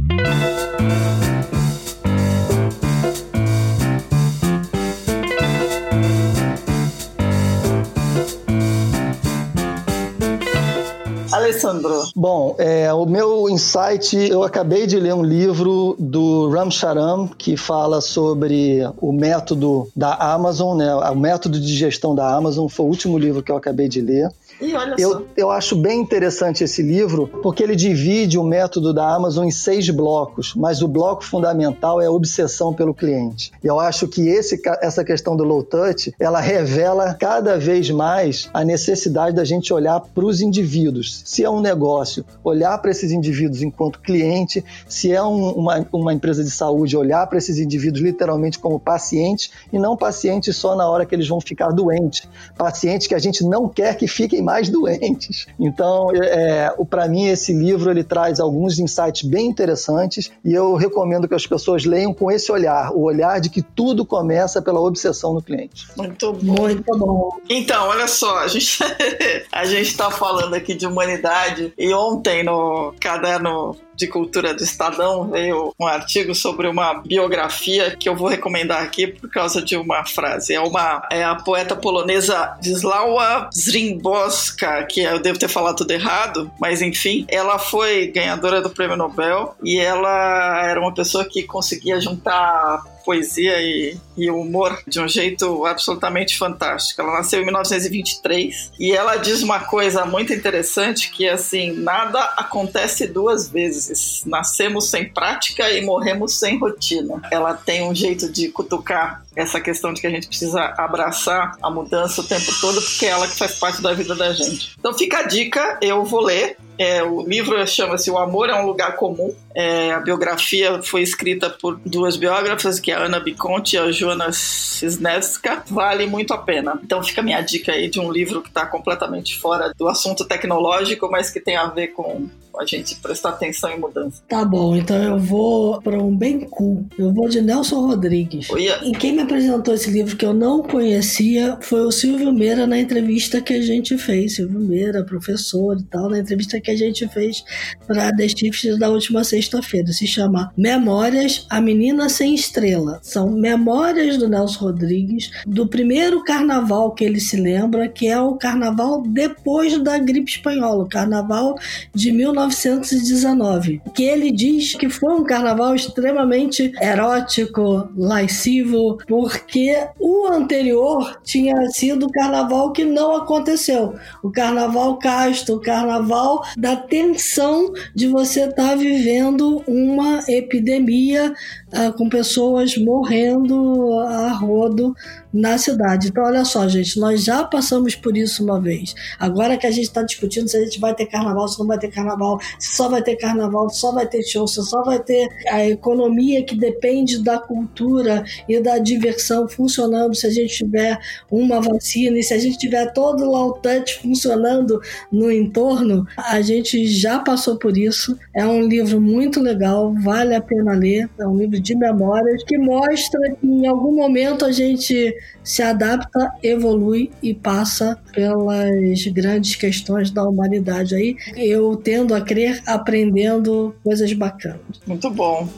Alessandro? 11.60 12.08
Bom, 12.16 12.54
é, 12.58 12.92
o 12.92 13.04
meu 13.04 13.48
insight, 13.48 14.16
eu 14.16 14.42
acabei 14.42 14.86
de 14.86 14.98
ler 14.98 15.14
um 15.14 15.22
livro 15.22 15.94
do 15.98 16.48
Ram 16.48 16.70
Charam 16.70 17.28
que 17.28 17.56
fala 17.56 18.00
sobre 18.00 18.80
o 19.00 19.12
método 19.12 19.88
da 19.94 20.14
Amazon, 20.14 20.76
né? 20.78 20.94
O 20.94 21.14
método 21.14 21.60
de 21.60 21.76
gestão 21.76 22.14
da 22.14 22.34
Amazon 22.34 22.68
foi 22.68 22.86
o 22.86 22.88
último 22.88 23.18
livro 23.18 23.42
que 23.42 23.52
eu 23.52 23.56
acabei 23.56 23.88
de 23.88 24.00
ler. 24.00 24.30
E 24.60 24.74
olha 24.74 24.94
eu, 24.98 25.12
só. 25.12 25.22
eu 25.36 25.50
acho 25.50 25.74
bem 25.74 26.00
interessante 26.00 26.62
esse 26.62 26.82
livro, 26.82 27.26
porque 27.42 27.62
ele 27.62 27.74
divide 27.74 28.38
o 28.38 28.44
método 28.44 28.92
da 28.92 29.14
Amazon 29.14 29.46
em 29.46 29.50
seis 29.50 29.88
blocos, 29.88 30.54
mas 30.54 30.82
o 30.82 30.88
bloco 30.88 31.24
fundamental 31.24 32.00
é 32.00 32.06
a 32.06 32.10
obsessão 32.10 32.74
pelo 32.74 32.92
cliente. 32.92 33.52
E 33.64 33.66
eu 33.66 33.80
acho 33.80 34.06
que 34.06 34.28
esse, 34.28 34.60
essa 34.82 35.02
questão 35.02 35.34
do 35.34 35.44
low 35.44 35.62
touch, 35.62 36.12
ela 36.20 36.40
revela 36.40 37.14
cada 37.14 37.58
vez 37.58 37.90
mais 37.90 38.50
a 38.52 38.62
necessidade 38.64 39.34
da 39.34 39.44
gente 39.44 39.72
olhar 39.72 40.00
para 40.00 40.24
os 40.24 40.40
indivíduos. 40.40 41.22
Se 41.24 41.42
é 41.42 41.48
um 41.48 41.60
negócio, 41.60 42.24
olhar 42.44 42.76
para 42.78 42.90
esses 42.90 43.12
indivíduos 43.12 43.62
enquanto 43.62 44.00
cliente, 44.00 44.62
se 44.86 45.12
é 45.12 45.22
um, 45.22 45.52
uma, 45.52 45.86
uma 45.92 46.12
empresa 46.12 46.44
de 46.44 46.50
saúde, 46.50 46.96
olhar 46.96 47.26
para 47.26 47.38
esses 47.38 47.58
indivíduos 47.58 48.02
literalmente 48.02 48.58
como 48.58 48.78
pacientes 48.78 49.50
e 49.72 49.78
não 49.78 49.96
pacientes 49.96 50.56
só 50.56 50.76
na 50.76 50.88
hora 50.88 51.06
que 51.06 51.14
eles 51.14 51.28
vão 51.28 51.40
ficar 51.40 51.70
doentes. 51.70 52.28
Pacientes 52.56 53.06
que 53.06 53.14
a 53.14 53.18
gente 53.18 53.44
não 53.44 53.68
quer 53.68 53.96
que 53.96 54.06
fiquem 54.06 54.42
mais 54.50 54.68
doentes. 54.68 55.46
Então, 55.58 56.08
é, 56.12 56.74
para 56.88 57.06
mim, 57.06 57.28
esse 57.28 57.52
livro 57.52 57.90
ele 57.90 58.02
traz 58.02 58.40
alguns 58.40 58.80
insights 58.80 59.22
bem 59.22 59.46
interessantes 59.46 60.30
e 60.44 60.52
eu 60.52 60.74
recomendo 60.74 61.28
que 61.28 61.34
as 61.34 61.46
pessoas 61.46 61.84
leiam 61.84 62.12
com 62.12 62.30
esse 62.30 62.50
olhar, 62.50 62.92
o 62.92 63.02
olhar 63.02 63.40
de 63.40 63.48
que 63.48 63.62
tudo 63.62 64.04
começa 64.04 64.60
pela 64.60 64.80
obsessão 64.80 65.32
no 65.32 65.40
cliente. 65.40 65.86
Muito 65.96 66.32
bom. 66.32 66.60
Muito 66.60 66.98
bom. 66.98 67.30
Então, 67.48 67.88
olha 67.88 68.08
só, 68.08 68.40
a 68.40 68.48
gente 68.48 68.78
a 69.52 69.64
gente 69.64 69.88
está 69.88 70.10
falando 70.10 70.54
aqui 70.54 70.74
de 70.74 70.86
humanidade 70.86 71.72
e 71.78 71.94
ontem 71.94 72.42
no 72.42 72.92
caderno 73.00 73.76
de 74.00 74.06
Cultura 74.06 74.54
do 74.54 74.64
Estadão 74.64 75.28
veio 75.28 75.74
um 75.78 75.86
artigo 75.86 76.34
sobre 76.34 76.66
uma 76.66 76.94
biografia 76.94 77.94
que 77.94 78.08
eu 78.08 78.16
vou 78.16 78.28
recomendar 78.28 78.82
aqui 78.82 79.06
por 79.06 79.28
causa 79.30 79.60
de 79.60 79.76
uma 79.76 80.06
frase. 80.06 80.54
É 80.54 80.60
uma 80.60 81.06
é 81.10 81.22
a 81.22 81.34
poeta 81.34 81.76
polonesa 81.76 82.56
Wisława 82.64 83.50
Zrimboska, 83.54 84.84
que 84.84 85.02
eu 85.02 85.18
devo 85.18 85.38
ter 85.38 85.48
falado 85.48 85.76
tudo 85.76 85.90
errado, 85.90 86.50
mas 86.58 86.80
enfim, 86.80 87.26
ela 87.28 87.58
foi 87.58 88.06
ganhadora 88.06 88.62
do 88.62 88.70
Prêmio 88.70 88.96
Nobel 88.96 89.54
e 89.62 89.78
ela 89.78 90.64
era 90.64 90.80
uma 90.80 90.94
pessoa 90.94 91.24
que 91.24 91.42
conseguia 91.42 92.00
juntar 92.00 92.82
poesia 93.10 93.60
e, 93.60 93.96
e 94.16 94.30
humor 94.30 94.80
de 94.86 95.00
um 95.00 95.08
jeito 95.08 95.66
absolutamente 95.66 96.38
fantástico. 96.38 97.02
Ela 97.02 97.14
nasceu 97.14 97.40
em 97.40 97.44
1923 97.44 98.70
e 98.78 98.92
ela 98.92 99.16
diz 99.16 99.42
uma 99.42 99.58
coisa 99.58 100.06
muito 100.06 100.32
interessante 100.32 101.10
que 101.10 101.28
assim, 101.28 101.72
nada 101.72 102.20
acontece 102.36 103.08
duas 103.08 103.48
vezes. 103.48 104.22
Nascemos 104.24 104.90
sem 104.90 105.08
prática 105.08 105.68
e 105.72 105.84
morremos 105.84 106.38
sem 106.38 106.56
rotina. 106.56 107.20
Ela 107.32 107.52
tem 107.52 107.82
um 107.82 107.92
jeito 107.92 108.30
de 108.30 108.48
cutucar 108.48 109.24
essa 109.34 109.60
questão 109.60 109.92
de 109.92 110.00
que 110.00 110.06
a 110.06 110.10
gente 110.10 110.26
precisa 110.26 110.74
abraçar 110.76 111.56
a 111.62 111.70
mudança 111.70 112.20
o 112.20 112.24
tempo 112.24 112.52
todo, 112.60 112.80
porque 112.80 113.06
é 113.06 113.10
ela 113.10 113.28
que 113.28 113.36
faz 113.36 113.58
parte 113.58 113.80
da 113.80 113.92
vida 113.92 114.14
da 114.14 114.32
gente. 114.32 114.74
Então 114.78 114.92
fica 114.92 115.18
a 115.18 115.22
dica, 115.22 115.78
eu 115.80 116.04
vou 116.04 116.22
ler. 116.22 116.56
É, 116.78 117.02
o 117.02 117.20
livro 117.20 117.66
chama-se 117.66 118.10
O 118.10 118.16
Amor 118.16 118.48
é 118.48 118.54
um 118.54 118.64
Lugar 118.64 118.96
Comum. 118.96 119.34
É, 119.54 119.92
a 119.92 120.00
biografia 120.00 120.82
foi 120.82 121.02
escrita 121.02 121.50
por 121.50 121.78
duas 121.84 122.16
biógrafas, 122.16 122.80
que 122.80 122.90
é 122.90 122.94
a 122.94 123.00
Ana 123.00 123.20
Biconti 123.20 123.76
e 123.76 123.78
a 123.78 123.92
Joana 123.92 124.32
Cisnevska. 124.32 125.62
Vale 125.68 126.06
muito 126.06 126.32
a 126.32 126.38
pena. 126.38 126.80
Então 126.82 127.02
fica 127.02 127.20
a 127.20 127.24
minha 127.24 127.42
dica 127.42 127.72
aí 127.72 127.90
de 127.90 128.00
um 128.00 128.10
livro 128.10 128.40
que 128.40 128.48
está 128.48 128.64
completamente 128.64 129.38
fora 129.38 129.74
do 129.76 129.88
assunto 129.88 130.24
tecnológico, 130.24 131.10
mas 131.10 131.28
que 131.28 131.38
tem 131.38 131.54
a 131.54 131.66
ver 131.66 131.88
com 131.88 132.30
a 132.58 132.64
gente 132.64 132.96
prestar 132.96 133.30
atenção 133.30 133.70
em 133.70 133.78
mudança. 133.78 134.22
Tá 134.28 134.44
bom, 134.44 134.76
então 134.76 134.96
eu 134.96 135.18
vou 135.18 135.80
para 135.80 135.98
um 135.98 136.16
bem 136.16 136.40
cool. 136.40 136.86
Eu 136.98 137.12
vou 137.12 137.28
de 137.28 137.40
Nelson 137.40 137.86
Rodrigues. 137.86 138.48
E 138.82 138.92
quem 138.92 139.12
me 139.12 139.22
apresentou 139.22 139.74
esse 139.74 139.90
livro 139.90 140.16
que 140.16 140.24
eu 140.24 140.34
não 140.34 140.62
conhecia 140.62 141.58
foi 141.60 141.80
o 141.80 141.90
Silvio 141.90 142.32
Meira 142.32 142.66
na 142.66 142.78
entrevista 142.78 143.40
que 143.40 143.54
a 143.54 143.62
gente 143.62 143.96
fez. 143.98 144.36
Silvio 144.36 144.60
Meira, 144.60 145.04
professor 145.04 145.78
e 145.78 145.82
tal, 145.84 146.10
na 146.10 146.18
entrevista 146.18 146.60
que 146.60 146.70
a 146.70 146.76
gente 146.76 147.06
fez 147.08 147.44
para 147.86 148.14
The 148.14 148.28
Shifts 148.28 148.78
da 148.78 148.88
última 148.88 149.24
sexta-feira. 149.24 149.92
Se 149.92 150.06
chama 150.06 150.52
Memórias, 150.56 151.46
a 151.48 151.60
Menina 151.60 152.08
Sem 152.08 152.34
Estrela. 152.34 153.00
São 153.02 153.30
memórias 153.30 154.16
do 154.16 154.28
Nelson 154.28 154.66
Rodrigues 154.66 155.30
do 155.46 155.66
primeiro 155.66 156.22
carnaval 156.24 156.92
que 156.92 157.04
ele 157.04 157.20
se 157.20 157.36
lembra, 157.36 157.88
que 157.88 158.06
é 158.06 158.20
o 158.20 158.34
carnaval 158.34 159.02
depois 159.02 159.78
da 159.82 159.98
gripe 159.98 160.30
espanhola, 160.30 160.84
o 160.84 160.88
carnaval 160.88 161.56
de 161.94 162.10
19 162.10 162.39
1919, 162.48 163.82
que 163.94 164.04
ele 164.04 164.30
diz 164.30 164.74
que 164.74 164.88
foi 164.88 165.14
um 165.14 165.24
carnaval 165.24 165.74
extremamente 165.74 166.72
erótico, 166.80 167.88
lascivo, 167.96 168.98
porque 169.06 169.76
o 169.98 170.26
anterior 170.26 171.20
tinha 171.24 171.54
sido 171.70 172.06
o 172.06 172.12
carnaval 172.12 172.72
que 172.72 172.84
não 172.84 173.16
aconteceu. 173.16 173.94
O 174.22 174.30
carnaval 174.30 174.98
casto, 174.98 175.54
o 175.54 175.60
carnaval 175.60 176.42
da 176.56 176.76
tensão 176.76 177.72
de 177.94 178.06
você 178.06 178.44
estar 178.44 178.70
tá 178.70 178.74
vivendo 178.74 179.62
uma 179.66 180.20
epidemia 180.28 181.32
uh, 181.68 181.92
com 181.96 182.08
pessoas 182.08 182.76
morrendo 182.76 183.98
a 184.00 184.32
rodo 184.32 184.94
na 185.32 185.58
cidade. 185.58 186.08
Então, 186.08 186.24
olha 186.24 186.44
só, 186.44 186.66
gente, 186.68 186.98
nós 186.98 187.24
já 187.24 187.44
passamos 187.44 187.94
por 187.94 188.16
isso 188.16 188.42
uma 188.44 188.60
vez. 188.60 188.94
Agora 189.18 189.56
que 189.56 189.66
a 189.66 189.70
gente 189.70 189.84
está 189.84 190.02
discutindo 190.02 190.48
se 190.48 190.56
a 190.56 190.60
gente 190.60 190.80
vai 190.80 190.94
ter 190.94 191.06
carnaval, 191.06 191.48
se 191.48 191.58
não 191.58 191.66
vai 191.66 191.78
ter 191.78 191.88
carnaval, 191.88 192.40
se 192.58 192.76
só 192.76 192.88
vai 192.88 193.02
ter 193.02 193.16
carnaval, 193.16 193.68
se 193.70 193.80
só 193.80 193.92
vai 193.92 194.06
ter 194.06 194.22
show, 194.22 194.46
se 194.46 194.62
só 194.62 194.82
vai 194.82 194.98
ter 194.98 195.28
a 195.48 195.66
economia 195.66 196.44
que 196.44 196.56
depende 196.56 197.22
da 197.22 197.38
cultura 197.38 198.24
e 198.48 198.60
da 198.60 198.78
diversão 198.78 199.48
funcionando, 199.48 200.14
se 200.14 200.26
a 200.26 200.30
gente 200.30 200.56
tiver 200.56 200.98
uma 201.30 201.60
vacina 201.60 202.18
e 202.18 202.22
se 202.22 202.34
a 202.34 202.38
gente 202.38 202.58
tiver 202.58 202.92
todo 202.92 203.30
o 203.30 203.52
touch 203.52 204.00
funcionando 204.00 204.80
no 205.12 205.30
entorno, 205.30 206.06
a 206.16 206.40
gente 206.40 206.86
já 206.86 207.18
passou 207.18 207.56
por 207.56 207.76
isso. 207.76 208.16
É 208.34 208.46
um 208.46 208.62
livro 208.62 209.00
muito 209.00 209.40
legal, 209.40 209.94
vale 210.02 210.34
a 210.34 210.40
pena 210.40 210.72
ler. 210.72 211.08
É 211.18 211.26
um 211.26 211.36
livro 211.36 211.60
de 211.60 211.76
memórias 211.76 212.42
que 212.44 212.58
mostra 212.58 213.20
que 213.40 213.46
em 213.46 213.66
algum 213.66 213.94
momento 213.94 214.44
a 214.44 214.52
gente 214.52 215.14
se 215.42 215.62
adapta, 215.62 216.32
evolui 216.42 217.10
e 217.22 217.34
passa 217.34 217.98
pelas 218.12 219.04
grandes 219.12 219.56
questões 219.56 220.10
da 220.10 220.24
humanidade 220.24 220.94
aí. 220.94 221.16
Eu 221.36 221.76
tendo 221.76 222.14
a 222.14 222.20
crer 222.20 222.62
aprendendo 222.66 223.74
coisas 223.82 224.12
bacanas. 224.12 224.80
Muito 224.86 225.10
bom. 225.10 225.48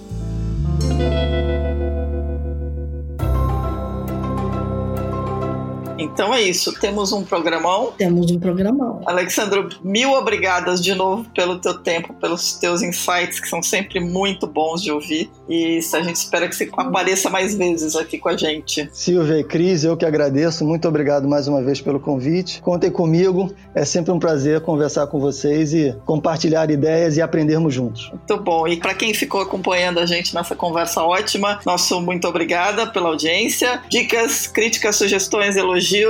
Então 6.12 6.32
é 6.34 6.42
isso. 6.42 6.72
Temos 6.78 7.12
um 7.12 7.24
programão. 7.24 7.92
Temos 7.96 8.30
um 8.30 8.38
programão. 8.38 9.00
Alexandro, 9.06 9.68
mil 9.82 10.12
obrigadas 10.12 10.82
de 10.82 10.94
novo 10.94 11.24
pelo 11.34 11.58
teu 11.58 11.78
tempo, 11.78 12.12
pelos 12.14 12.52
teus 12.52 12.82
insights, 12.82 13.40
que 13.40 13.48
são 13.48 13.62
sempre 13.62 13.98
muito 13.98 14.46
bons 14.46 14.82
de 14.82 14.92
ouvir. 14.92 15.30
E 15.48 15.80
a 15.92 16.02
gente 16.02 16.16
espera 16.16 16.48
que 16.48 16.54
você 16.54 16.68
apareça 16.76 17.30
mais 17.30 17.54
vezes 17.54 17.96
aqui 17.96 18.18
com 18.18 18.28
a 18.28 18.36
gente. 18.36 18.88
Silvia 18.92 19.38
e 19.38 19.44
Cris, 19.44 19.84
eu 19.84 19.96
que 19.96 20.04
agradeço. 20.04 20.64
Muito 20.64 20.86
obrigado 20.86 21.26
mais 21.26 21.48
uma 21.48 21.62
vez 21.62 21.80
pelo 21.80 21.98
convite. 21.98 22.60
Contem 22.60 22.90
comigo. 22.90 23.50
É 23.74 23.84
sempre 23.84 24.12
um 24.12 24.18
prazer 24.18 24.60
conversar 24.60 25.06
com 25.06 25.18
vocês 25.18 25.72
e 25.72 25.96
compartilhar 26.04 26.70
ideias 26.70 27.16
e 27.16 27.22
aprendermos 27.22 27.72
juntos. 27.72 28.10
Muito 28.10 28.36
bom. 28.42 28.68
E 28.68 28.76
para 28.76 28.94
quem 28.94 29.14
ficou 29.14 29.40
acompanhando 29.40 29.98
a 29.98 30.04
gente 30.04 30.34
nessa 30.34 30.54
conversa 30.54 31.02
ótima, 31.02 31.58
nosso 31.64 32.00
muito 32.02 32.28
obrigada 32.28 32.86
pela 32.86 33.08
audiência. 33.08 33.80
Dicas, 33.88 34.46
críticas, 34.46 34.96
sugestões, 34.96 35.56
elogios, 35.56 36.01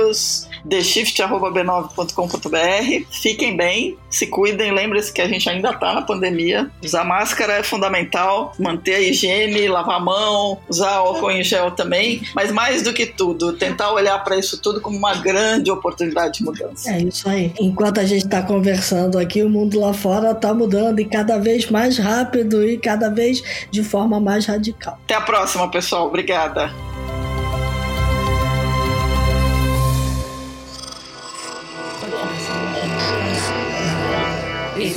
theshift.b9.com.br. 0.67 3.05
Fiquem 3.11 3.55
bem, 3.55 3.97
se 4.09 4.27
cuidem, 4.27 4.71
lembre-se 4.71 5.11
que 5.11 5.21
a 5.21 5.27
gente 5.27 5.49
ainda 5.49 5.71
está 5.71 5.93
na 5.93 6.01
pandemia. 6.01 6.69
Usar 6.83 7.03
máscara 7.03 7.53
é 7.53 7.63
fundamental, 7.63 8.53
manter 8.59 8.95
a 8.95 8.99
higiene, 8.99 9.67
lavar 9.67 9.97
a 9.97 9.99
mão, 9.99 10.59
usar 10.69 10.91
álcool 10.91 11.31
em 11.31 11.43
gel 11.43 11.71
também, 11.71 12.21
mas 12.33 12.51
mais 12.51 12.81
do 12.81 12.93
que 12.93 13.05
tudo, 13.05 13.53
tentar 13.53 13.91
olhar 13.91 14.17
para 14.23 14.37
isso 14.37 14.61
tudo 14.61 14.81
como 14.81 14.97
uma 14.97 15.15
grande 15.15 15.71
oportunidade 15.71 16.39
de 16.39 16.43
mudança. 16.43 16.91
É 16.91 17.01
isso 17.01 17.27
aí. 17.27 17.53
Enquanto 17.59 17.99
a 17.99 18.05
gente 18.05 18.25
está 18.25 18.41
conversando 18.41 19.17
aqui, 19.17 19.43
o 19.43 19.49
mundo 19.49 19.79
lá 19.79 19.93
fora 19.93 20.31
está 20.31 20.53
mudando 20.53 20.99
e 20.99 21.05
cada 21.05 21.37
vez 21.37 21.69
mais 21.69 21.97
rápido 21.97 22.67
e 22.67 22.77
cada 22.77 23.09
vez 23.09 23.41
de 23.69 23.83
forma 23.83 24.19
mais 24.19 24.45
radical. 24.45 24.99
Até 25.03 25.15
a 25.15 25.21
próxima, 25.21 25.69
pessoal. 25.69 26.07
Obrigada. 26.07 26.71